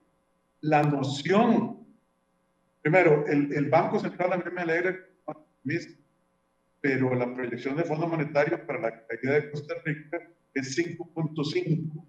La 0.61 0.83
noción, 0.83 1.85
primero, 2.81 3.25
el, 3.27 3.53
el 3.53 3.69
Banco 3.69 3.99
Central 3.99 4.33
a 4.33 4.37
mí 4.37 4.43
me 4.51 4.61
alegra, 4.61 4.97
pero 6.81 7.15
la 7.15 7.33
proyección 7.33 7.75
de 7.77 7.83
Fondo 7.83 8.07
Monetario 8.07 8.65
para 8.65 8.79
la 8.79 9.07
caída 9.07 9.33
de 9.33 9.51
Costa 9.51 9.75
Rica 9.85 10.19
es 10.53 10.77
5.5 10.77 12.05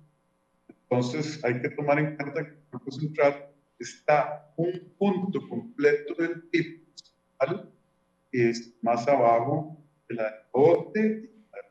entonces 0.91 1.43
hay 1.45 1.61
que 1.61 1.71
tomar 1.71 2.01
en 2.01 2.17
cuenta 2.17 2.45
que 2.45 2.51
el 2.51 2.65
Banco 2.73 2.91
Central 2.91 3.47
está 3.79 4.53
un 4.57 4.93
punto 4.99 5.49
completo 5.49 6.15
del 6.15 6.43
PIB 6.43 6.81
que 8.33 8.51
es 8.51 8.75
más 8.83 9.07
abajo 9.07 9.81
de 10.09 10.17
la 10.17 10.35
y 10.53 10.99
del 10.99 11.31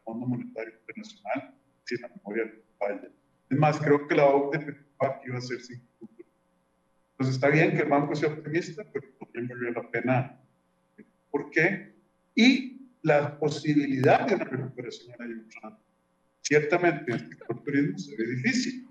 Fondo 0.09 0.25
Monetario 0.25 0.73
Internacional, 0.79 1.53
si 1.83 1.97
la 1.97 2.09
memoria 2.09 2.51
falla. 2.77 3.09
Es 3.49 3.57
más, 3.57 3.79
creo 3.79 4.07
que 4.07 4.15
la 4.15 4.25
OCDE 4.25 4.59
pensaba 4.59 5.19
que 5.21 5.29
iba 5.29 5.37
a 5.37 5.41
ser 5.41 5.61
5 5.61 5.83
puntos. 5.99 6.25
Entonces 7.11 7.35
está 7.35 7.49
bien 7.49 7.71
que 7.71 7.83
el 7.83 7.89
banco 7.89 8.15
sea 8.15 8.29
optimista, 8.29 8.83
pero 8.91 9.07
también 9.19 9.47
vale 9.47 9.71
la 9.71 9.91
pena. 9.91 10.39
¿Por 11.31 11.51
qué? 11.51 11.93
Y 12.35 12.89
la 13.01 13.37
posibilidad 13.37 14.27
de 14.27 14.35
una 14.35 14.45
recuperación 14.45 15.15
en 15.19 15.31
el 15.31 15.45
Ciertamente 16.41 17.11
en 17.11 17.19
el 17.19 17.29
sector 17.29 17.63
turismo 17.63 17.99
se 17.99 18.15
ve 18.17 18.25
difícil 18.25 18.89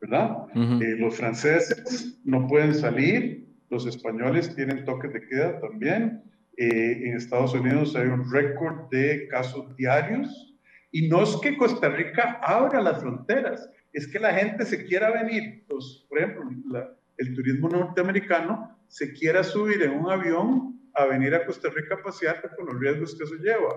¿verdad? 0.00 0.46
Eh, 0.54 0.96
los 0.98 1.16
franceses 1.16 2.18
no 2.24 2.46
pueden 2.46 2.74
salir, 2.74 3.46
los 3.70 3.86
españoles 3.86 4.54
tienen 4.54 4.84
toques 4.84 5.12
de 5.12 5.26
queda 5.26 5.60
también. 5.60 6.22
Eh, 6.56 7.08
en 7.08 7.16
Estados 7.16 7.52
Unidos 7.54 7.94
hay 7.96 8.08
un 8.08 8.30
récord 8.30 8.88
de 8.90 9.28
casos 9.28 9.76
diarios. 9.76 10.54
Y 10.90 11.08
no 11.08 11.22
es 11.22 11.36
que 11.42 11.56
Costa 11.56 11.90
Rica 11.90 12.40
abra 12.42 12.80
las 12.80 13.00
fronteras, 13.00 13.68
es 13.92 14.08
que 14.08 14.18
la 14.18 14.32
gente 14.32 14.64
se 14.64 14.84
quiera 14.86 15.10
venir. 15.10 15.64
Los, 15.68 16.06
por 16.08 16.18
ejemplo, 16.18 16.96
el 17.18 17.34
turismo 17.34 17.68
norteamericano 17.68 18.78
se 18.88 19.12
quiera 19.12 19.42
subir 19.42 19.82
en 19.82 19.92
un 19.92 20.10
avión 20.10 20.80
a 20.94 21.04
venir 21.04 21.34
a 21.34 21.44
Costa 21.44 21.68
Rica 21.68 21.96
a 21.96 22.02
pasear 22.02 22.50
con 22.56 22.66
los 22.66 22.80
riesgos 22.80 23.14
que 23.16 23.24
eso 23.24 23.34
lleva. 23.34 23.74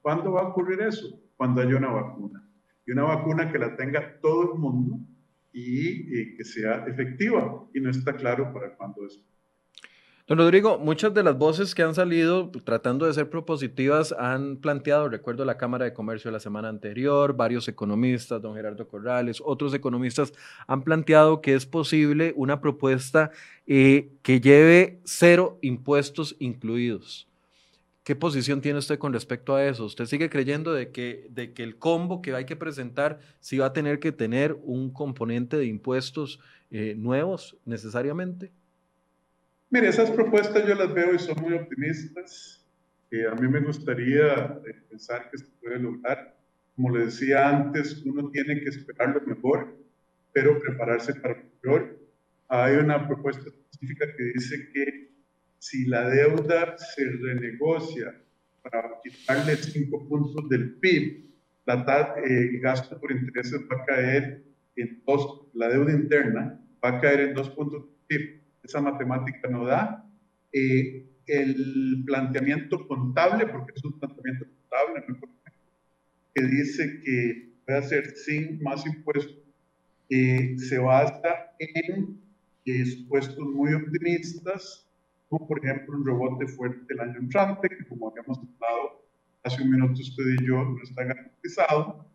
¿Cuándo 0.00 0.32
va 0.32 0.42
a 0.42 0.48
ocurrir 0.48 0.80
eso? 0.80 1.20
Cuando 1.36 1.60
haya 1.60 1.76
una 1.76 1.90
vacuna. 1.90 2.48
Y 2.86 2.92
una 2.92 3.04
vacuna 3.04 3.50
que 3.50 3.58
la 3.58 3.76
tenga 3.76 4.18
todo 4.20 4.54
el 4.54 4.58
mundo 4.58 4.98
y 5.52 6.36
que 6.36 6.44
sea 6.44 6.86
efectiva. 6.86 7.66
Y 7.74 7.80
no 7.80 7.90
está 7.90 8.14
claro 8.14 8.52
para 8.52 8.74
cuándo 8.76 9.06
es. 9.06 9.22
Don 10.26 10.38
Rodrigo, 10.38 10.78
muchas 10.78 11.12
de 11.12 11.22
las 11.22 11.36
voces 11.36 11.74
que 11.74 11.82
han 11.82 11.94
salido 11.94 12.50
tratando 12.64 13.04
de 13.04 13.12
ser 13.12 13.28
propositivas 13.28 14.10
han 14.18 14.56
planteado, 14.56 15.10
recuerdo 15.10 15.44
la 15.44 15.58
Cámara 15.58 15.84
de 15.84 15.92
Comercio 15.92 16.30
de 16.30 16.32
la 16.32 16.40
semana 16.40 16.70
anterior, 16.70 17.36
varios 17.36 17.68
economistas, 17.68 18.40
don 18.40 18.54
Gerardo 18.54 18.88
Corrales, 18.88 19.42
otros 19.44 19.74
economistas 19.74 20.32
han 20.66 20.82
planteado 20.82 21.42
que 21.42 21.54
es 21.54 21.66
posible 21.66 22.32
una 22.36 22.62
propuesta 22.62 23.32
eh, 23.66 24.12
que 24.22 24.40
lleve 24.40 24.98
cero 25.04 25.58
impuestos 25.60 26.36
incluidos. 26.38 27.28
¿Qué 28.02 28.16
posición 28.16 28.62
tiene 28.62 28.78
usted 28.78 28.98
con 28.98 29.12
respecto 29.12 29.54
a 29.54 29.66
eso? 29.66 29.84
¿Usted 29.84 30.06
sigue 30.06 30.30
creyendo 30.30 30.72
de 30.72 30.90
que, 30.90 31.26
de 31.28 31.52
que 31.52 31.62
el 31.62 31.76
combo 31.76 32.22
que 32.22 32.34
hay 32.34 32.46
que 32.46 32.56
presentar 32.56 33.18
sí 33.40 33.58
va 33.58 33.66
a 33.66 33.72
tener 33.74 34.00
que 34.00 34.10
tener 34.10 34.56
un 34.62 34.90
componente 34.90 35.58
de 35.58 35.66
impuestos 35.66 36.40
eh, 36.70 36.94
nuevos 36.96 37.58
necesariamente? 37.66 38.52
Mire, 39.70 39.88
esas 39.88 40.10
propuestas 40.10 40.66
yo 40.66 40.74
las 40.74 40.92
veo 40.92 41.14
y 41.14 41.18
son 41.18 41.40
muy 41.42 41.54
optimistas. 41.54 42.64
Eh, 43.10 43.26
a 43.26 43.34
mí 43.34 43.48
me 43.48 43.60
gustaría 43.60 44.60
eh, 44.66 44.74
pensar 44.88 45.30
que 45.30 45.38
se 45.38 45.46
puede 45.60 45.78
lograr. 45.78 46.36
Como 46.76 46.96
le 46.96 47.06
decía 47.06 47.48
antes, 47.48 48.02
uno 48.04 48.30
tiene 48.30 48.60
que 48.60 48.68
esperar 48.68 49.14
lo 49.14 49.20
mejor, 49.22 49.76
pero 50.32 50.58
prepararse 50.58 51.14
para 51.14 51.34
lo 51.34 51.48
peor. 51.60 51.98
Hay 52.48 52.76
una 52.76 53.06
propuesta 53.06 53.48
específica 53.48 54.06
que 54.16 54.24
dice 54.34 54.68
que 54.72 55.10
si 55.58 55.86
la 55.86 56.08
deuda 56.08 56.76
se 56.76 57.04
renegocia 57.04 58.20
para 58.62 59.00
quitarle 59.02 59.56
5 59.56 60.08
puntos 60.08 60.48
del 60.48 60.74
PIB, 60.74 61.24
la 61.66 62.14
el 62.24 62.60
gasto 62.60 63.00
por 63.00 63.12
intereses 63.12 63.60
va 63.70 63.82
a 63.82 63.84
caer 63.86 64.44
en 64.76 65.02
dos, 65.06 65.46
la 65.54 65.68
deuda 65.68 65.92
interna 65.92 66.60
va 66.84 66.88
a 66.90 67.00
caer 67.00 67.20
en 67.20 67.34
2 67.34 67.50
puntos 67.50 67.84
del 67.84 67.94
PIB. 68.06 68.43
Esa 68.64 68.80
matemática 68.80 69.48
no 69.48 69.64
da. 69.64 70.04
Eh, 70.52 71.06
el 71.26 72.02
planteamiento 72.04 72.86
contable, 72.86 73.46
porque 73.46 73.72
es 73.76 73.84
un 73.84 73.98
planteamiento 73.98 74.46
contable, 74.46 75.20
que 76.34 76.42
dice 76.42 77.00
que 77.04 77.48
puede 77.64 77.82
ser 77.82 78.16
sin 78.16 78.62
más 78.62 78.84
impuestos, 78.86 79.38
eh, 80.10 80.54
se 80.58 80.78
basa 80.78 81.52
en 81.58 82.20
supuestos 82.86 83.46
muy 83.46 83.74
optimistas 83.74 84.84
por 85.38 85.64
ejemplo 85.64 85.96
un 85.96 86.06
rebote 86.06 86.46
fuerte 86.46 86.80
el 86.88 87.00
año 87.00 87.18
entrante, 87.18 87.68
que 87.68 87.84
como 87.86 88.10
habíamos 88.10 88.38
hablado 88.38 89.04
hace 89.42 89.62
un 89.62 89.70
minuto 89.70 90.00
usted 90.00 90.24
y 90.40 90.46
yo, 90.46 90.64
no 90.64 90.82
está 90.82 91.04
garantizado. 91.04 92.06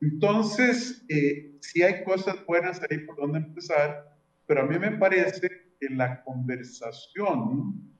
Entonces, 0.00 1.04
eh, 1.08 1.56
sí 1.60 1.82
hay 1.82 2.04
cosas 2.04 2.44
buenas 2.46 2.80
ahí 2.88 2.98
por 2.98 3.16
donde 3.16 3.38
empezar, 3.38 4.16
pero 4.46 4.62
a 4.62 4.66
mí 4.66 4.78
me 4.78 4.92
parece 4.92 5.69
que 5.80 5.88
la 5.94 6.22
conversación 6.22 7.90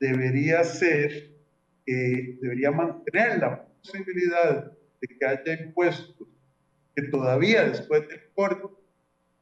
debería 0.00 0.64
ser, 0.64 1.30
eh, 1.86 2.38
debería 2.40 2.70
mantener 2.70 3.38
la 3.38 3.66
posibilidad 3.66 4.72
de 5.00 5.08
que 5.08 5.26
haya 5.26 5.62
impuestos 5.62 6.26
que 6.96 7.02
todavía 7.04 7.68
después 7.68 8.08
del 8.08 8.20
corte 8.34 8.74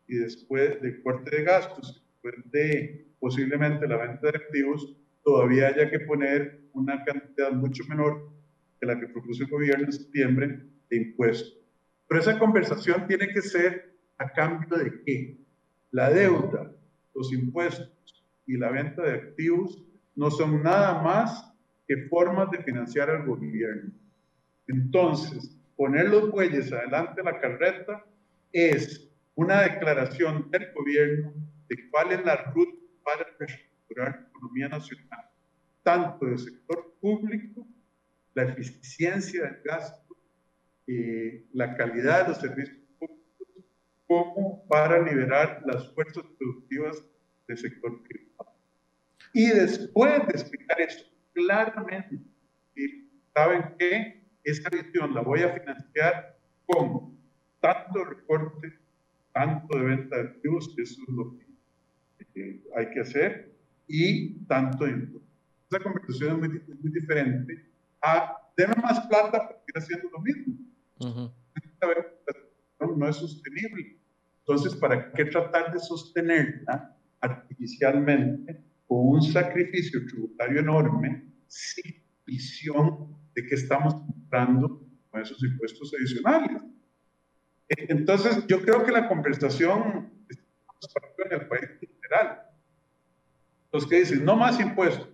y 0.09 0.17
después 0.17 0.81
del 0.83 1.03
corte 1.03 1.37
de 1.37 1.45
gastos, 1.45 2.05
después 2.23 2.51
de 2.51 3.07
posiblemente 3.21 3.87
la 3.87 3.97
venta 3.97 4.31
de 4.31 4.39
activos 4.39 4.97
todavía 5.25 5.69
haya 5.69 5.91
que 5.91 6.01
poner 6.01 6.61
una 6.73 7.05
cantidad 7.05 7.53
mucho 7.53 7.85
menor 7.89 8.31
que 8.81 8.87
la 8.87 8.99
que 8.99 9.09
propuso 9.09 9.45
el 9.45 9.51
gobierno 9.51 9.87
en 9.87 9.93
septiembre 9.93 10.61
de 10.89 10.97
impuestos. 10.97 11.59
Pero 12.09 12.21
esa 12.21 12.39
conversación 12.39 13.07
tiene 13.07 13.29
que 13.29 13.43
ser 13.43 13.95
a 14.19 14.33
cambio 14.33 14.77
de 14.79 15.03
qué? 15.05 15.39
La 15.91 16.11
deuda, 16.11 16.73
los 17.19 17.33
impuestos 17.33 17.93
y 18.47 18.57
la 18.57 18.71
venta 18.71 19.03
de 19.03 19.15
activos 19.15 19.83
no 20.15 20.31
son 20.31 20.63
nada 20.63 21.03
más 21.03 21.53
que 21.87 22.09
formas 22.09 22.51
de 22.51 22.63
financiar 22.63 23.11
al 23.11 23.27
gobierno. 23.27 23.93
Entonces, 24.69 25.59
poner 25.77 26.09
los 26.09 26.31
bueyes 26.31 26.73
adelante 26.73 27.15
de 27.17 27.25
la 27.25 27.41
carreta 27.41 28.05
es 28.53 29.11
una 29.35 29.63
declaración 29.63 30.51
del 30.51 30.73
gobierno 30.73 31.33
de 31.69 31.91
cuál 31.91 32.13
es 32.13 32.25
la 32.25 32.37
ruta 32.53 32.79
para 33.05 33.27
reestructurar 33.39 34.21
la 34.21 34.29
economía 34.29 34.69
nacional, 34.69 35.31
tanto 35.83 36.27
del 36.27 36.39
sector 36.39 36.95
público, 37.01 37.67
la 38.35 38.45
eficiencia 38.45 39.43
del 39.43 39.63
gasto, 39.65 40.17
eh, 40.87 41.45
la 41.53 41.77
calidad 41.77 42.23
de 42.23 42.29
los 42.29 42.39
servicios 42.39 42.78
como 44.09 44.67
para 44.67 45.01
liberar 45.03 45.63
las 45.67 45.95
fuerzas 45.95 46.25
productivas 46.39 47.05
del 47.47 47.59
sector 47.59 48.03
privado. 48.03 48.57
Y 49.33 49.47
después 49.49 50.27
de 50.27 50.33
explicar 50.33 50.81
eso 50.81 51.05
claramente, 51.33 52.19
¿saben 53.35 53.75
qué? 53.79 54.19
esa 54.51 54.71
visión 54.71 55.15
la 55.15 55.21
voy 55.21 55.43
a 55.43 55.53
financiar 55.53 56.39
con 56.67 57.19
tanto 57.61 58.05
recorte, 58.05 58.79
tanto 59.33 59.77
de 59.77 59.85
venta 59.85 60.17
de 60.17 60.23
activos, 60.23 60.73
que 60.75 60.83
eso 60.83 61.03
es 61.03 61.09
lo 61.09 61.37
que 62.33 62.63
hay 62.77 62.91
que 62.91 63.01
hacer, 63.01 63.55
y 63.87 64.45
tanto 64.47 64.85
de 64.85 65.09
Esa 65.71 65.83
conversación 65.83 66.31
es 66.33 66.39
muy, 66.39 66.77
muy 66.81 66.93
diferente 66.93 67.71
a 68.03 68.37
denme 68.57 68.77
más 68.83 69.07
plata 69.07 69.49
para 69.49 69.61
ir 69.67 69.75
haciendo 69.77 70.09
lo 70.11 70.21
mismo. 70.21 70.55
no, 72.81 72.97
no 72.97 73.09
es 73.09 73.17
sostenible. 73.17 73.98
Entonces, 74.49 74.81
¿para 74.81 75.13
qué 75.13 75.27
tratar 75.27 75.71
de 75.75 75.79
sostenerla 75.79 76.97
artificialmente 77.21 78.65
con 78.87 79.09
un 79.09 79.23
sacrificio 79.23 80.07
tributario 80.07 80.61
enorme 80.61 81.31
sin 81.47 82.03
visión 82.25 83.15
de 83.35 83.45
que 83.45 83.57
estamos 83.57 83.93
comprando 83.93 84.83
con 85.11 85.21
esos 85.21 85.45
impuestos 85.45 85.93
adicionales? 85.93 86.63
Entonces, 87.69 88.47
yo 88.47 88.63
creo 88.63 88.83
que 88.87 88.91
la 88.91 89.07
conversación 89.07 90.11
en 91.27 91.33
el 91.33 91.47
país 91.47 91.69
en 91.83 91.91
general. 92.01 92.43
Los 93.71 93.87
que 93.87 93.99
dicen, 93.99 94.25
no 94.25 94.35
más 94.35 94.59
impuestos. 94.59 95.11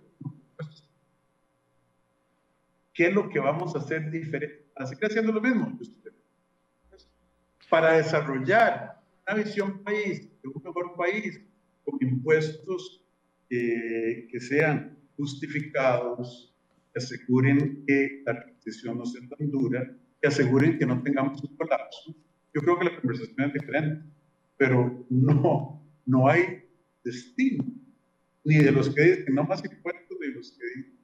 ¿Qué 2.93 3.07
es 3.07 3.13
lo 3.13 3.27
que 3.27 3.39
vamos 3.39 3.75
a 3.75 3.79
hacer 3.79 4.09
diferente? 4.09 4.65
Así 4.77 4.95
que 4.95 5.07
haciendo 5.07 5.33
lo 5.33 5.41
mismo. 5.41 5.77
Para 7.69 7.97
desarrollar 7.97 8.94
una 9.27 9.43
visión 9.43 9.83
país, 9.83 10.29
de 10.41 10.49
un 10.49 10.61
mejor 10.63 10.95
país, 10.95 11.41
con 11.83 11.97
impuestos 12.01 13.03
eh, 13.49 14.27
que 14.31 14.39
sean 14.39 14.97
justificados, 15.17 16.53
que 16.93 16.99
aseguren 16.99 17.83
que 17.87 18.23
la 18.25 18.41
transición 18.41 18.97
no 18.97 19.05
sea 19.05 19.27
tan 19.29 19.49
dura, 19.49 19.95
que 20.21 20.27
aseguren 20.27 20.77
que 20.77 20.85
no 20.85 21.01
tengamos 21.03 21.43
un 21.43 21.55
colapso 21.55 22.15
yo 22.55 22.61
creo 22.61 22.79
que 22.79 22.85
la 22.85 23.01
conversación 23.01 23.47
es 23.47 23.53
diferente, 23.53 24.05
pero 24.57 25.05
no, 25.09 25.85
no 26.05 26.29
hay 26.29 26.63
destino, 27.03 27.65
ni 28.45 28.55
de 28.59 28.71
los 28.71 28.95
que 28.95 29.01
dicen 29.01 29.35
no 29.35 29.43
más 29.43 29.63
impuestos, 29.65 30.17
ni 30.21 30.27
de 30.27 30.33
los 30.35 30.51
que 30.53 30.65
dicen 30.65 30.99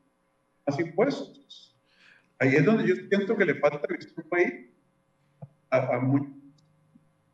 más 0.65 0.80
impuestos. 0.80 1.78
Ahí 2.39 2.55
es 2.55 2.63
donde 2.63 2.88
yo 2.88 2.95
siento 2.95 3.36
que 3.36 3.45
le 3.45 3.55
falta 3.55 3.86
visión 3.93 4.26
país 4.30 4.53
a, 5.69 5.97
a 5.97 5.99
muchos 5.99 6.40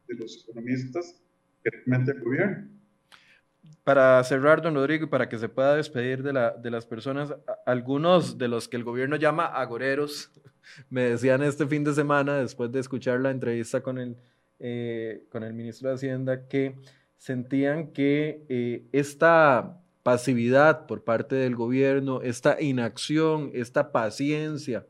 de 0.07 0.15
los 0.15 0.43
economistas 0.43 1.21
que 1.63 1.69
realmente 1.69 2.11
el 2.11 2.21
gobierno. 2.21 2.67
Para 3.83 4.23
cerrar, 4.23 4.61
don 4.61 4.75
Rodrigo, 4.75 5.05
y 5.05 5.09
para 5.09 5.29
que 5.29 5.37
se 5.37 5.49
pueda 5.49 5.75
despedir 5.75 6.23
de, 6.23 6.33
la, 6.33 6.51
de 6.51 6.71
las 6.71 6.85
personas, 6.85 7.33
algunos 7.65 8.37
de 8.37 8.47
los 8.47 8.67
que 8.67 8.77
el 8.77 8.83
gobierno 8.83 9.15
llama 9.15 9.45
agoreros, 9.45 10.31
me 10.89 11.03
decían 11.03 11.41
este 11.43 11.65
fin 11.67 11.83
de 11.83 11.93
semana, 11.93 12.37
después 12.37 12.71
de 12.71 12.79
escuchar 12.79 13.19
la 13.19 13.31
entrevista 13.31 13.81
con 13.81 13.97
el, 13.97 14.17
eh, 14.59 15.25
con 15.29 15.43
el 15.43 15.53
ministro 15.53 15.89
de 15.89 15.95
Hacienda, 15.95 16.47
que 16.47 16.75
sentían 17.17 17.87
que 17.87 18.45
eh, 18.49 18.83
esta 18.91 19.79
pasividad 20.03 20.85
por 20.85 21.03
parte 21.03 21.35
del 21.35 21.55
gobierno, 21.55 22.21
esta 22.21 22.61
inacción, 22.61 23.51
esta 23.53 23.91
paciencia 23.91 24.85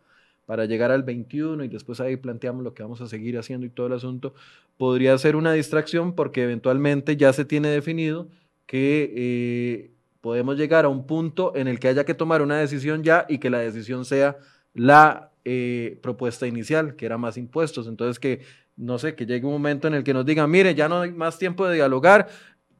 para 0.45 0.65
llegar 0.65 0.91
al 0.91 1.03
21 1.03 1.63
y 1.63 1.68
después 1.68 1.99
ahí 1.99 2.18
planteamos 2.18 2.63
lo 2.63 2.74
que 2.74 2.84
vamos 2.84 3.01
a 3.01 3.07
seguir 3.07 3.38
haciendo 3.38 3.65
y 3.65 3.70
todo 3.70 3.88
el 3.88 3.93
asunto, 3.93 4.34
podría 4.78 5.18
ser 5.18 5.36
una 5.36 5.54
distracción 5.54 6.14
porque 6.14 6.44
eventualmente 6.44 7.18
ya 7.18 7.34
se 7.34 7.46
tiene 7.46 7.70
definido 7.70 8.30
que 8.66 9.14
eh, 9.16 9.92
podemos 10.22 10.58
llegar 10.58 10.86
a 10.86 10.90
un 10.90 11.06
punto 11.08 11.54
en 11.56 11.68
el 11.68 11.80
que 11.80 11.88
haya 11.88 12.06
que 12.06 12.14
tomar 12.14 12.42
una 12.42 12.58
decisión 12.58 13.04
ya 13.04 13.26
y 13.28 13.40
que 13.40 13.50
la 13.50 13.60
decisión 13.60 14.06
sea 14.06 14.38
la 14.74 15.32
eh, 15.46 15.98
propuesta 16.02 16.46
inicial, 16.46 16.96
que 16.96 17.06
era 17.06 17.18
más 17.18 17.38
impuestos. 17.38 17.88
Entonces, 17.88 18.20
que 18.20 18.42
no 18.76 19.00
sé, 19.00 19.16
que 19.16 19.26
llegue 19.26 19.46
un 19.46 19.54
momento 19.54 19.88
en 19.88 19.96
el 19.96 20.04
que 20.04 20.14
nos 20.14 20.26
digan, 20.26 20.52
mire, 20.52 20.76
ya 20.76 20.88
no 20.88 21.02
hay 21.02 21.12
más 21.12 21.40
tiempo 21.40 21.66
de 21.68 21.76
dialogar, 21.76 22.28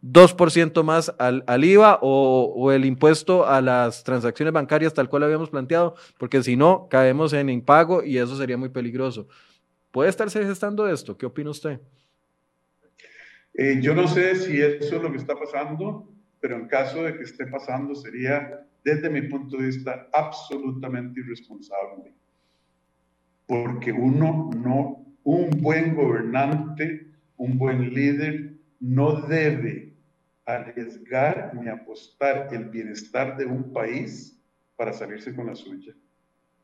2% 0.04 0.84
más 0.84 1.12
al, 1.18 1.64
IVA 1.64 1.98
o, 2.02 2.54
o, 2.56 2.72
el 2.72 2.86
impuesto 2.86 3.48
a 3.48 3.62
las 3.62 4.04
transacciones 4.04 4.54
bancarias 4.54 4.93
tal 4.93 5.10
cual 5.10 5.24
habíamos 5.24 5.50
planteado, 5.50 5.95
porque 6.20 6.43
si 6.43 6.56
no, 6.56 6.88
caemos 6.89 7.34
en 7.34 7.50
impago 7.50 8.04
y 8.04 8.20
eso 8.20 8.38
sería 8.38 8.58
muy 8.58 8.70
peligroso. 8.70 9.28
¿Puede 9.98 10.12
estarse 10.12 10.45
gestando 10.45 10.88
esto? 10.88 11.18
¿Qué 11.18 11.26
opina 11.26 11.50
usted? 11.50 11.80
Eh, 13.56 13.80
yo 13.82 13.95
no 13.95 14.08
sé 14.08 14.36
si 14.36 14.62
eso 14.62 14.98
es 14.98 15.02
lo 15.02 15.12
que 15.12 15.18
está 15.18 15.34
pasando, 15.34 16.08
pero 16.39 16.56
en 16.56 16.68
caso 16.68 17.02
de 17.02 17.18
que 17.18 17.24
esté 17.24 17.48
pasando 17.48 17.95
sería, 17.95 18.64
desde 18.84 19.10
mi 19.10 19.24
punto 19.24 19.58
de 19.58 19.66
vista, 19.66 20.08
absolutamente 20.14 21.20
irresponsable 21.20 22.14
porque 23.48 23.91
uno 23.91 24.52
no, 24.56 25.04
un 25.24 25.50
buen 25.64 25.95
gobernante, 25.95 27.08
un 27.38 27.58
buen 27.58 27.91
líder, 27.91 28.54
no 28.80 29.22
debe 29.22 29.95
arriesgar 30.45 31.56
ni 31.56 31.70
apostar 31.70 32.50
el 32.52 32.66
bienestar 32.66 33.36
de 33.36 33.48
un 33.48 33.74
país 33.74 34.39
para 34.76 34.93
salirse 34.93 35.36
con 35.36 35.48
la 35.48 35.56
suya 35.56 35.95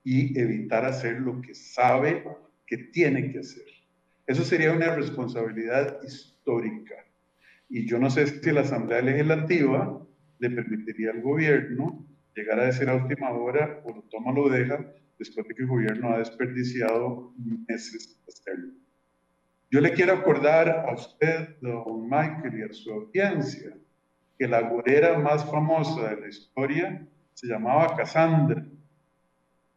y 0.03 0.39
evitar 0.39 0.85
hacer 0.85 1.19
lo 1.19 1.41
que 1.41 1.55
sabe 1.55 2.23
que 2.65 2.77
tiene 2.77 3.31
que 3.31 3.39
hacer. 3.39 3.65
Eso 4.25 4.43
sería 4.43 4.71
una 4.71 4.95
responsabilidad 4.95 5.99
histórica. 6.03 6.95
Y 7.69 7.87
yo 7.87 7.99
no 7.99 8.09
sé 8.09 8.27
si 8.27 8.51
la 8.51 8.61
Asamblea 8.61 9.01
Legislativa 9.01 10.01
le 10.39 10.49
permitiría 10.49 11.11
al 11.11 11.21
gobierno 11.21 12.05
llegar 12.35 12.59
a 12.59 12.65
decir 12.65 12.89
a 12.89 12.95
última 12.95 13.31
hora, 13.31 13.81
o 13.83 13.93
lo 13.93 14.01
toma 14.03 14.31
o 14.31 14.35
lo 14.35 14.49
deja, 14.49 14.85
después 15.19 15.47
de 15.47 15.55
que 15.55 15.63
el 15.63 15.67
gobierno 15.67 16.09
ha 16.09 16.19
desperdiciado 16.19 17.33
meses 17.67 18.19
hacerlo. 18.27 18.73
Yo 19.69 19.81
le 19.81 19.93
quiero 19.93 20.13
acordar 20.13 20.69
a 20.69 20.93
usted, 20.93 21.57
don 21.61 22.03
Michael, 22.03 22.59
y 22.59 22.61
a 22.63 22.73
su 22.73 22.91
audiencia, 22.91 23.75
que 24.37 24.47
la 24.47 24.61
gorera 24.61 25.17
más 25.17 25.49
famosa 25.49 26.09
de 26.09 26.21
la 26.21 26.27
historia 26.27 27.07
se 27.33 27.47
llamaba 27.47 27.95
Cassandra, 27.95 28.65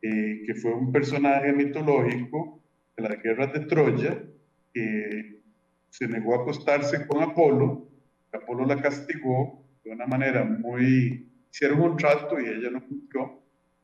eh, 0.03 0.43
que 0.47 0.55
fue 0.55 0.74
un 0.74 0.93
personaje 0.93 1.53
mitológico 1.53 2.56
de 2.97 3.09
la 3.09 3.16
guerra 3.16 3.47
de 3.49 3.61
Troya, 3.61 4.22
que 4.72 5.40
se 5.90 6.09
negó 6.09 6.34
a 6.34 6.42
acostarse 6.42 7.07
con 7.07 7.22
Apolo, 7.22 7.88
Apolo 8.32 8.66
la 8.66 8.80
castigó 8.80 9.64
de 9.84 9.92
una 9.92 10.07
manera 10.07 10.44
muy... 10.44 11.30
Hicieron 11.51 11.80
un 11.80 11.97
trato 11.97 12.38
y 12.38 12.47
ella 12.47 12.70
no 12.70 12.86
cumplió, 12.86 13.40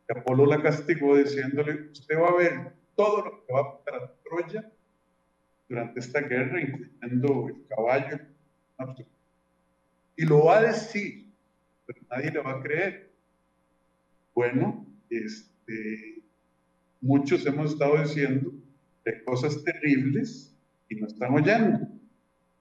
Apolo 0.09 0.45
la 0.45 0.61
castigó 0.61 1.17
diciéndole, 1.17 1.91
usted 1.91 2.19
va 2.19 2.29
a 2.29 2.37
ver 2.37 2.73
todo 2.95 3.25
lo 3.25 3.47
que 3.47 3.53
va 3.53 3.61
a 3.61 3.79
pasar 3.79 4.03
a 4.03 4.13
Troya 4.23 4.73
durante 5.69 6.01
esta 6.01 6.21
guerra, 6.21 6.61
incluyendo 6.61 7.49
el 7.49 7.67
caballo. 7.69 8.19
Y 10.17 10.27
lo 10.27 10.45
va 10.45 10.59
a 10.59 10.63
decir, 10.63 11.33
pero 11.87 12.01
nadie 12.11 12.31
le 12.31 12.41
va 12.41 12.53
a 12.53 12.63
creer. 12.63 13.11
Bueno, 14.35 14.87
este, 15.09 16.23
muchos 17.01 17.47
hemos 17.47 17.73
estado 17.73 18.03
diciendo 18.03 18.53
de 19.05 19.25
cosas 19.25 19.63
terribles 19.65 20.55
y 20.89 20.97
no 20.97 21.07
están 21.07 21.35
oyendo. 21.35 21.89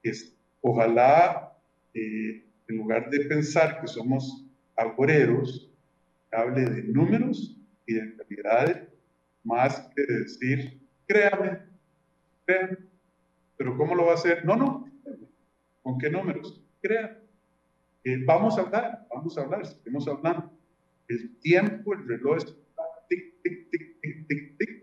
Es, 0.04 0.36
ojalá, 0.62 1.58
eh, 1.94 2.44
en 2.68 2.78
lugar 2.78 3.10
de 3.10 3.26
pensar 3.26 3.82
que 3.82 3.88
somos 3.88 4.46
agoreros, 4.76 5.70
hable 6.32 6.66
de 6.66 6.84
números 6.84 7.58
y 7.86 7.94
de 7.94 8.16
calidades, 8.16 8.88
más 9.44 9.90
que 9.96 10.02
decir, 10.04 10.80
créame, 11.08 11.60
créame. 12.46 12.78
Pero 13.58 13.78
¿cómo 13.78 13.96
lo 13.96 14.06
va 14.06 14.12
a 14.12 14.16
hacer? 14.16 14.46
No, 14.46 14.56
no. 14.56 14.90
¿Con 15.84 15.98
qué 15.98 16.10
números? 16.10 16.64
Créame. 16.82 17.22
Eh, 18.04 18.24
vamos 18.26 18.58
a 18.58 18.62
hablar, 18.62 19.06
vamos 19.14 19.38
a 19.38 19.42
hablar, 19.42 19.66
seguimos 19.66 20.08
hablando. 20.08 20.52
El 21.08 21.38
tiempo, 21.38 21.94
el 21.94 22.08
reloj 22.08 22.44
tic, 23.08 23.42
tic, 23.44 23.70
tic, 23.70 24.02
tic, 24.02 24.28
tic, 24.28 24.58
tic. 24.58 24.81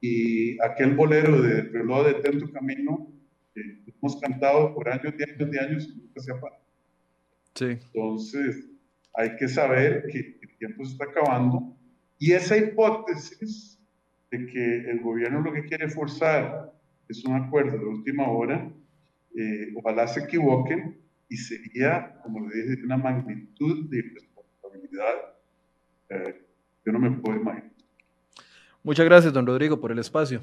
Y 0.00 0.60
aquel 0.62 0.94
bolero 0.94 1.40
del 1.42 1.72
reloj 1.72 2.06
de 2.06 2.14
Tento 2.14 2.50
Camino, 2.52 3.12
que 3.54 3.60
hemos 3.86 4.20
cantado 4.20 4.74
por 4.74 4.88
años 4.88 5.14
y 5.18 5.22
años 5.22 5.50
y 5.52 5.58
años 5.58 5.88
y 5.88 6.00
nunca 6.00 6.20
se 6.20 6.32
apaga. 6.32 6.58
Sí. 7.54 7.78
Entonces, 7.92 8.66
hay 9.14 9.36
que 9.36 9.48
saber 9.48 10.06
que 10.10 10.38
el 10.40 10.56
tiempo 10.58 10.84
se 10.84 10.92
está 10.92 11.04
acabando 11.04 11.76
y 12.18 12.32
esa 12.32 12.56
hipótesis 12.56 13.78
de 14.30 14.46
que 14.46 14.90
el 14.90 15.00
gobierno 15.00 15.40
lo 15.40 15.52
que 15.52 15.64
quiere 15.64 15.88
forzar 15.88 16.72
es 17.08 17.24
un 17.24 17.34
acuerdo 17.34 17.78
de 17.78 17.86
última 17.86 18.30
hora, 18.30 18.70
eh, 19.36 19.72
ojalá 19.76 20.06
se 20.06 20.20
equivoquen 20.20 20.98
y 21.28 21.36
sería, 21.36 22.14
como 22.22 22.48
le 22.48 22.62
dije, 22.62 22.84
una 22.84 22.96
magnitud 22.96 23.90
de 23.90 24.02
responsabilidad 24.02 25.30
eh, 26.10 26.42
yo 26.84 26.92
no 26.92 26.98
me 26.98 27.10
puedo 27.12 27.40
imaginar. 27.40 27.69
Muchas 28.82 29.04
gracias, 29.04 29.32
don 29.32 29.46
Rodrigo, 29.46 29.80
por 29.80 29.92
el 29.92 29.98
espacio. 29.98 30.42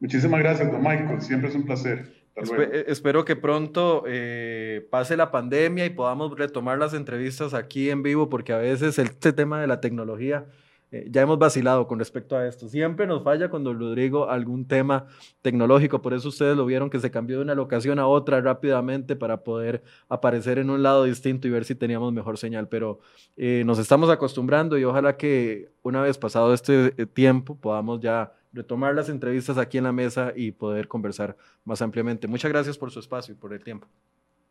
Muchísimas 0.00 0.40
gracias, 0.40 0.70
don 0.70 0.82
Michael. 0.82 1.20
Siempre 1.20 1.48
es 1.48 1.54
un 1.54 1.64
placer. 1.64 2.24
Eh, 2.36 2.84
espero 2.88 3.24
que 3.24 3.36
pronto 3.36 4.04
eh, 4.08 4.86
pase 4.90 5.16
la 5.16 5.30
pandemia 5.30 5.86
y 5.86 5.90
podamos 5.90 6.36
retomar 6.36 6.78
las 6.78 6.92
entrevistas 6.92 7.54
aquí 7.54 7.90
en 7.90 8.02
vivo, 8.02 8.28
porque 8.28 8.52
a 8.52 8.58
veces 8.58 8.98
este 8.98 9.32
tema 9.32 9.60
de 9.60 9.68
la 9.68 9.80
tecnología 9.80 10.46
eh, 10.94 11.08
ya 11.10 11.22
hemos 11.22 11.40
vacilado 11.40 11.88
con 11.88 11.98
respecto 11.98 12.36
a 12.36 12.46
esto. 12.46 12.68
Siempre 12.68 13.04
nos 13.04 13.24
falla 13.24 13.48
cuando 13.48 13.74
Rodrigo 13.74 14.30
algún 14.30 14.68
tema 14.68 15.08
tecnológico, 15.42 16.00
por 16.00 16.14
eso 16.14 16.28
ustedes 16.28 16.56
lo 16.56 16.64
vieron 16.66 16.88
que 16.88 17.00
se 17.00 17.10
cambió 17.10 17.38
de 17.38 17.42
una 17.42 17.56
locación 17.56 17.98
a 17.98 18.06
otra 18.06 18.40
rápidamente 18.40 19.16
para 19.16 19.42
poder 19.42 19.82
aparecer 20.08 20.58
en 20.58 20.70
un 20.70 20.84
lado 20.84 21.02
distinto 21.02 21.48
y 21.48 21.50
ver 21.50 21.64
si 21.64 21.74
teníamos 21.74 22.12
mejor 22.12 22.38
señal, 22.38 22.68
pero 22.68 23.00
eh, 23.36 23.64
nos 23.66 23.80
estamos 23.80 24.08
acostumbrando 24.08 24.78
y 24.78 24.84
ojalá 24.84 25.16
que 25.16 25.72
una 25.82 26.00
vez 26.00 26.16
pasado 26.16 26.54
este 26.54 26.94
eh, 26.96 27.06
tiempo 27.06 27.56
podamos 27.56 27.98
ya 27.98 28.32
retomar 28.52 28.94
las 28.94 29.08
entrevistas 29.08 29.58
aquí 29.58 29.78
en 29.78 29.84
la 29.84 29.92
mesa 29.92 30.32
y 30.36 30.52
poder 30.52 30.86
conversar 30.86 31.36
más 31.64 31.82
ampliamente. 31.82 32.28
Muchas 32.28 32.52
gracias 32.52 32.78
por 32.78 32.92
su 32.92 33.00
espacio 33.00 33.34
y 33.34 33.36
por 33.36 33.52
el 33.52 33.64
tiempo. 33.64 33.88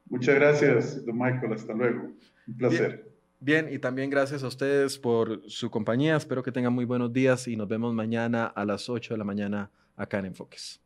Muchas 0.09 0.35
gracias, 0.35 1.05
don 1.05 1.17
Michael. 1.17 1.53
Hasta 1.53 1.73
luego. 1.73 2.11
Un 2.47 2.57
placer. 2.57 3.12
Bien. 3.43 3.67
y 3.69 3.77
también 3.77 4.09
gracias 4.09 4.41
a 4.43 4.47
ustedes 4.47 4.97
por 4.97 5.41
su 5.49 5.69
compañía. 5.69 6.15
Espero 6.15 6.41
que 6.43 6.51
tengan 6.53 6.71
muy 6.71 6.85
buenos 6.85 7.11
días 7.11 7.45
y 7.49 7.57
nos 7.57 7.67
vemos 7.67 7.93
mañana 7.93 8.45
a 8.45 8.63
las 8.63 8.89
8 8.89 9.15
de 9.15 9.17
la 9.17 9.25
mañana 9.25 9.69
acá 9.97 10.19
en 10.19 10.27
Enfoques. 10.27 10.79